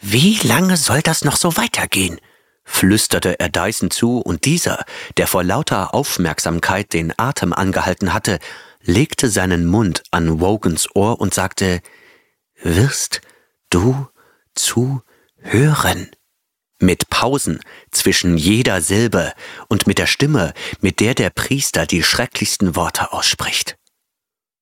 Wie 0.00 0.38
lange 0.44 0.76
soll 0.76 1.02
das 1.02 1.24
noch 1.24 1.36
so 1.36 1.56
weitergehen? 1.56 2.20
Flüsterte 2.64 3.38
er 3.38 3.48
Dyson 3.48 3.90
zu, 3.90 4.18
und 4.18 4.44
dieser, 4.44 4.84
der 5.16 5.26
vor 5.26 5.44
lauter 5.44 5.94
Aufmerksamkeit 5.94 6.92
den 6.92 7.12
Atem 7.16 7.52
angehalten 7.52 8.12
hatte, 8.12 8.38
legte 8.82 9.28
seinen 9.28 9.66
Mund 9.66 10.02
an 10.10 10.40
Wogans 10.40 10.88
Ohr 10.94 11.20
und 11.20 11.34
sagte, 11.34 11.80
Wirst 12.62 13.20
du 13.70 14.08
zu 14.54 15.02
hören? 15.36 16.10
Mit 16.80 17.08
Pausen 17.08 17.60
zwischen 17.90 18.36
jeder 18.36 18.80
Silbe 18.80 19.32
und 19.68 19.86
mit 19.86 19.98
der 19.98 20.06
Stimme, 20.06 20.52
mit 20.80 21.00
der 21.00 21.14
der 21.14 21.30
Priester 21.30 21.86
die 21.86 22.02
schrecklichsten 22.02 22.76
Worte 22.76 23.12
ausspricht. 23.12 23.76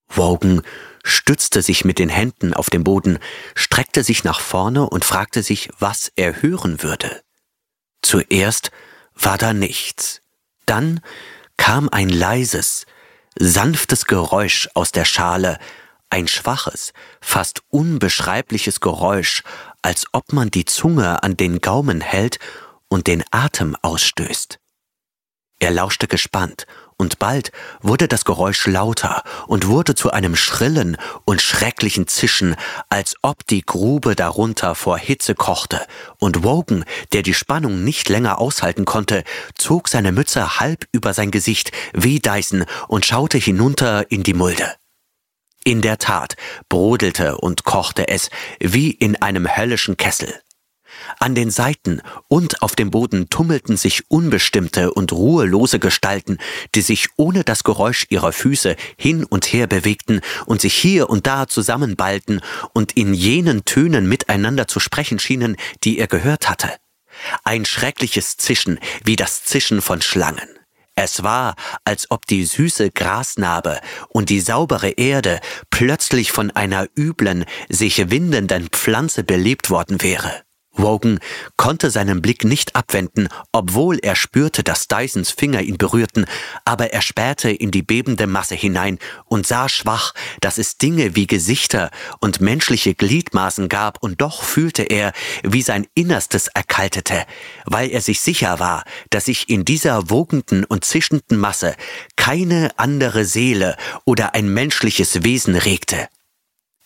Wogan 0.09 0.63
stützte 1.05 1.63
sich 1.63 1.85
mit 1.85 1.99
den 1.99 2.09
Händen 2.09 2.55
auf 2.55 2.71
den 2.71 2.85
Boden, 2.85 3.19
streckte 3.55 4.05
sich 4.05 4.25
nach 4.25 4.41
vorne 4.41 4.89
und 4.89 5.05
fragte 5.05 5.43
sich, 5.43 5.71
was 5.79 6.13
er 6.17 6.43
hören 6.43 6.83
würde. 6.83 7.23
Zuerst 8.03 8.71
war 9.15 9.39
da 9.39 9.53
nichts. 9.53 10.21
Dann 10.67 11.01
kam 11.57 11.89
ein 11.89 12.09
leises, 12.09 12.87
sanftes 13.39 14.07
Geräusch 14.07 14.69
aus 14.75 14.93
der 14.93 15.05
Schale, 15.05 15.59
ein 16.11 16.29
schwaches, 16.29 16.93
fast 17.21 17.63
unbeschreibliches 17.69 18.81
Geräusch, 18.81 19.43
als 19.81 20.05
ob 20.13 20.33
man 20.33 20.51
die 20.51 20.67
Zunge 20.67 21.23
an 21.23 21.37
den 21.37 21.61
Gaumen 21.61 22.01
hält 22.01 22.39
und 22.89 23.07
den 23.07 23.25
Atem 23.31 23.77
ausstößt. 23.81 24.59
Er 25.59 25.71
lauschte 25.71 26.09
gespannt, 26.09 26.67
und 27.03 27.19
bald 27.19 27.51
wurde 27.81 28.07
das 28.07 28.25
Geräusch 28.25 28.65
lauter 28.69 29.25
und 29.49 29.67
wurde 29.67 29.97
zu 29.97 30.13
einem 30.13 30.37
schrillen 30.37 30.97
und 31.25 31.43
schrecklichen 31.43 32.07
Zischen, 32.07 32.55
als 32.91 33.17
ob 33.23 33.45
die 33.49 33.63
Grube 33.63 34.15
darunter 34.15 34.77
vor 34.77 34.99
Hitze 34.99 35.35
kochte, 35.35 35.85
und 36.21 36.45
Wogan, 36.45 36.85
der 37.13 37.23
die 37.23 37.35
Spannung 37.35 37.83
nicht 37.83 38.09
länger 38.09 38.39
aushalten 38.39 38.85
konnte, 38.85 39.25
zog 39.59 39.89
seine 39.89 40.13
Mütze 40.13 40.61
halb 40.61 40.87
über 40.93 41.13
sein 41.13 41.33
Gesicht 41.33 41.73
wie 41.93 42.21
Dyson 42.21 42.67
und 42.87 43.05
schaute 43.05 43.37
hinunter 43.37 44.09
in 44.13 44.23
die 44.23 44.35
Mulde. 44.35 44.73
In 45.65 45.81
der 45.81 45.99
Tat 45.99 46.37
brodelte 46.69 47.37
und 47.39 47.65
kochte 47.65 48.07
es 48.07 48.31
wie 48.61 48.93
in 48.93 49.21
einem 49.21 49.57
höllischen 49.57 49.97
Kessel. 49.97 50.41
An 51.19 51.35
den 51.35 51.51
Seiten 51.51 52.01
und 52.29 52.63
auf 52.63 52.75
dem 52.75 52.91
Boden 52.91 53.29
tummelten 53.29 53.77
sich 53.77 54.05
unbestimmte 54.09 54.93
und 54.93 55.13
ruhelose 55.13 55.79
Gestalten, 55.79 56.39
die 56.75 56.83
sich 56.83 57.09
ohne 57.17 57.45
das 57.45 57.65
Geräusch 57.65 58.07
ihrer 58.11 58.33
Füße 58.33 58.77
hin 58.97 59.25
und 59.25 59.47
her 59.47 59.67
bewegten 59.67 60.21
und 60.47 60.61
sich 60.61 60.75
hier 60.75 61.11
und 61.11 61.27
da 61.27 61.47
zusammenballten 61.47 62.41
und 62.73 62.93
in 62.97 63.15
jenen 63.15 63.65
Tönen 63.65 64.09
miteinander 64.09 64.69
zu 64.69 64.81
sprechen 64.81 65.19
schienen, 65.19 65.57
die 65.85 65.99
er 65.99 66.07
gehört 66.07 66.49
hatte. 66.49 66.71
Ein 67.45 67.65
schreckliches 67.65 68.37
Zischen 68.37 68.79
wie 69.05 69.17
das 69.17 69.45
Zischen 69.45 69.83
von 69.83 70.01
Schlangen. 70.03 70.49
Es 70.95 71.23
war, 71.23 71.55
als 71.85 72.11
ob 72.11 72.27
die 72.27 72.45
süße 72.45 72.91
Grasnarbe 72.91 73.81
und 74.09 74.29
die 74.29 74.41
saubere 74.41 74.91
Erde 74.91 75.41
plötzlich 75.71 76.33
von 76.33 76.51
einer 76.51 76.87
üblen, 76.99 77.47
sich 77.71 78.11
windenden 78.11 78.69
Pflanze 78.69 79.25
belebt 79.25 79.71
worden 79.71 80.03
wäre. 80.03 80.43
Wogan 80.75 81.21
konnte 81.57 81.91
seinen 81.91 82.23
Blick 82.23 82.45
nicht 82.45 82.75
abwenden, 82.75 83.29
obwohl 83.53 83.99
er 83.99 84.17
spürte, 84.17 84.63
dass 84.63 84.89
Dysons 84.89 85.31
Finger 85.31 85.61
ihn 85.61 85.77
berührten, 85.77 86.25
aber 86.65 86.93
er 86.93 87.03
spähte 87.03 87.51
in 87.51 87.71
die 87.71 87.83
bebende 87.83 88.27
Masse 88.27 88.55
hinein 88.55 88.99
und 89.27 89.47
sah 89.47 89.69
schwach, 89.69 90.15
dass 90.41 90.59
es 90.59 90.79
Dinge 90.79 91.15
wie 91.15 91.27
Gesichter 91.27 91.91
und 92.21 92.41
menschliche 92.41 92.95
Gliedmaßen 92.95 93.69
gab, 93.69 94.03
und 94.03 94.21
doch 94.21 94.43
fühlte 94.43 94.83
er, 94.83 95.13
wie 95.43 95.63
sein 95.63 95.87
Innerstes 95.95 96.49
erkaltete, 96.49 97.25
weil 97.67 97.91
er 97.91 98.01
sich 98.01 98.21
sicher 98.21 98.59
war, 98.59 98.85
dass 99.11 99.27
sich 99.27 99.49
in 99.49 99.65
dieser 99.65 100.11
wogenden 100.11 100.65
und 100.65 100.85
zischenden 100.85 101.39
Masse 101.39 101.77
keine 102.17 102.71
andere 102.79 103.25
Seele 103.25 103.77
oder 104.05 104.35
ein 104.35 104.49
menschliches 104.49 105.25
Wesen 105.25 105.55
regte. 105.55 106.09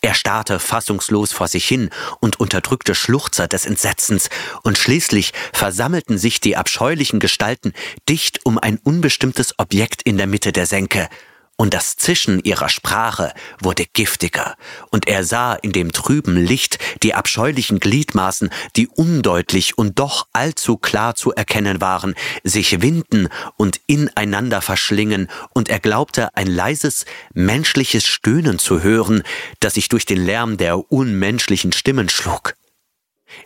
Er 0.07 0.15
starrte 0.15 0.61
fassungslos 0.61 1.33
vor 1.33 1.49
sich 1.49 1.67
hin 1.67 1.91
und 2.21 2.39
unterdrückte 2.39 2.95
Schluchzer 2.95 3.49
des 3.49 3.67
Entsetzens, 3.67 4.31
und 4.63 4.79
schließlich 4.79 5.33
versammelten 5.53 6.17
sich 6.17 6.41
die 6.41 6.57
abscheulichen 6.57 7.19
Gestalten 7.19 7.73
dicht 8.09 8.47
um 8.47 8.57
ein 8.57 8.79
unbestimmtes 8.85 9.59
Objekt 9.59 10.03
in 10.03 10.17
der 10.17 10.29
Mitte 10.29 10.53
der 10.53 10.67
Senke, 10.67 11.09
und 11.57 11.73
das 11.73 11.97
Zischen 11.97 12.41
ihrer 12.45 12.69
Sprache 12.69 13.33
wurde 13.63 13.87
giftiger, 13.87 14.57
und 14.91 15.09
er 15.09 15.25
sah 15.25 15.55
in 15.55 15.73
dem 15.73 15.91
trüben 15.91 16.37
Licht 16.37 16.79
die 17.03 17.15
abscheulichen 17.15 17.81
Gliedmaßen, 17.81 18.51
die 18.77 18.89
undeutlich 18.89 19.79
und 19.79 19.99
doch 19.99 20.29
allzu 20.33 20.77
klar 20.77 21.15
zu 21.15 21.33
erkennen 21.33 21.81
waren, 21.81 22.15
sich 22.45 22.83
winden 22.83 23.29
und 23.57 23.81
ineinander 23.87 24.61
verschlingen, 24.61 25.29
und 25.55 25.71
er 25.71 25.81
glaubte 25.81 26.35
ein 26.37 26.47
leises 26.47 27.07
menschliches 27.33 28.07
Stöhnen 28.07 28.59
zu 28.59 28.83
hören, 28.83 29.23
das 29.61 29.75
sich 29.75 29.89
durch 29.89 30.05
den 30.05 30.25
Lärm 30.25 30.59
der 30.59 30.93
unmenschlichen 30.93 31.73
Stimmen 31.73 32.09
schlug. 32.09 32.55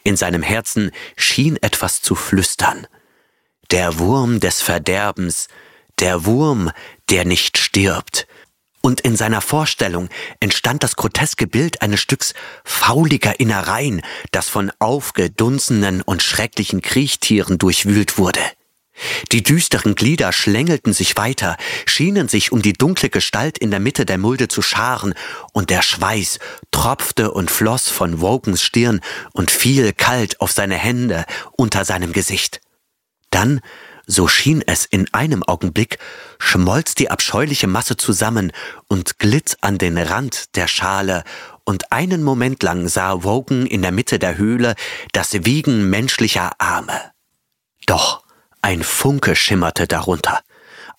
In 0.02 0.16
seinem 0.16 0.42
Herzen 0.42 0.90
schien 1.16 1.56
etwas 1.62 2.02
zu 2.02 2.14
flüstern. 2.14 2.86
Der 3.70 3.98
Wurm 3.98 4.40
des 4.40 4.60
Verderbens, 4.62 5.46
der 6.00 6.24
Wurm, 6.24 6.70
der 7.10 7.24
nicht 7.24 7.58
stirbt. 7.58 8.26
Und 8.82 9.00
in 9.02 9.14
seiner 9.14 9.42
Vorstellung 9.42 10.08
entstand 10.40 10.82
das 10.82 10.96
groteske 10.96 11.46
Bild 11.46 11.82
eines 11.82 12.00
Stücks 12.00 12.32
fauliger 12.64 13.38
Innereien, 13.38 14.00
das 14.30 14.48
von 14.48 14.72
aufgedunsenen 14.78 16.00
und 16.00 16.22
schrecklichen 16.22 16.80
Kriechtieren 16.80 17.58
durchwühlt 17.58 18.16
wurde. 18.16 18.40
Die 19.32 19.42
düsteren 19.42 19.94
Glieder 19.94 20.32
schlängelten 20.32 20.92
sich 20.92 21.16
weiter, 21.16 21.56
schienen 21.86 22.28
sich 22.28 22.52
um 22.52 22.62
die 22.62 22.72
dunkle 22.72 23.08
Gestalt 23.08 23.58
in 23.58 23.70
der 23.70 23.80
Mitte 23.80 24.04
der 24.04 24.18
Mulde 24.18 24.48
zu 24.48 24.62
scharen, 24.62 25.14
und 25.52 25.70
der 25.70 25.82
Schweiß 25.82 26.38
tropfte 26.70 27.30
und 27.30 27.50
floss 27.50 27.88
von 27.88 28.20
Wogans 28.20 28.62
Stirn 28.62 29.00
und 29.32 29.50
fiel 29.50 29.92
kalt 29.92 30.40
auf 30.40 30.52
seine 30.52 30.76
Hände 30.76 31.24
unter 31.52 31.84
seinem 31.84 32.12
Gesicht. 32.12 32.60
Dann 33.30 33.60
so 34.10 34.26
schien 34.28 34.62
es 34.66 34.84
in 34.84 35.12
einem 35.14 35.42
Augenblick, 35.42 35.98
schmolz 36.38 36.94
die 36.94 37.10
abscheuliche 37.10 37.66
Masse 37.66 37.96
zusammen 37.96 38.52
und 38.88 39.18
glitt 39.18 39.56
an 39.60 39.78
den 39.78 39.96
Rand 39.96 40.56
der 40.56 40.66
Schale, 40.66 41.24
und 41.64 41.92
einen 41.92 42.24
Moment 42.24 42.62
lang 42.64 42.88
sah 42.88 43.22
Wogan 43.22 43.64
in 43.64 43.82
der 43.82 43.92
Mitte 43.92 44.18
der 44.18 44.36
Höhle 44.36 44.74
das 45.12 45.32
Wiegen 45.44 45.88
menschlicher 45.88 46.50
Arme. 46.58 47.12
Doch 47.86 48.24
ein 48.60 48.82
Funke 48.82 49.36
schimmerte 49.36 49.86
darunter. 49.86 50.40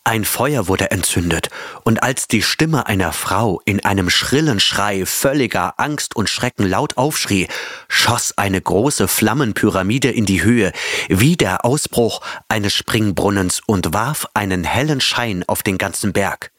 Ein 0.04 0.26
Feuer 0.26 0.68
wurde 0.68 0.90
entzündet, 0.90 1.50
und 1.84 2.02
als 2.02 2.28
die 2.28 2.42
Stimme 2.42 2.88
einer 2.88 3.14
Frau 3.14 3.62
in 3.66 3.86
einem 3.86 4.10
schrillen 4.10 4.60
Schrei 4.60 5.06
völliger 5.06 5.76
Angst 5.78 6.16
und 6.16 6.28
Schrecken 6.28 6.68
laut 6.68 6.98
aufschrie, 6.98 7.48
schoss 7.88 8.36
eine 8.36 8.60
große 8.60 9.08
Flammenpyramide 9.08 10.10
in 10.10 10.26
die 10.26 10.44
Höhe, 10.44 10.72
wie 11.08 11.38
der 11.38 11.66
Ausbruch 11.66 12.22
eines 12.48 12.74
Springbrunnens 12.74 13.62
und 13.68 13.94
warf 13.94 14.28
einen 14.34 14.64
hellen 14.64 15.02
Schein 15.02 15.44
auf 15.46 15.62
den 15.62 15.78
ganzen 15.78 16.14
Berg. 16.14 16.52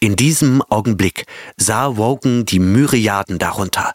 In 0.00 0.16
diesem 0.16 0.62
Augenblick 0.62 1.26
sah 1.56 1.96
Wogan 1.96 2.44
die 2.44 2.58
Myriaden 2.58 3.38
darunter, 3.38 3.94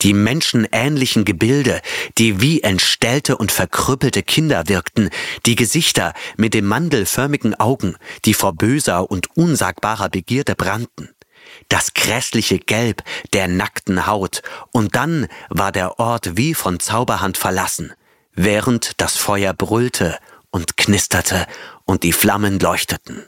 die 0.00 0.12
menschenähnlichen 0.12 1.24
Gebilde, 1.24 1.80
die 2.18 2.40
wie 2.40 2.62
entstellte 2.62 3.36
und 3.36 3.52
verkrüppelte 3.52 4.22
Kinder 4.22 4.68
wirkten, 4.68 5.10
die 5.46 5.54
Gesichter 5.54 6.14
mit 6.36 6.54
den 6.54 6.66
mandelförmigen 6.66 7.54
Augen, 7.54 7.96
die 8.24 8.34
vor 8.34 8.52
böser 8.52 9.10
und 9.10 9.36
unsagbarer 9.36 10.08
Begierde 10.08 10.54
brannten, 10.54 11.08
das 11.68 11.94
grässliche 11.94 12.58
Gelb 12.58 13.02
der 13.32 13.48
nackten 13.48 14.06
Haut, 14.06 14.42
und 14.72 14.94
dann 14.94 15.28
war 15.48 15.72
der 15.72 15.98
Ort 15.98 16.36
wie 16.36 16.54
von 16.54 16.80
Zauberhand 16.80 17.36
verlassen, 17.36 17.92
während 18.34 19.00
das 19.00 19.16
Feuer 19.16 19.52
brüllte 19.52 20.18
und 20.50 20.76
knisterte 20.76 21.46
und 21.84 22.02
die 22.02 22.12
Flammen 22.12 22.58
leuchteten. 22.58 23.24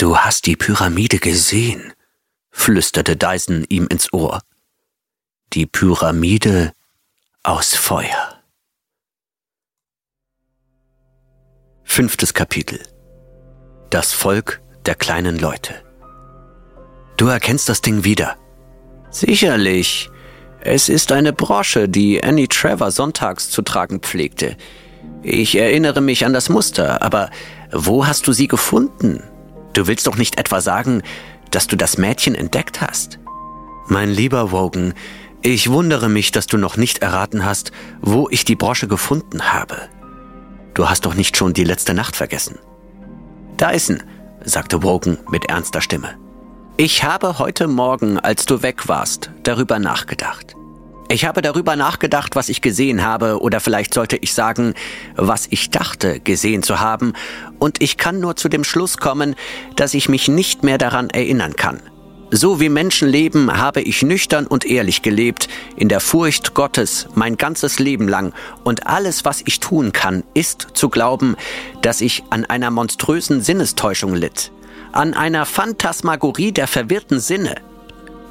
Du 0.00 0.16
hast 0.16 0.46
die 0.46 0.56
Pyramide 0.56 1.18
gesehen, 1.18 1.92
flüsterte 2.50 3.16
Dyson 3.16 3.66
ihm 3.68 3.86
ins 3.86 4.10
Ohr. 4.14 4.40
Die 5.52 5.66
Pyramide 5.66 6.72
aus 7.42 7.74
Feuer. 7.74 8.40
Fünftes 11.84 12.32
Kapitel. 12.32 12.80
Das 13.90 14.14
Volk 14.14 14.62
der 14.86 14.94
kleinen 14.94 15.38
Leute. 15.38 15.74
Du 17.18 17.26
erkennst 17.26 17.68
das 17.68 17.82
Ding 17.82 18.02
wieder. 18.02 18.38
Sicherlich. 19.10 20.08
Es 20.62 20.88
ist 20.88 21.12
eine 21.12 21.34
Brosche, 21.34 21.90
die 21.90 22.24
Annie 22.24 22.48
Trevor 22.48 22.90
sonntags 22.90 23.50
zu 23.50 23.60
tragen 23.60 24.00
pflegte. 24.00 24.56
Ich 25.22 25.56
erinnere 25.56 26.00
mich 26.00 26.24
an 26.24 26.32
das 26.32 26.48
Muster, 26.48 27.02
aber 27.02 27.28
wo 27.70 28.06
hast 28.06 28.26
du 28.26 28.32
sie 28.32 28.48
gefunden? 28.48 29.22
Du 29.72 29.86
willst 29.86 30.06
doch 30.06 30.16
nicht 30.16 30.38
etwa 30.38 30.60
sagen, 30.60 31.02
dass 31.50 31.66
du 31.66 31.76
das 31.76 31.98
Mädchen 31.98 32.34
entdeckt 32.34 32.80
hast? 32.80 33.18
Mein 33.88 34.10
lieber 34.10 34.52
Wogan, 34.52 34.94
ich 35.42 35.70
wundere 35.70 36.08
mich, 36.08 36.32
dass 36.32 36.46
du 36.46 36.58
noch 36.58 36.76
nicht 36.76 36.98
erraten 36.98 37.44
hast, 37.44 37.72
wo 38.00 38.28
ich 38.30 38.44
die 38.44 38.56
Brosche 38.56 38.88
gefunden 38.88 39.52
habe. 39.52 39.88
Du 40.74 40.88
hast 40.88 41.06
doch 41.06 41.14
nicht 41.14 41.36
schon 41.36 41.54
die 41.54 41.64
letzte 41.64 41.94
Nacht 41.94 42.14
vergessen. 42.14 42.58
Dyson, 43.58 44.02
sagte 44.44 44.82
Wogan 44.82 45.18
mit 45.30 45.46
ernster 45.46 45.80
Stimme. 45.80 46.16
Ich 46.76 47.04
habe 47.04 47.38
heute 47.38 47.68
Morgen, 47.68 48.18
als 48.18 48.46
du 48.46 48.62
weg 48.62 48.88
warst, 48.88 49.30
darüber 49.42 49.78
nachgedacht. 49.78 50.54
Ich 51.12 51.24
habe 51.24 51.42
darüber 51.42 51.74
nachgedacht, 51.74 52.36
was 52.36 52.48
ich 52.48 52.60
gesehen 52.62 53.04
habe, 53.04 53.40
oder 53.40 53.58
vielleicht 53.58 53.94
sollte 53.94 54.16
ich 54.16 54.32
sagen, 54.32 54.74
was 55.16 55.48
ich 55.50 55.70
dachte 55.70 56.20
gesehen 56.20 56.62
zu 56.62 56.78
haben, 56.78 57.14
und 57.58 57.82
ich 57.82 57.96
kann 57.96 58.20
nur 58.20 58.36
zu 58.36 58.48
dem 58.48 58.62
Schluss 58.62 58.96
kommen, 58.96 59.34
dass 59.74 59.94
ich 59.94 60.08
mich 60.08 60.28
nicht 60.28 60.62
mehr 60.62 60.78
daran 60.78 61.10
erinnern 61.10 61.56
kann. 61.56 61.80
So 62.30 62.60
wie 62.60 62.68
Menschen 62.68 63.08
leben, 63.08 63.58
habe 63.58 63.80
ich 63.80 64.02
nüchtern 64.02 64.46
und 64.46 64.64
ehrlich 64.64 65.02
gelebt, 65.02 65.48
in 65.74 65.88
der 65.88 65.98
Furcht 65.98 66.54
Gottes 66.54 67.08
mein 67.16 67.36
ganzes 67.36 67.80
Leben 67.80 68.06
lang, 68.06 68.32
und 68.62 68.86
alles, 68.86 69.24
was 69.24 69.42
ich 69.44 69.58
tun 69.58 69.90
kann, 69.90 70.22
ist 70.34 70.68
zu 70.74 70.90
glauben, 70.90 71.34
dass 71.82 72.02
ich 72.02 72.22
an 72.30 72.44
einer 72.44 72.70
monströsen 72.70 73.40
Sinnestäuschung 73.40 74.14
litt, 74.14 74.52
an 74.92 75.14
einer 75.14 75.44
Phantasmagorie 75.44 76.52
der 76.52 76.68
verwirrten 76.68 77.18
Sinne, 77.18 77.56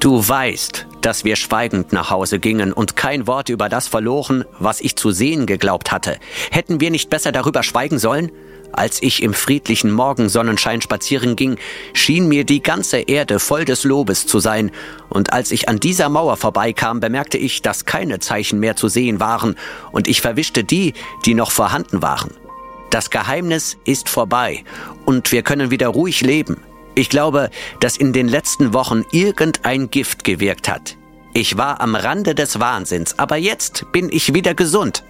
Du 0.00 0.26
weißt, 0.26 0.86
dass 1.02 1.24
wir 1.26 1.36
schweigend 1.36 1.92
nach 1.92 2.08
Hause 2.08 2.38
gingen 2.38 2.72
und 2.72 2.96
kein 2.96 3.26
Wort 3.26 3.50
über 3.50 3.68
das 3.68 3.86
verloren, 3.86 4.46
was 4.58 4.80
ich 4.80 4.96
zu 4.96 5.10
sehen 5.10 5.44
geglaubt 5.44 5.92
hatte. 5.92 6.16
Hätten 6.50 6.80
wir 6.80 6.90
nicht 6.90 7.10
besser 7.10 7.32
darüber 7.32 7.62
schweigen 7.62 7.98
sollen? 7.98 8.32
Als 8.72 9.02
ich 9.02 9.22
im 9.22 9.34
friedlichen 9.34 9.90
Morgensonnenschein 9.90 10.80
spazieren 10.80 11.36
ging, 11.36 11.58
schien 11.92 12.28
mir 12.28 12.44
die 12.44 12.62
ganze 12.62 13.00
Erde 13.00 13.38
voll 13.38 13.66
des 13.66 13.84
Lobes 13.84 14.26
zu 14.26 14.40
sein, 14.40 14.70
und 15.10 15.34
als 15.34 15.50
ich 15.50 15.68
an 15.68 15.80
dieser 15.80 16.08
Mauer 16.08 16.38
vorbeikam, 16.38 17.00
bemerkte 17.00 17.36
ich, 17.36 17.60
dass 17.60 17.84
keine 17.84 18.20
Zeichen 18.20 18.58
mehr 18.58 18.76
zu 18.76 18.88
sehen 18.88 19.20
waren, 19.20 19.54
und 19.92 20.08
ich 20.08 20.22
verwischte 20.22 20.64
die, 20.64 20.94
die 21.26 21.34
noch 21.34 21.50
vorhanden 21.50 22.00
waren. 22.00 22.30
Das 22.88 23.10
Geheimnis 23.10 23.76
ist 23.84 24.08
vorbei, 24.08 24.64
und 25.04 25.30
wir 25.30 25.42
können 25.42 25.70
wieder 25.70 25.88
ruhig 25.88 26.22
leben. 26.22 26.62
Ich 27.00 27.08
glaube, 27.08 27.48
dass 27.80 27.96
in 27.96 28.12
den 28.12 28.28
letzten 28.28 28.74
Wochen 28.74 29.06
irgendein 29.10 29.88
Gift 29.88 30.22
gewirkt 30.22 30.68
hat. 30.68 30.98
Ich 31.32 31.56
war 31.56 31.80
am 31.80 31.94
Rande 31.94 32.34
des 32.34 32.60
Wahnsinns, 32.60 33.18
aber 33.18 33.38
jetzt 33.38 33.86
bin 33.90 34.10
ich 34.12 34.34
wieder 34.34 34.52
gesund. 34.52 35.02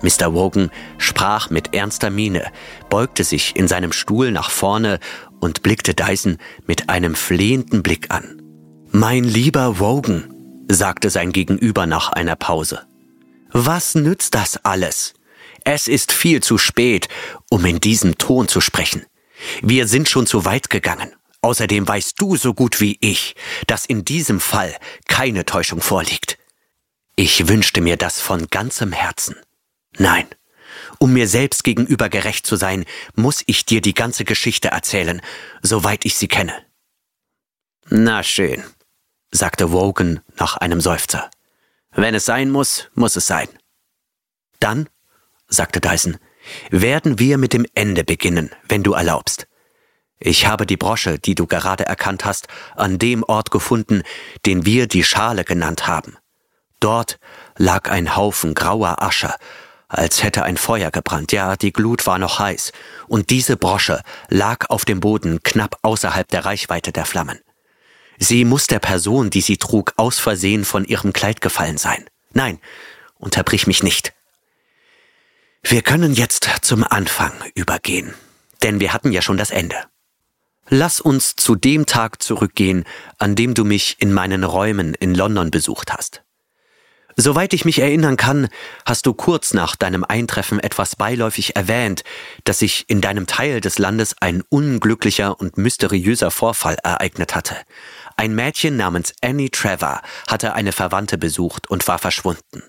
Mr. 0.00 0.32
Wogan 0.32 0.70
sprach 0.96 1.50
mit 1.50 1.74
ernster 1.74 2.08
Miene, 2.08 2.50
beugte 2.88 3.22
sich 3.22 3.54
in 3.54 3.68
seinem 3.68 3.92
Stuhl 3.92 4.30
nach 4.30 4.48
vorne 4.48 4.98
und 5.40 5.62
blickte 5.62 5.92
Dyson 5.92 6.38
mit 6.66 6.88
einem 6.88 7.14
flehenden 7.14 7.82
Blick 7.82 8.10
an. 8.10 8.40
Mein 8.90 9.24
lieber 9.24 9.78
Wogan, 9.80 10.32
sagte 10.68 11.10
sein 11.10 11.32
Gegenüber 11.32 11.84
nach 11.84 12.12
einer 12.12 12.34
Pause, 12.34 12.80
was 13.52 13.94
nützt 13.94 14.34
das 14.34 14.56
alles? 14.64 15.12
Es 15.64 15.86
ist 15.86 16.12
viel 16.12 16.42
zu 16.42 16.56
spät, 16.56 17.08
um 17.50 17.62
in 17.66 17.78
diesem 17.78 18.16
Ton 18.16 18.48
zu 18.48 18.62
sprechen. 18.62 19.04
Wir 19.62 19.88
sind 19.88 20.08
schon 20.08 20.26
zu 20.26 20.44
weit 20.44 20.70
gegangen. 20.70 21.14
Außerdem 21.40 21.86
weißt 21.86 22.20
du 22.20 22.36
so 22.36 22.54
gut 22.54 22.80
wie 22.80 22.96
ich, 23.00 23.34
dass 23.66 23.84
in 23.84 24.04
diesem 24.04 24.40
Fall 24.40 24.74
keine 25.06 25.44
Täuschung 25.44 25.82
vorliegt. 25.82 26.38
Ich 27.16 27.48
wünschte 27.48 27.80
mir 27.80 27.96
das 27.96 28.20
von 28.20 28.46
ganzem 28.48 28.92
Herzen. 28.92 29.36
Nein, 29.98 30.26
um 30.98 31.12
mir 31.12 31.28
selbst 31.28 31.64
gegenüber 31.64 32.08
gerecht 32.08 32.46
zu 32.46 32.56
sein, 32.56 32.84
muss 33.14 33.42
ich 33.46 33.64
dir 33.66 33.80
die 33.80 33.94
ganze 33.94 34.24
Geschichte 34.24 34.68
erzählen, 34.68 35.20
soweit 35.62 36.04
ich 36.04 36.14
sie 36.16 36.28
kenne. 36.28 36.54
Na 37.88 38.22
schön, 38.22 38.64
sagte 39.30 39.70
Wogan 39.70 40.20
nach 40.36 40.56
einem 40.56 40.80
Seufzer. 40.80 41.30
Wenn 41.92 42.14
es 42.14 42.24
sein 42.24 42.50
muss, 42.50 42.88
muss 42.94 43.16
es 43.16 43.26
sein. 43.26 43.48
Dann, 44.60 44.88
sagte 45.46 45.80
Dyson, 45.80 46.16
werden 46.70 47.18
wir 47.18 47.38
mit 47.38 47.52
dem 47.52 47.66
Ende 47.74 48.04
beginnen, 48.04 48.50
wenn 48.68 48.82
du 48.82 48.92
erlaubst. 48.92 49.46
Ich 50.18 50.46
habe 50.46 50.64
die 50.64 50.76
Brosche, 50.76 51.18
die 51.18 51.34
du 51.34 51.46
gerade 51.46 51.84
erkannt 51.84 52.24
hast, 52.24 52.48
an 52.76 52.98
dem 52.98 53.22
Ort 53.24 53.50
gefunden, 53.50 54.02
den 54.46 54.64
wir 54.64 54.86
die 54.86 55.04
Schale 55.04 55.44
genannt 55.44 55.86
haben. 55.86 56.16
Dort 56.80 57.18
lag 57.56 57.90
ein 57.90 58.16
Haufen 58.16 58.54
grauer 58.54 59.02
Asche, 59.02 59.34
als 59.88 60.22
hätte 60.22 60.42
ein 60.42 60.56
Feuer 60.56 60.90
gebrannt. 60.90 61.32
Ja, 61.32 61.56
die 61.56 61.72
Glut 61.72 62.06
war 62.06 62.18
noch 62.18 62.38
heiß. 62.38 62.72
Und 63.06 63.30
diese 63.30 63.56
Brosche 63.56 64.02
lag 64.28 64.70
auf 64.70 64.84
dem 64.84 65.00
Boden 65.00 65.42
knapp 65.42 65.78
außerhalb 65.82 66.28
der 66.28 66.44
Reichweite 66.44 66.92
der 66.92 67.04
Flammen. 67.04 67.40
Sie 68.18 68.44
muss 68.44 68.66
der 68.66 68.78
Person, 68.78 69.30
die 69.30 69.40
sie 69.40 69.56
trug, 69.56 69.92
aus 69.96 70.18
Versehen 70.18 70.64
von 70.64 70.84
ihrem 70.84 71.12
Kleid 71.12 71.40
gefallen 71.40 71.78
sein. 71.78 72.04
Nein, 72.32 72.60
unterbrich 73.18 73.66
mich 73.66 73.82
nicht. 73.82 74.12
Wir 75.66 75.80
können 75.80 76.12
jetzt 76.12 76.46
zum 76.60 76.84
Anfang 76.84 77.32
übergehen, 77.54 78.12
denn 78.62 78.80
wir 78.80 78.92
hatten 78.92 79.12
ja 79.12 79.22
schon 79.22 79.38
das 79.38 79.50
Ende. 79.50 79.76
Lass 80.68 81.00
uns 81.00 81.36
zu 81.36 81.54
dem 81.54 81.86
Tag 81.86 82.22
zurückgehen, 82.22 82.84
an 83.18 83.34
dem 83.34 83.54
du 83.54 83.64
mich 83.64 83.96
in 83.98 84.12
meinen 84.12 84.44
Räumen 84.44 84.92
in 84.92 85.14
London 85.14 85.50
besucht 85.50 85.90
hast. 85.94 86.22
Soweit 87.16 87.54
ich 87.54 87.64
mich 87.64 87.78
erinnern 87.78 88.18
kann, 88.18 88.48
hast 88.84 89.06
du 89.06 89.14
kurz 89.14 89.54
nach 89.54 89.74
deinem 89.74 90.04
Eintreffen 90.04 90.60
etwas 90.60 90.96
beiläufig 90.96 91.56
erwähnt, 91.56 92.04
dass 92.44 92.58
sich 92.58 92.84
in 92.88 93.00
deinem 93.00 93.26
Teil 93.26 93.62
des 93.62 93.78
Landes 93.78 94.16
ein 94.20 94.42
unglücklicher 94.50 95.40
und 95.40 95.56
mysteriöser 95.56 96.30
Vorfall 96.30 96.76
ereignet 96.82 97.34
hatte. 97.34 97.56
Ein 98.16 98.34
Mädchen 98.34 98.76
namens 98.76 99.14
Annie 99.22 99.50
Trevor 99.50 100.02
hatte 100.28 100.54
eine 100.54 100.72
Verwandte 100.72 101.16
besucht 101.16 101.70
und 101.70 101.88
war 101.88 101.98
verschwunden. 101.98 102.62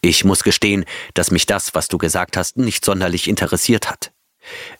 Ich 0.00 0.24
muss 0.24 0.44
gestehen, 0.44 0.84
dass 1.14 1.30
mich 1.30 1.46
das, 1.46 1.74
was 1.74 1.88
du 1.88 1.98
gesagt 1.98 2.36
hast, 2.36 2.56
nicht 2.56 2.84
sonderlich 2.84 3.28
interessiert 3.28 3.90
hat. 3.90 4.12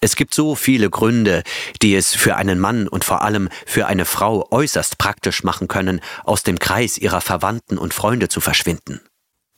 Es 0.00 0.16
gibt 0.16 0.32
so 0.32 0.54
viele 0.54 0.90
Gründe, 0.90 1.42
die 1.82 1.94
es 1.94 2.14
für 2.14 2.36
einen 2.36 2.58
Mann 2.58 2.88
und 2.88 3.04
vor 3.04 3.22
allem 3.22 3.48
für 3.66 3.86
eine 3.86 4.04
Frau 4.04 4.46
äußerst 4.50 4.98
praktisch 4.98 5.42
machen 5.42 5.68
können, 5.68 6.00
aus 6.24 6.42
dem 6.42 6.58
Kreis 6.58 6.98
ihrer 6.98 7.20
Verwandten 7.20 7.78
und 7.78 7.94
Freunde 7.94 8.28
zu 8.28 8.40
verschwinden. 8.40 9.00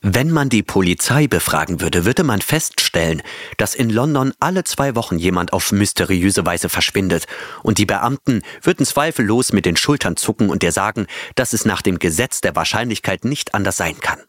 Wenn 0.03 0.31
man 0.31 0.49
die 0.49 0.63
Polizei 0.63 1.27
befragen 1.27 1.79
würde, 1.79 2.05
würde 2.05 2.23
man 2.23 2.41
feststellen, 2.41 3.21
dass 3.57 3.75
in 3.75 3.91
London 3.91 4.33
alle 4.39 4.63
zwei 4.63 4.95
Wochen 4.95 5.19
jemand 5.19 5.53
auf 5.53 5.71
mysteriöse 5.71 6.43
Weise 6.43 6.69
verschwindet, 6.69 7.27
und 7.61 7.77
die 7.77 7.85
Beamten 7.85 8.41
würden 8.63 8.83
zweifellos 8.83 9.53
mit 9.53 9.67
den 9.67 9.77
Schultern 9.77 10.17
zucken 10.17 10.49
und 10.49 10.63
dir 10.63 10.71
sagen, 10.71 11.05
dass 11.35 11.53
es 11.53 11.65
nach 11.65 11.83
dem 11.83 11.99
Gesetz 11.99 12.41
der 12.41 12.55
Wahrscheinlichkeit 12.55 13.25
nicht 13.25 13.53
anders 13.53 13.77
sein 13.77 13.99
kann. 13.99 14.19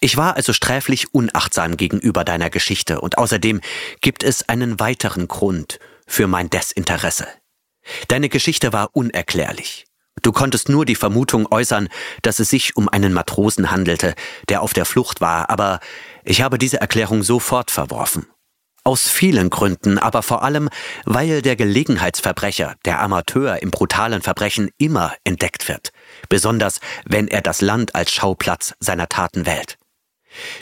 Ich 0.00 0.16
war 0.16 0.36
also 0.36 0.52
sträflich 0.52 1.14
unachtsam 1.14 1.76
gegenüber 1.76 2.24
deiner 2.24 2.50
Geschichte, 2.50 3.00
und 3.00 3.18
außerdem 3.18 3.60
gibt 4.00 4.22
es 4.22 4.48
einen 4.48 4.80
weiteren 4.80 5.28
Grund 5.28 5.78
für 6.06 6.26
mein 6.26 6.50
Desinteresse. 6.50 7.26
Deine 8.08 8.28
Geschichte 8.28 8.72
war 8.72 8.90
unerklärlich. 8.92 9.86
Du 10.22 10.32
konntest 10.32 10.68
nur 10.68 10.84
die 10.84 10.94
Vermutung 10.94 11.50
äußern, 11.50 11.88
dass 12.22 12.38
es 12.38 12.48
sich 12.48 12.76
um 12.76 12.88
einen 12.88 13.12
Matrosen 13.12 13.70
handelte, 13.70 14.14
der 14.48 14.62
auf 14.62 14.72
der 14.72 14.84
Flucht 14.84 15.20
war, 15.20 15.50
aber 15.50 15.80
ich 16.24 16.40
habe 16.40 16.58
diese 16.58 16.80
Erklärung 16.80 17.22
sofort 17.22 17.70
verworfen. 17.70 18.26
Aus 18.84 19.08
vielen 19.08 19.48
Gründen, 19.48 19.98
aber 19.98 20.22
vor 20.22 20.42
allem, 20.42 20.68
weil 21.06 21.40
der 21.40 21.56
Gelegenheitsverbrecher, 21.56 22.74
der 22.84 23.00
Amateur 23.00 23.62
im 23.62 23.70
brutalen 23.70 24.20
Verbrechen 24.20 24.70
immer 24.76 25.14
entdeckt 25.24 25.68
wird, 25.68 25.90
besonders 26.28 26.80
wenn 27.06 27.28
er 27.28 27.40
das 27.40 27.62
Land 27.62 27.94
als 27.94 28.12
Schauplatz 28.12 28.74
seiner 28.80 29.08
Taten 29.08 29.46
wählt. 29.46 29.78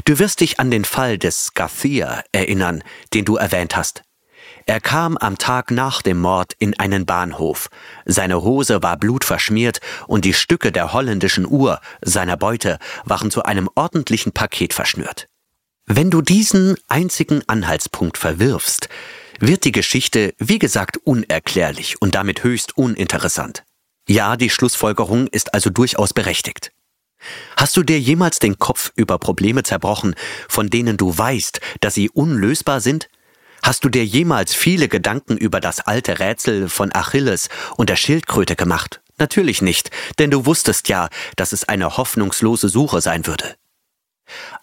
Du 0.05 0.19
wirst 0.19 0.41
dich 0.41 0.61
an 0.61 0.71
den 0.71 0.85
Fall 0.85 1.19
des 1.19 1.55
Garcia 1.55 2.23
erinnern, 2.33 2.83
den 3.15 3.25
du 3.25 3.37
erwähnt 3.37 3.77
hast. 3.77 4.03
Er 4.67 4.81
kam 4.81 5.17
am 5.17 5.39
Tag 5.39 5.71
nach 5.71 6.03
dem 6.03 6.21
Mord 6.21 6.53
in 6.59 6.79
einen 6.79 7.05
Bahnhof. 7.07 7.69
Seine 8.05 8.43
Hose 8.43 8.83
war 8.83 8.97
blutverschmiert 8.97 9.81
und 10.07 10.25
die 10.25 10.35
Stücke 10.35 10.71
der 10.71 10.93
holländischen 10.93 11.47
Uhr, 11.47 11.81
seiner 12.01 12.37
Beute, 12.37 12.79
waren 13.05 13.31
zu 13.31 13.43
einem 13.43 13.69
ordentlichen 13.75 14.33
Paket 14.33 14.73
verschnürt. 14.73 15.29
Wenn 15.87 16.11
du 16.11 16.23
diesen 16.23 16.77
einzigen 16.89 17.43
Anhaltspunkt 17.49 18.19
verwirfst, 18.19 18.89
wird 19.41 19.65
die 19.65 19.73
Geschichte, 19.73 20.33
wie 20.39 20.61
gesagt, 20.61 20.99
unerklärlich 21.05 22.01
und 22.01 22.15
damit 22.15 22.45
höchst 22.45 22.77
uninteressant. 22.77 23.65
Ja, 24.09 24.37
die 24.37 24.51
Schlussfolgerung 24.51 25.27
ist 25.27 25.55
also 25.55 25.71
durchaus 25.71 26.13
berechtigt. 26.13 26.71
Hast 27.57 27.77
du 27.77 27.83
dir 27.83 27.99
jemals 27.99 28.39
den 28.39 28.59
Kopf 28.59 28.93
über 28.97 29.19
Probleme 29.19 29.63
zerbrochen, 29.63 30.15
von 30.49 30.69
denen 30.69 30.97
du 30.97 31.17
weißt, 31.17 31.61
dass 31.81 31.95
sie 31.95 32.11
unlösbar 32.11 32.81
sind? 32.81 33.09
Hast 33.63 33.85
du 33.85 33.89
dir 33.89 34.05
jemals 34.05 34.55
viele 34.55 34.89
Gedanken 34.89 35.37
über 35.37 35.61
das 35.61 35.81
alte 35.81 36.19
Rätsel 36.19 36.69
von 36.69 36.93
Achilles 36.93 37.49
und 37.77 37.91
der 37.91 37.97
Schildkröte 37.97 38.57
gemacht? 38.57 39.01
Natürlich 39.19 39.63
nicht, 39.63 39.91
denn 40.19 40.31
du 40.31 40.47
wusstest 40.47 40.89
ja, 40.89 41.09
dass 41.37 41.53
es 41.53 41.69
eine 41.69 41.97
hoffnungslose 41.97 42.69
Suche 42.69 43.01
sein 43.01 43.27
würde. 43.27 43.55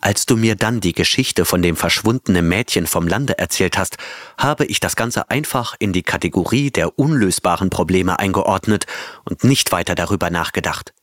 Als 0.01 0.26
du 0.26 0.36
mir 0.36 0.55
dann 0.55 0.82
die 0.82 0.93
Geschichte 0.93 1.45
von 1.45 1.62
dem 1.62 1.76
verschwundenen 1.76 2.47
Mädchen 2.47 2.88
vom 2.88 3.07
Lande 3.07 3.38
erzählt 3.38 3.78
hast, 3.78 3.97
habe 4.38 4.66
ich 4.66 4.80
das 4.80 4.95
Ganze 4.95 5.30
einfach 5.30 5.76
in 5.80 5.93
die 5.93 6.03
Kategorie 6.03 6.72
der 6.72 6.97
unlösbaren 6.97 7.70
Probleme 7.70 8.20
eingeordnet 8.20 8.86
und 9.26 9.43
nicht 9.43 9.72
weiter 9.72 9.95
darüber 9.95 10.30
nachgedacht. 10.30 10.93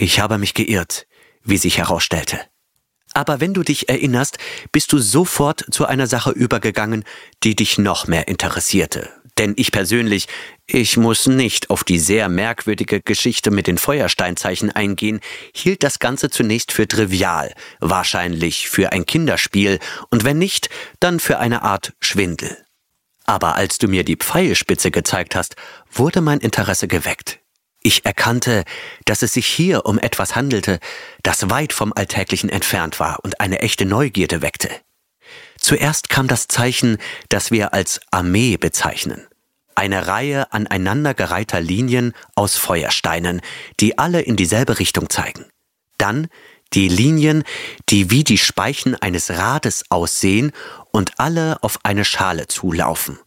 Ich 0.00 0.20
habe 0.20 0.38
mich 0.38 0.54
geirrt, 0.54 1.08
wie 1.42 1.56
sich 1.56 1.78
herausstellte. 1.78 2.38
Aber 3.14 3.40
wenn 3.40 3.52
du 3.52 3.64
dich 3.64 3.88
erinnerst, 3.88 4.38
bist 4.70 4.92
du 4.92 4.98
sofort 4.98 5.64
zu 5.72 5.86
einer 5.86 6.06
Sache 6.06 6.30
übergegangen, 6.30 7.02
die 7.42 7.56
dich 7.56 7.78
noch 7.78 8.06
mehr 8.06 8.28
interessierte. 8.28 9.10
Denn 9.38 9.54
ich 9.56 9.72
persönlich, 9.72 10.28
ich 10.66 10.96
muss 10.96 11.26
nicht 11.26 11.70
auf 11.70 11.82
die 11.82 11.98
sehr 11.98 12.28
merkwürdige 12.28 13.00
Geschichte 13.00 13.50
mit 13.50 13.66
den 13.66 13.76
Feuersteinzeichen 13.76 14.70
eingehen, 14.70 15.18
hielt 15.52 15.82
das 15.82 15.98
Ganze 15.98 16.30
zunächst 16.30 16.70
für 16.70 16.86
trivial, 16.86 17.52
wahrscheinlich 17.80 18.68
für 18.68 18.92
ein 18.92 19.04
Kinderspiel 19.04 19.80
und 20.10 20.22
wenn 20.22 20.38
nicht, 20.38 20.70
dann 21.00 21.18
für 21.18 21.40
eine 21.40 21.62
Art 21.62 21.94
Schwindel. 21.98 22.56
Aber 23.24 23.56
als 23.56 23.78
du 23.78 23.88
mir 23.88 24.04
die 24.04 24.16
Pfeilspitze 24.16 24.92
gezeigt 24.92 25.34
hast, 25.34 25.56
wurde 25.90 26.20
mein 26.20 26.38
Interesse 26.38 26.86
geweckt. 26.86 27.40
Ich 27.80 28.04
erkannte, 28.04 28.64
dass 29.04 29.22
es 29.22 29.34
sich 29.34 29.46
hier 29.46 29.86
um 29.86 29.98
etwas 29.98 30.34
handelte, 30.34 30.80
das 31.22 31.48
weit 31.48 31.72
vom 31.72 31.92
Alltäglichen 31.94 32.50
entfernt 32.50 32.98
war 32.98 33.18
und 33.22 33.40
eine 33.40 33.60
echte 33.60 33.86
Neugierde 33.86 34.42
weckte. 34.42 34.68
Zuerst 35.60 36.08
kam 36.08 36.28
das 36.28 36.48
Zeichen, 36.48 36.98
das 37.28 37.50
wir 37.50 37.74
als 37.74 38.00
Armee 38.10 38.56
bezeichnen. 38.56 39.26
Eine 39.74 40.08
Reihe 40.08 40.52
aneinandergereihter 40.52 41.60
Linien 41.60 42.12
aus 42.34 42.56
Feuersteinen, 42.56 43.42
die 43.78 43.96
alle 43.96 44.20
in 44.20 44.36
dieselbe 44.36 44.78
Richtung 44.78 45.08
zeigen. 45.08 45.46
Dann 45.98 46.28
die 46.72 46.88
Linien, 46.88 47.44
die 47.88 48.10
wie 48.10 48.24
die 48.24 48.38
Speichen 48.38 48.94
eines 48.96 49.30
Rades 49.30 49.84
aussehen 49.88 50.52
und 50.90 51.18
alle 51.18 51.62
auf 51.62 51.78
eine 51.84 52.04
Schale 52.04 52.46
zulaufen. 52.46 53.18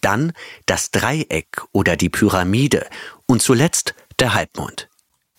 Dann 0.00 0.32
das 0.66 0.90
Dreieck 0.90 1.62
oder 1.72 1.96
die 1.96 2.08
Pyramide 2.08 2.86
und 3.26 3.42
zuletzt 3.42 3.94
der 4.18 4.34
Halbmond. 4.34 4.88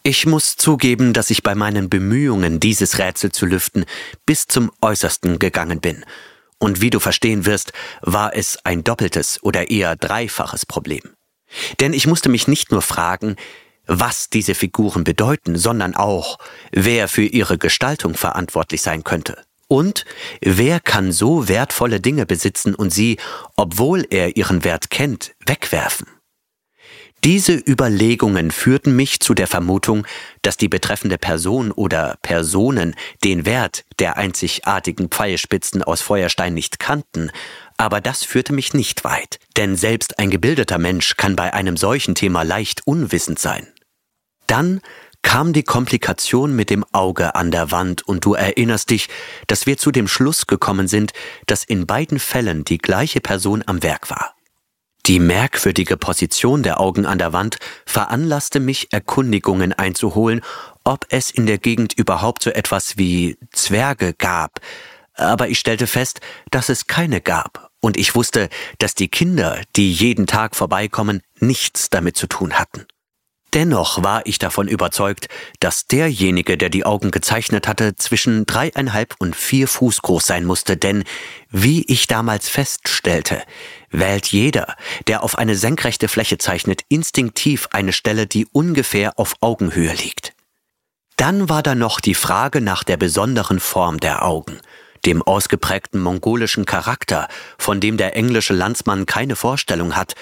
Ich 0.04 0.26
muss 0.26 0.56
zugeben, 0.56 1.12
dass 1.12 1.30
ich 1.30 1.44
bei 1.44 1.54
meinen 1.56 1.90
Bemühungen, 1.90 2.60
dieses 2.60 2.98
Rätsel 2.98 3.32
zu 3.32 3.46
lüften, 3.46 3.86
bis 4.26 4.46
zum 4.46 4.72
Äußersten 4.82 5.38
gegangen 5.40 5.82
bin. 5.82 6.06
Und 6.60 6.82
wie 6.82 6.90
du 6.90 7.00
verstehen 7.00 7.46
wirst, 7.46 7.74
war 8.02 8.36
es 8.36 8.58
ein 8.64 8.84
doppeltes 8.84 9.44
oder 9.44 9.70
eher 9.70 9.96
dreifaches 9.96 10.66
Problem. 10.66 11.04
Denn 11.80 11.94
ich 11.94 12.08
musste 12.08 12.30
mich 12.30 12.48
nicht 12.48 12.72
nur 12.72 12.82
fragen, 12.82 13.36
was 13.86 14.30
diese 14.30 14.56
Figuren 14.56 15.04
bedeuten, 15.04 15.58
sondern 15.58 15.96
auch, 15.96 16.38
wer 16.72 17.08
für 17.08 17.24
ihre 17.24 17.58
Gestaltung 17.58 18.16
verantwortlich 18.16 18.82
sein 18.82 19.04
könnte. 19.04 19.42
Und 19.68 20.06
wer 20.42 20.80
kann 20.80 21.12
so 21.12 21.50
wertvolle 21.50 22.00
Dinge 22.00 22.26
besitzen 22.26 22.76
und 22.76 22.92
sie, 22.92 23.18
obwohl 23.56 24.06
er 24.10 24.38
ihren 24.38 24.64
Wert 24.64 24.90
kennt, 24.90 25.36
wegwerfen? 25.46 26.08
Diese 27.24 27.54
Überlegungen 27.54 28.52
führten 28.52 28.96
mich 28.96 29.20
zu 29.20 29.34
der 29.34 29.48
Vermutung, 29.48 30.06
dass 30.44 30.56
die 30.56 30.70
betreffende 30.70 31.18
Person 31.18 31.72
oder 31.72 32.18
Personen 32.22 32.96
den 33.24 33.46
Wert 33.46 33.84
der 34.00 34.18
einzigartigen 34.18 35.10
Pfeilspitzen 35.10 35.84
aus 35.84 36.02
Feuerstein 36.02 36.54
nicht 36.54 36.80
kannten, 36.80 37.32
aber 37.76 38.02
das 38.02 38.24
führte 38.24 38.54
mich 38.54 38.74
nicht 38.74 39.04
weit, 39.04 39.40
denn 39.58 39.76
selbst 39.76 40.20
ein 40.20 40.30
gebildeter 40.30 40.78
Mensch 40.78 41.18
kann 41.18 41.36
bei 41.36 41.54
einem 41.54 41.76
solchen 41.76 42.16
Thema 42.16 42.44
leicht 42.44 42.86
unwissend 42.86 43.40
sein. 43.40 43.68
Dann 44.46 44.80
kam 45.22 45.52
die 45.52 45.64
Komplikation 45.64 46.56
mit 46.56 46.70
dem 46.70 46.86
Auge 46.94 47.36
an 47.36 47.52
der 47.52 47.72
Wand 47.72 48.08
und 48.08 48.24
du 48.24 48.36
erinnerst 48.36 48.92
dich, 48.92 49.10
dass 49.48 49.66
wir 49.66 49.78
zu 49.78 49.92
dem 49.92 50.08
Schluss 50.08 50.48
gekommen 50.48 50.88
sind, 50.88 51.12
dass 51.48 51.66
in 51.66 51.86
beiden 51.86 52.20
Fällen 52.20 52.64
die 52.64 52.78
gleiche 52.78 53.20
Person 53.20 53.64
am 53.66 53.84
Werk 53.84 54.10
war. 54.10 54.37
Die 55.08 55.20
merkwürdige 55.20 55.96
Position 55.96 56.64
der 56.64 56.82
Augen 56.82 57.06
an 57.06 57.18
der 57.18 57.32
Wand 57.32 57.60
veranlasste 57.86 58.60
mich, 58.60 58.90
Erkundigungen 58.92 59.72
einzuholen, 59.72 60.42
ob 60.84 61.06
es 61.10 61.32
in 61.32 61.46
der 61.46 61.58
Gegend 61.58 61.94
überhaupt 61.94 62.44
so 62.44 62.50
etwas 62.50 62.98
wie 62.98 63.38
Zwerge 63.54 64.14
gab, 64.14 64.60
aber 65.14 65.48
ich 65.48 65.60
stellte 65.60 65.88
fest, 65.88 66.20
dass 66.52 66.68
es 66.68 66.88
keine 66.88 67.22
gab, 67.22 67.72
und 67.80 67.96
ich 67.96 68.16
wusste, 68.16 68.50
dass 68.80 68.96
die 68.96 69.08
Kinder, 69.08 69.62
die 69.78 69.94
jeden 69.94 70.28
Tag 70.28 70.58
vorbeikommen, 70.58 71.22
nichts 71.40 71.90
damit 71.90 72.18
zu 72.18 72.28
tun 72.28 72.60
hatten. 72.60 72.86
Dennoch 73.58 74.04
war 74.04 74.22
ich 74.28 74.38
davon 74.38 74.68
überzeugt, 74.68 75.30
dass 75.60 75.88
derjenige, 75.88 76.60
der 76.60 76.70
die 76.70 76.86
Augen 76.86 77.10
gezeichnet 77.10 77.68
hatte, 77.68 77.96
zwischen 77.96 78.46
dreieinhalb 78.46 79.16
und 79.18 79.36
vier 79.36 79.68
Fuß 79.68 80.04
groß 80.04 80.28
sein 80.28 80.46
musste, 80.46 80.78
denn, 80.78 81.04
wie 81.50 81.84
ich 81.88 82.06
damals 82.06 82.50
feststellte, 82.50 83.42
wählt 83.90 84.28
jeder, 84.28 84.76
der 85.08 85.24
auf 85.24 85.40
eine 85.40 85.56
senkrechte 85.56 86.08
Fläche 86.08 86.38
zeichnet, 86.38 86.84
instinktiv 86.88 87.68
eine 87.72 87.94
Stelle, 87.94 88.28
die 88.28 88.46
ungefähr 88.46 89.18
auf 89.18 89.34
Augenhöhe 89.42 89.94
liegt. 89.94 90.34
Dann 91.16 91.50
war 91.50 91.64
da 91.64 91.74
noch 91.74 92.00
die 92.00 92.14
Frage 92.14 92.62
nach 92.62 92.84
der 92.84 92.98
besonderen 92.98 93.60
Form 93.60 94.00
der 94.00 94.24
Augen, 94.24 94.60
dem 95.04 95.24
ausgeprägten 95.24 96.00
mongolischen 96.00 96.66
Charakter, 96.68 97.28
von 97.58 97.80
dem 97.80 97.98
der 97.98 98.16
englische 98.16 98.54
Landsmann 98.54 99.08
keine 99.08 99.36
Vorstellung 99.36 99.96
hat 99.96 100.14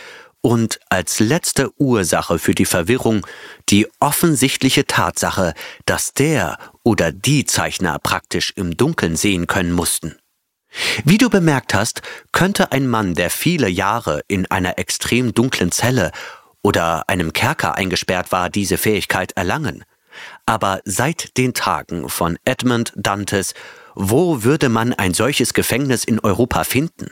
und 0.46 0.80
als 0.90 1.20
letzte 1.20 1.72
Ursache 1.82 2.38
für 2.38 2.54
die 2.54 2.66
Verwirrung 2.66 3.26
die 3.70 3.88
offensichtliche 4.00 4.86
Tatsache, 4.86 5.56
dass 5.88 6.14
der 6.14 6.60
oder 6.84 7.12
die 7.12 7.46
Zeichner 7.46 7.98
praktisch 7.98 8.54
im 8.56 8.78
Dunkeln 8.78 9.16
sehen 9.16 9.48
können 9.48 9.72
mussten. 9.72 10.20
Wie 11.04 11.18
du 11.18 11.32
bemerkt 11.32 11.74
hast, 11.74 12.04
könnte 12.32 12.72
ein 12.72 12.88
Mann, 12.88 13.16
der 13.16 13.32
viele 13.32 13.68
Jahre 13.68 14.22
in 14.28 14.46
einer 14.52 14.78
extrem 14.78 15.34
dunklen 15.34 15.72
Zelle 15.72 16.12
oder 16.62 17.10
einem 17.10 17.34
Kerker 17.34 17.74
eingesperrt 17.74 18.32
war, 18.32 18.52
diese 18.52 18.78
Fähigkeit 18.78 19.32
erlangen. 19.32 19.84
Aber 20.46 20.80
seit 20.86 21.38
den 21.38 21.56
Tagen 21.56 22.08
von 22.08 22.38
Edmund 22.46 22.94
Dantes, 22.96 23.56
wo 23.96 24.44
würde 24.44 24.70
man 24.70 24.94
ein 24.94 25.16
solches 25.16 25.56
Gefängnis 25.56 26.04
in 26.04 26.20
Europa 26.20 26.66
finden? 26.66 27.08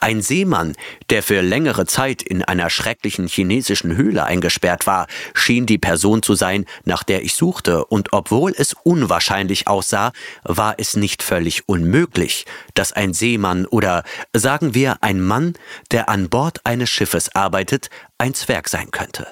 Ein 0.00 0.22
Seemann, 0.22 0.74
der 1.10 1.22
für 1.22 1.40
längere 1.40 1.86
Zeit 1.86 2.22
in 2.22 2.42
einer 2.42 2.70
schrecklichen 2.70 3.26
chinesischen 3.26 3.96
Höhle 3.96 4.24
eingesperrt 4.24 4.86
war, 4.86 5.06
schien 5.34 5.66
die 5.66 5.78
Person 5.78 6.22
zu 6.22 6.34
sein, 6.34 6.66
nach 6.84 7.02
der 7.02 7.22
ich 7.22 7.34
suchte, 7.34 7.84
und 7.84 8.12
obwohl 8.12 8.52
es 8.56 8.74
unwahrscheinlich 8.84 9.68
aussah, 9.68 10.12
war 10.42 10.74
es 10.78 10.96
nicht 10.96 11.22
völlig 11.22 11.68
unmöglich, 11.68 12.44
dass 12.74 12.92
ein 12.92 13.14
Seemann 13.14 13.66
oder 13.66 14.04
sagen 14.32 14.74
wir 14.74 14.98
ein 15.02 15.20
Mann, 15.20 15.54
der 15.90 16.08
an 16.08 16.28
Bord 16.28 16.60
eines 16.64 16.90
Schiffes 16.90 17.34
arbeitet, 17.34 17.88
ein 18.18 18.34
Zwerg 18.34 18.68
sein 18.68 18.90
könnte. 18.90 19.26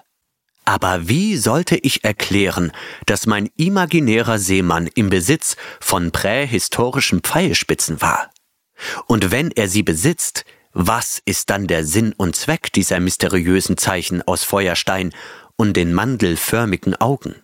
Aber 0.65 1.09
wie 1.09 1.37
sollte 1.37 1.77
ich 1.77 2.05
erklären, 2.05 2.71
dass 3.07 3.27
mein 3.27 3.51
imaginärer 3.57 4.39
Seemann 4.39 4.89
im 4.95 5.11
Besitz 5.11 5.57
von 5.81 6.13
prähistorischen 6.13 7.21
Pfeilspitzen 7.21 8.01
war? 8.01 8.30
Und 9.07 9.31
wenn 9.31 9.51
er 9.51 9.69
sie 9.69 9.83
besitzt, 9.83 10.45
was 10.73 11.21
ist 11.25 11.51
dann 11.51 11.67
der 11.67 11.85
Sinn 11.85 12.13
und 12.17 12.37
Zweck 12.37 12.73
dieser 12.73 13.01
mysteriösen 13.01 13.77
Zeichen 13.77 14.23
aus 14.23 14.45
Feuerstein 14.45 15.13
und 15.57 15.77
den 15.77 15.93
mandelförmigen 15.93 16.95
Augen? 16.97 17.35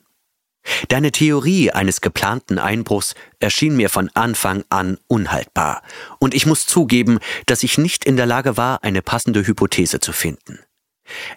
Deine 0.89 1.12
Theorie 1.12 1.70
eines 1.70 2.01
geplanten 2.01 2.59
Einbruchs 2.59 3.14
erschien 3.39 3.76
mir 3.76 3.89
von 3.89 4.11
Anfang 4.14 4.64
an 4.68 4.99
unhaltbar, 5.07 5.82
und 6.18 6.34
ich 6.34 6.47
muss 6.47 6.66
zugeben, 6.66 7.18
dass 7.47 7.62
ich 7.62 7.78
nicht 7.78 8.05
in 8.05 8.16
der 8.16 8.26
Lage 8.26 8.57
war, 8.57 8.82
eine 8.82 9.03
passende 9.03 9.47
Hypothese 9.47 10.01
zu 10.01 10.12
finden. 10.12 10.59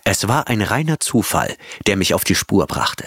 Es 0.04 0.28
war 0.28 0.48
ein 0.48 0.64
reiner 0.64 1.00
Zufall, 1.00 1.56
der 1.86 1.96
mich 1.96 2.14
auf 2.14 2.24
die 2.24 2.36
Spur 2.36 2.66
brachte. 2.66 3.06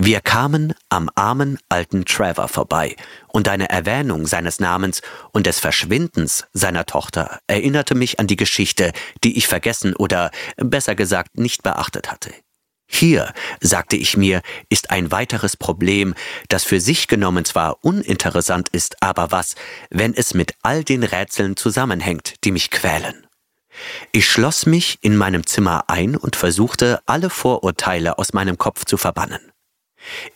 Wir 0.00 0.20
kamen 0.20 0.74
am 0.88 1.10
armen 1.16 1.58
alten 1.68 2.04
Trevor 2.04 2.46
vorbei, 2.46 2.94
und 3.26 3.48
deine 3.48 3.68
Erwähnung 3.68 4.28
seines 4.28 4.60
Namens 4.60 5.02
und 5.32 5.46
des 5.46 5.58
Verschwindens 5.58 6.46
seiner 6.52 6.86
Tochter 6.86 7.40
erinnerte 7.48 7.96
mich 7.96 8.20
an 8.20 8.28
die 8.28 8.36
Geschichte, 8.36 8.92
die 9.24 9.36
ich 9.36 9.48
vergessen 9.48 9.96
oder 9.96 10.30
besser 10.56 10.94
gesagt 10.94 11.36
nicht 11.36 11.64
beachtet 11.64 12.12
hatte. 12.12 12.32
Hier, 12.86 13.34
sagte 13.60 13.96
ich 13.96 14.16
mir, 14.16 14.40
ist 14.68 14.90
ein 14.90 15.10
weiteres 15.10 15.56
Problem, 15.56 16.14
das 16.48 16.62
für 16.62 16.80
sich 16.80 17.08
genommen 17.08 17.44
zwar 17.44 17.84
uninteressant 17.84 18.68
ist, 18.68 19.02
aber 19.02 19.32
was, 19.32 19.56
wenn 19.90 20.14
es 20.14 20.32
mit 20.32 20.54
all 20.62 20.84
den 20.84 21.02
Rätseln 21.02 21.56
zusammenhängt, 21.56 22.34
die 22.44 22.52
mich 22.52 22.70
quälen. 22.70 23.26
Ich 24.12 24.30
schloss 24.30 24.64
mich 24.64 24.98
in 25.02 25.16
meinem 25.16 25.44
Zimmer 25.44 25.84
ein 25.88 26.16
und 26.16 26.36
versuchte, 26.36 27.00
alle 27.04 27.30
Vorurteile 27.30 28.16
aus 28.16 28.32
meinem 28.32 28.58
Kopf 28.58 28.84
zu 28.84 28.96
verbannen. 28.96 29.40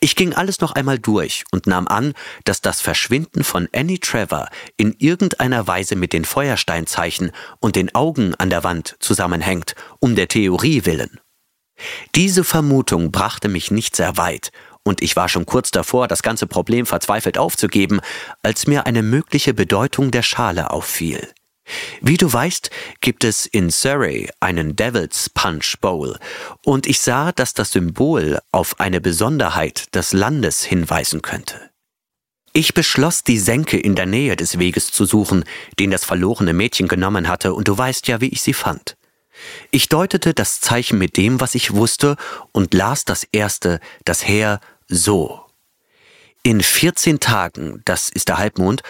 Ich 0.01 0.17
ging 0.17 0.35
alles 0.35 0.61
noch 0.61 0.73
einmal 0.73 0.99
durch 0.99 1.45
und 1.51 1.67
nahm 1.67 1.89
an, 1.89 2.15
dass 2.45 2.61
das 2.61 2.81
Verschwinden 2.81 3.45
von 3.45 3.69
Annie 3.75 4.01
Trevor 4.01 4.49
in 4.77 4.95
irgendeiner 4.99 5.67
Weise 5.67 5.97
mit 5.97 6.13
den 6.13 6.25
Feuersteinzeichen 6.25 7.33
und 7.61 7.77
den 7.77 7.95
Augen 7.95 8.35
an 8.35 8.51
der 8.51 8.65
Wand 8.65 8.97
zusammenhängt, 9.01 9.75
um 10.01 10.15
der 10.15 10.29
Theorie 10.29 10.85
willen. 10.85 11.21
Diese 12.15 12.45
Vermutung 12.45 13.11
brachte 13.11 13.49
mich 13.49 13.71
nicht 13.71 13.97
sehr 13.97 14.17
weit, 14.17 14.51
und 14.85 15.01
ich 15.01 15.15
war 15.15 15.29
schon 15.29 15.47
kurz 15.47 15.71
davor, 15.71 16.09
das 16.09 16.23
ganze 16.23 16.47
Problem 16.47 16.87
verzweifelt 16.87 17.39
aufzugeben, 17.39 18.01
als 18.43 18.67
mir 18.67 18.87
eine 18.87 19.03
mögliche 19.03 19.55
Bedeutung 19.55 20.11
der 20.11 20.23
Schale 20.23 20.71
auffiel. 20.71 21.29
Wie 22.01 22.17
du 22.17 22.33
weißt, 22.33 22.71
gibt 23.01 23.25
es 23.25 23.47
in 23.47 23.71
Surrey 23.71 24.29
einen 24.41 24.75
Devil's 24.75 25.31
Punch 25.31 25.77
Bowl, 25.81 26.19
und 26.65 26.87
ich 26.87 27.01
sah, 27.01 27.33
dass 27.33 27.55
das 27.55 27.73
Symbol 27.73 28.41
auf 28.51 28.81
eine 28.81 29.01
Besonderheit 29.01 29.95
des 29.95 30.13
Landes 30.13 30.65
hinweisen 30.65 31.23
könnte. 31.23 31.71
Ich 32.53 32.75
beschloss, 32.75 33.25
die 33.25 33.39
Senke 33.39 33.79
in 33.79 33.95
der 33.95 34.07
Nähe 34.07 34.37
des 34.37 34.59
Weges 34.59 34.91
zu 34.91 35.07
suchen, 35.07 35.45
den 35.79 35.91
das 35.91 36.05
verlorene 36.05 36.53
Mädchen 36.53 36.89
genommen 36.89 37.29
hatte, 37.29 37.55
und 37.55 37.69
du 37.69 37.79
weißt 37.79 38.09
ja, 38.09 38.21
wie 38.21 38.29
ich 38.29 38.43
sie 38.43 38.53
fand. 38.53 38.97
Ich 39.71 39.89
deutete 39.89 40.35
das 40.35 40.61
Zeichen 40.61 40.99
mit 40.99 41.17
dem, 41.17 41.41
was 41.41 41.55
ich 41.55 41.73
wusste, 41.73 42.17
und 42.53 42.75
las 42.75 43.05
das 43.05 43.25
erste, 43.33 43.81
das 44.05 44.27
Heer, 44.27 44.61
so. 44.89 45.41
In 46.43 46.61
vierzehn 46.61 47.21
Tagen, 47.21 47.81
das 47.85 48.11
ist 48.11 48.29
der 48.29 48.39
Halbmond, 48.39 48.83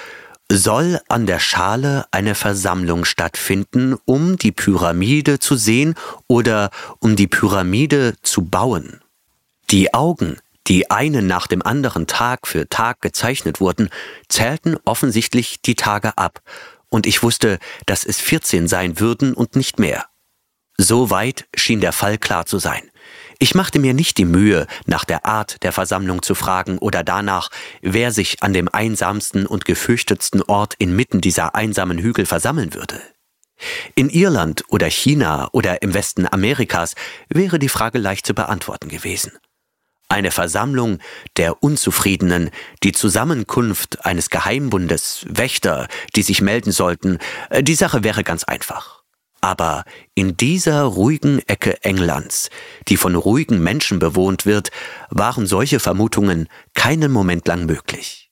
soll 0.54 1.00
an 1.08 1.24
der 1.24 1.38
Schale 1.38 2.04
eine 2.10 2.34
Versammlung 2.34 3.06
stattfinden, 3.06 3.96
um 4.04 4.36
die 4.36 4.52
Pyramide 4.52 5.38
zu 5.38 5.56
sehen 5.56 5.94
oder 6.26 6.70
um 6.98 7.16
die 7.16 7.26
Pyramide 7.26 8.14
zu 8.22 8.44
bauen. 8.44 9.00
Die 9.70 9.94
Augen, 9.94 10.36
die 10.66 10.90
einen 10.90 11.26
nach 11.26 11.46
dem 11.46 11.62
anderen 11.62 12.06
Tag 12.06 12.46
für 12.46 12.68
Tag 12.68 13.00
gezeichnet 13.00 13.60
wurden, 13.60 13.88
zählten 14.28 14.76
offensichtlich 14.84 15.62
die 15.62 15.74
Tage 15.74 16.18
ab, 16.18 16.40
und 16.90 17.06
ich 17.06 17.22
wusste, 17.22 17.58
dass 17.86 18.04
es 18.04 18.20
14 18.20 18.68
sein 18.68 19.00
würden 19.00 19.32
und 19.32 19.56
nicht 19.56 19.78
mehr. 19.78 20.04
So 20.76 21.08
weit 21.08 21.46
schien 21.56 21.80
der 21.80 21.92
Fall 21.92 22.18
klar 22.18 22.44
zu 22.44 22.58
sein. 22.58 22.82
Ich 23.42 23.56
machte 23.56 23.80
mir 23.80 23.92
nicht 23.92 24.18
die 24.18 24.24
Mühe, 24.24 24.68
nach 24.86 25.04
der 25.04 25.26
Art 25.26 25.64
der 25.64 25.72
Versammlung 25.72 26.22
zu 26.22 26.36
fragen 26.36 26.78
oder 26.78 27.02
danach, 27.02 27.50
wer 27.80 28.12
sich 28.12 28.40
an 28.40 28.52
dem 28.52 28.68
einsamsten 28.68 29.46
und 29.46 29.64
gefürchtetsten 29.64 30.42
Ort 30.44 30.74
inmitten 30.78 31.20
dieser 31.20 31.56
einsamen 31.56 31.98
Hügel 31.98 32.24
versammeln 32.24 32.72
würde. 32.72 33.02
In 33.96 34.10
Irland 34.10 34.62
oder 34.68 34.88
China 34.88 35.48
oder 35.50 35.82
im 35.82 35.92
Westen 35.92 36.32
Amerikas 36.32 36.94
wäre 37.28 37.58
die 37.58 37.68
Frage 37.68 37.98
leicht 37.98 38.26
zu 38.26 38.34
beantworten 38.34 38.88
gewesen. 38.88 39.32
Eine 40.08 40.30
Versammlung 40.30 41.00
der 41.36 41.64
Unzufriedenen, 41.64 42.50
die 42.84 42.92
Zusammenkunft 42.92 44.06
eines 44.06 44.30
Geheimbundes, 44.30 45.26
Wächter, 45.28 45.88
die 46.14 46.22
sich 46.22 46.42
melden 46.42 46.70
sollten, 46.70 47.18
äh, 47.50 47.64
die 47.64 47.74
Sache 47.74 48.04
wäre 48.04 48.22
ganz 48.22 48.44
einfach. 48.44 49.01
Aber 49.42 49.84
in 50.14 50.36
dieser 50.36 50.82
ruhigen 50.84 51.40
Ecke 51.48 51.82
Englands, 51.82 52.48
die 52.86 52.96
von 52.96 53.16
ruhigen 53.16 53.60
Menschen 53.60 53.98
bewohnt 53.98 54.46
wird, 54.46 54.70
waren 55.10 55.46
solche 55.46 55.80
Vermutungen 55.80 56.48
keinen 56.74 57.10
Moment 57.10 57.46
lang 57.48 57.66
möglich. 57.66 58.30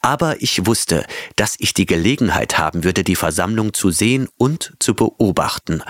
Aber 0.00 0.40
ich 0.40 0.64
wusste, 0.64 1.04
dass 1.34 1.56
ich 1.58 1.74
die 1.74 1.86
Gelegenheit 1.86 2.56
haben 2.56 2.84
würde, 2.84 3.02
die 3.02 3.16
Versammlung 3.16 3.74
zu 3.74 3.90
sehen 3.90 4.28
und 4.38 4.74
zu 4.78 4.94
beobachten, 4.94 5.82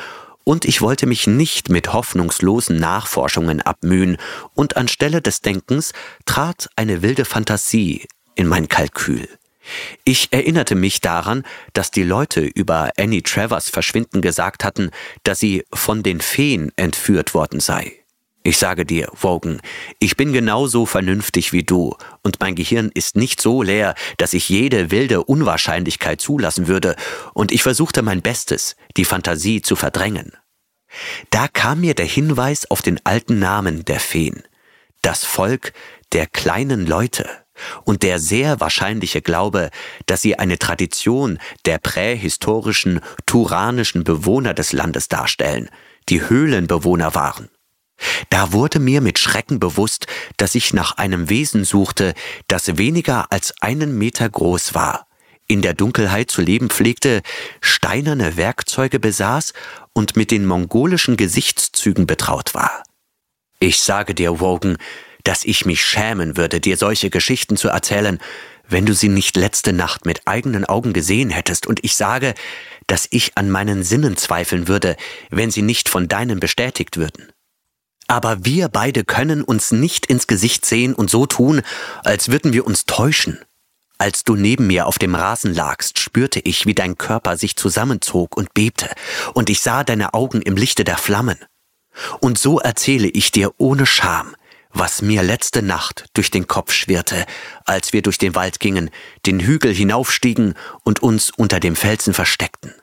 und 0.47 0.67
ich 0.67 0.83
wollte 0.83 1.07
mich 1.07 1.27
nicht 1.27 1.71
mit 1.71 1.93
hoffnungslosen 1.93 2.77
Nachforschungen 2.77 3.63
abmühen, 3.63 4.19
und 4.55 4.77
anstelle 4.77 5.23
des 5.23 5.41
Denkens 5.41 5.93
trat 6.27 6.69
eine 6.77 7.03
wilde 7.03 7.25
Fantasie 7.25 8.07
in 8.35 8.47
mein 8.47 8.69
Kalkül. 8.69 9.29
Ich 10.05 10.33
erinnerte 10.33 10.75
mich 10.75 11.01
daran, 11.01 11.45
dass 11.73 11.91
die 11.91 12.03
Leute 12.03 12.43
über 12.43 12.93
Annie 12.99 13.23
Travers 13.23 13.71
Verschwinden 13.71 14.21
gesagt 14.21 14.65
hatten, 14.65 14.91
dass 15.23 15.39
sie 15.39 15.65
von 15.73 16.03
den 16.03 16.21
Feen 16.21 16.73
entführt 16.77 17.35
worden 17.35 17.61
sei. 17.61 18.05
Ich 18.47 18.59
sage 18.59 18.85
dir, 18.85 19.09
Wogan, 19.19 19.63
ich 20.01 20.19
bin 20.19 20.35
genauso 20.35 20.85
vernünftig 20.85 21.55
wie 21.55 21.63
du, 21.63 21.97
und 22.23 22.41
mein 22.41 22.55
Gehirn 22.55 22.91
ist 22.93 23.17
nicht 23.17 23.41
so 23.41 23.63
leer, 23.63 23.95
dass 24.19 24.35
ich 24.35 24.51
jede 24.51 24.91
wilde 24.91 25.25
Unwahrscheinlichkeit 25.25 26.21
zulassen 26.21 26.69
würde, 26.69 26.95
und 27.33 27.53
ich 27.53 27.63
versuchte 27.63 28.03
mein 28.03 28.21
Bestes, 28.21 28.77
die 28.99 29.07
Fantasie 29.07 29.63
zu 29.63 29.77
verdrängen. 29.77 30.33
Da 31.31 31.49
kam 31.49 31.81
mir 31.81 31.95
der 31.95 32.05
Hinweis 32.05 32.71
auf 32.71 32.83
den 32.83 33.01
alten 33.05 33.39
Namen 33.39 33.87
der 33.87 33.99
Feen, 33.99 34.43
das 35.01 35.25
Volk 35.25 35.73
der 36.13 36.27
kleinen 36.27 36.87
Leute 36.87 37.27
und 37.85 38.03
der 38.03 38.19
sehr 38.19 38.61
wahrscheinliche 38.61 39.23
Glaube, 39.23 39.71
dass 40.07 40.23
sie 40.23 40.39
eine 40.39 40.59
Tradition 40.59 41.39
der 41.65 41.79
prähistorischen, 41.79 43.01
turanischen 43.27 44.05
Bewohner 44.05 44.55
des 44.55 44.73
Landes 44.73 45.09
darstellen, 45.09 45.71
die 46.09 46.29
Höhlenbewohner 46.29 47.15
waren. 47.15 47.49
Da 48.31 48.53
wurde 48.53 48.81
mir 48.81 49.01
mit 49.01 49.19
Schrecken 49.19 49.61
bewusst, 49.61 50.07
dass 50.37 50.55
ich 50.55 50.75
nach 50.75 50.97
einem 50.97 51.31
Wesen 51.31 51.65
suchte, 51.65 52.15
das 52.49 52.77
weniger 52.77 53.31
als 53.31 53.55
einen 53.61 53.97
Meter 53.97 54.29
groß 54.29 54.75
war, 54.75 55.07
in 55.47 55.63
der 55.63 55.75
Dunkelheit 55.75 56.31
zu 56.31 56.43
leben 56.43 56.71
pflegte, 56.71 57.23
steinerne 57.61 58.37
Werkzeuge 58.37 58.99
besaß 58.99 59.53
und 59.93 60.17
mit 60.17 60.31
den 60.31 60.45
mongolischen 60.47 61.17
Gesichtszügen 61.17 62.07
betraut 62.07 62.55
war. 62.55 62.83
Ich 63.61 63.81
sage 63.81 64.15
dir, 64.15 64.41
Wogan, 64.41 64.77
dass 65.25 65.45
ich 65.45 65.67
mich 65.67 65.85
schämen 65.85 66.37
würde, 66.37 66.61
dir 66.61 66.77
solche 66.77 67.11
Geschichten 67.11 67.57
zu 67.57 67.69
erzählen, 67.69 68.19
wenn 68.69 68.87
du 68.87 68.95
sie 68.95 69.09
nicht 69.09 69.37
letzte 69.37 69.73
Nacht 69.73 70.07
mit 70.07 70.23
eigenen 70.27 70.65
Augen 70.65 70.93
gesehen 70.93 71.31
hättest, 71.31 71.67
und 71.67 71.85
ich 71.85 71.97
sage, 71.97 72.35
dass 72.87 73.07
ich 73.11 73.37
an 73.37 73.51
meinen 73.51 73.83
Sinnen 73.83 74.17
zweifeln 74.17 74.69
würde, 74.69 74.97
wenn 75.31 75.51
sie 75.51 75.63
nicht 75.63 75.89
von 75.89 76.09
deinen 76.09 76.41
bestätigt 76.41 76.97
würden. 76.97 77.31
Aber 78.07 78.45
wir 78.45 78.69
beide 78.69 79.05
können 79.05 79.43
uns 79.43 79.73
nicht 79.73 80.07
ins 80.07 80.27
Gesicht 80.27 80.67
sehen 80.67 80.95
und 80.95 81.11
so 81.11 81.27
tun, 81.27 81.63
als 82.05 82.29
würden 82.29 82.53
wir 82.53 82.67
uns 82.67 82.85
täuschen. 82.85 83.39
Als 83.97 84.25
du 84.25 84.35
neben 84.35 84.67
mir 84.67 84.87
auf 84.87 84.99
dem 84.99 85.15
Rasen 85.15 85.55
lagst, 85.55 85.99
spürte 85.99 86.41
ich, 86.41 86.67
wie 86.67 86.75
dein 86.75 86.99
Körper 86.99 87.39
sich 87.39 87.57
zusammenzog 87.57 88.37
und 88.37 88.53
bebte, 88.53 88.91
und 89.33 89.49
ich 89.49 89.61
sah 89.61 89.85
deine 89.85 90.13
Augen 90.15 90.43
im 90.43 90.57
Lichte 90.57 90.85
der 90.85 90.99
Flammen. 90.99 91.39
Und 92.21 92.39
so 92.39 92.59
erzähle 92.59 93.09
ich 93.09 93.31
dir 93.31 93.53
ohne 93.57 93.87
Scham, 93.87 94.35
was 94.75 95.01
mir 95.01 95.23
letzte 95.23 95.63
Nacht 95.63 96.07
durch 96.13 96.31
den 96.31 96.47
Kopf 96.47 96.73
schwirrte, 96.73 97.25
als 97.65 97.93
wir 97.93 98.03
durch 98.03 98.19
den 98.19 98.35
Wald 98.35 98.61
gingen, 98.61 98.91
den 99.25 99.41
Hügel 99.41 99.73
hinaufstiegen 99.73 100.55
und 100.83 101.03
uns 101.03 101.31
unter 101.31 101.61
dem 101.61 101.77
Felsen 101.77 102.13
versteckten. 102.13 102.75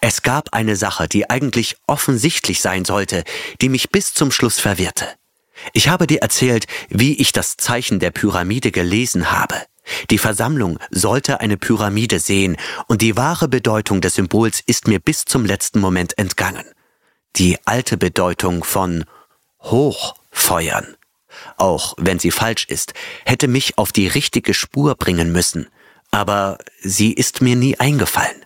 Es 0.00 0.22
gab 0.22 0.52
eine 0.52 0.76
Sache, 0.76 1.08
die 1.08 1.30
eigentlich 1.30 1.76
offensichtlich 1.86 2.60
sein 2.60 2.84
sollte, 2.84 3.24
die 3.60 3.68
mich 3.68 3.90
bis 3.90 4.14
zum 4.14 4.30
Schluss 4.30 4.58
verwirrte. 4.58 5.06
Ich 5.72 5.88
habe 5.88 6.06
dir 6.06 6.20
erzählt, 6.20 6.66
wie 6.88 7.14
ich 7.14 7.32
das 7.32 7.56
Zeichen 7.56 7.98
der 7.98 8.10
Pyramide 8.10 8.70
gelesen 8.70 9.30
habe. 9.30 9.56
Die 10.10 10.18
Versammlung 10.18 10.78
sollte 10.90 11.40
eine 11.40 11.56
Pyramide 11.56 12.18
sehen, 12.18 12.56
und 12.88 13.02
die 13.02 13.16
wahre 13.16 13.48
Bedeutung 13.48 14.00
des 14.00 14.14
Symbols 14.14 14.60
ist 14.66 14.88
mir 14.88 14.98
bis 14.98 15.24
zum 15.24 15.44
letzten 15.44 15.80
Moment 15.80 16.18
entgangen. 16.18 16.64
Die 17.36 17.58
alte 17.66 17.96
Bedeutung 17.96 18.64
von 18.64 19.04
Hochfeuern, 19.62 20.95
auch 21.56 21.94
wenn 21.98 22.18
sie 22.18 22.30
falsch 22.30 22.64
ist, 22.66 22.94
hätte 23.24 23.48
mich 23.48 23.78
auf 23.78 23.92
die 23.92 24.08
richtige 24.08 24.54
Spur 24.54 24.94
bringen 24.94 25.32
müssen, 25.32 25.68
aber 26.10 26.58
sie 26.80 27.12
ist 27.12 27.42
mir 27.42 27.56
nie 27.56 27.78
eingefallen. 27.78 28.44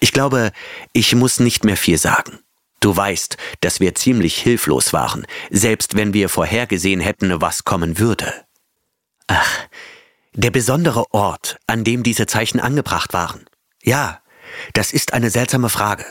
Ich 0.00 0.12
glaube, 0.12 0.52
ich 0.92 1.14
muss 1.14 1.40
nicht 1.40 1.64
mehr 1.64 1.76
viel 1.76 1.98
sagen. 1.98 2.40
Du 2.80 2.94
weißt, 2.94 3.36
dass 3.60 3.80
wir 3.80 3.94
ziemlich 3.94 4.36
hilflos 4.36 4.92
waren, 4.92 5.26
selbst 5.50 5.96
wenn 5.96 6.12
wir 6.12 6.28
vorhergesehen 6.28 7.00
hätten, 7.00 7.40
was 7.40 7.64
kommen 7.64 7.98
würde. 7.98 8.44
Ach, 9.26 9.66
der 10.34 10.50
besondere 10.50 11.12
Ort, 11.12 11.58
an 11.66 11.84
dem 11.84 12.02
diese 12.02 12.26
Zeichen 12.26 12.60
angebracht 12.60 13.12
waren. 13.12 13.46
Ja, 13.82 14.20
das 14.74 14.92
ist 14.92 15.12
eine 15.12 15.30
seltsame 15.30 15.70
Frage. 15.70 16.04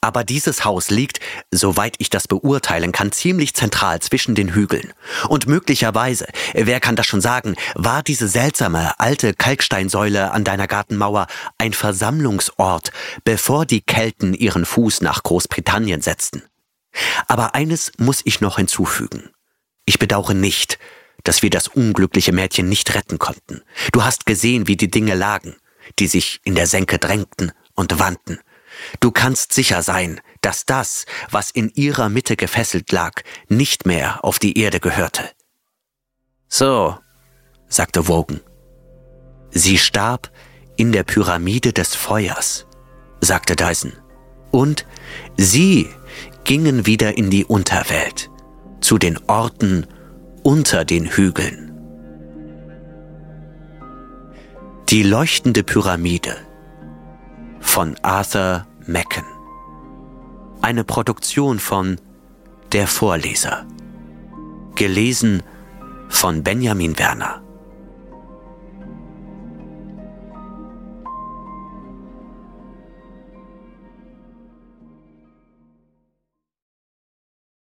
Aber 0.00 0.22
dieses 0.22 0.64
Haus 0.64 0.90
liegt, 0.90 1.18
soweit 1.50 1.96
ich 1.98 2.08
das 2.08 2.28
beurteilen 2.28 2.92
kann, 2.92 3.10
ziemlich 3.10 3.54
zentral 3.54 4.00
zwischen 4.00 4.36
den 4.36 4.54
Hügeln. 4.54 4.92
Und 5.28 5.48
möglicherweise, 5.48 6.28
wer 6.54 6.78
kann 6.78 6.94
das 6.94 7.06
schon 7.06 7.20
sagen, 7.20 7.56
war 7.74 8.04
diese 8.04 8.28
seltsame 8.28 8.98
alte 9.00 9.34
Kalksteinsäule 9.34 10.30
an 10.30 10.44
deiner 10.44 10.68
Gartenmauer 10.68 11.26
ein 11.58 11.72
Versammlungsort, 11.72 12.92
bevor 13.24 13.66
die 13.66 13.80
Kelten 13.80 14.34
ihren 14.34 14.64
Fuß 14.64 15.00
nach 15.00 15.24
Großbritannien 15.24 16.00
setzten. 16.00 16.42
Aber 17.26 17.54
eines 17.56 17.92
muss 17.98 18.20
ich 18.24 18.40
noch 18.40 18.56
hinzufügen. 18.56 19.30
Ich 19.84 19.98
bedauere 19.98 20.34
nicht, 20.34 20.78
dass 21.24 21.42
wir 21.42 21.50
das 21.50 21.66
unglückliche 21.66 22.32
Mädchen 22.32 22.68
nicht 22.68 22.94
retten 22.94 23.18
konnten. 23.18 23.62
Du 23.92 24.04
hast 24.04 24.26
gesehen, 24.26 24.68
wie 24.68 24.76
die 24.76 24.90
Dinge 24.90 25.14
lagen, 25.14 25.56
die 25.98 26.06
sich 26.06 26.40
in 26.44 26.54
der 26.54 26.66
Senke 26.66 26.98
drängten 26.98 27.52
und 27.74 27.98
wandten. 27.98 28.38
Du 29.00 29.10
kannst 29.10 29.52
sicher 29.52 29.82
sein, 29.82 30.20
dass 30.40 30.66
das, 30.66 31.06
was 31.30 31.50
in 31.50 31.70
ihrer 31.74 32.08
Mitte 32.08 32.36
gefesselt 32.36 32.92
lag, 32.92 33.22
nicht 33.48 33.86
mehr 33.86 34.24
auf 34.24 34.38
die 34.38 34.58
Erde 34.58 34.80
gehörte. 34.80 35.22
So, 36.48 36.96
sagte 37.68 38.08
Wogan. 38.08 38.40
Sie 39.50 39.78
starb 39.78 40.30
in 40.76 40.92
der 40.92 41.02
Pyramide 41.02 41.72
des 41.72 41.94
Feuers, 41.94 42.66
sagte 43.20 43.56
Dyson. 43.56 43.92
Und 44.50 44.86
sie 45.36 45.88
gingen 46.44 46.86
wieder 46.86 47.18
in 47.18 47.30
die 47.30 47.44
Unterwelt, 47.44 48.30
zu 48.80 48.96
den 48.96 49.18
Orten 49.28 49.86
unter 50.42 50.84
den 50.84 51.06
Hügeln. 51.06 51.68
Die 54.88 55.02
leuchtende 55.02 55.64
Pyramide 55.64 56.36
von 57.60 57.96
Arthur 58.02 58.66
Mecken. 58.86 59.24
Eine 60.62 60.84
Produktion 60.84 61.58
von 61.58 62.00
Der 62.72 62.86
Vorleser. 62.86 63.64
Gelesen 64.74 65.42
von 66.08 66.42
Benjamin 66.42 66.98
Werner. 66.98 67.42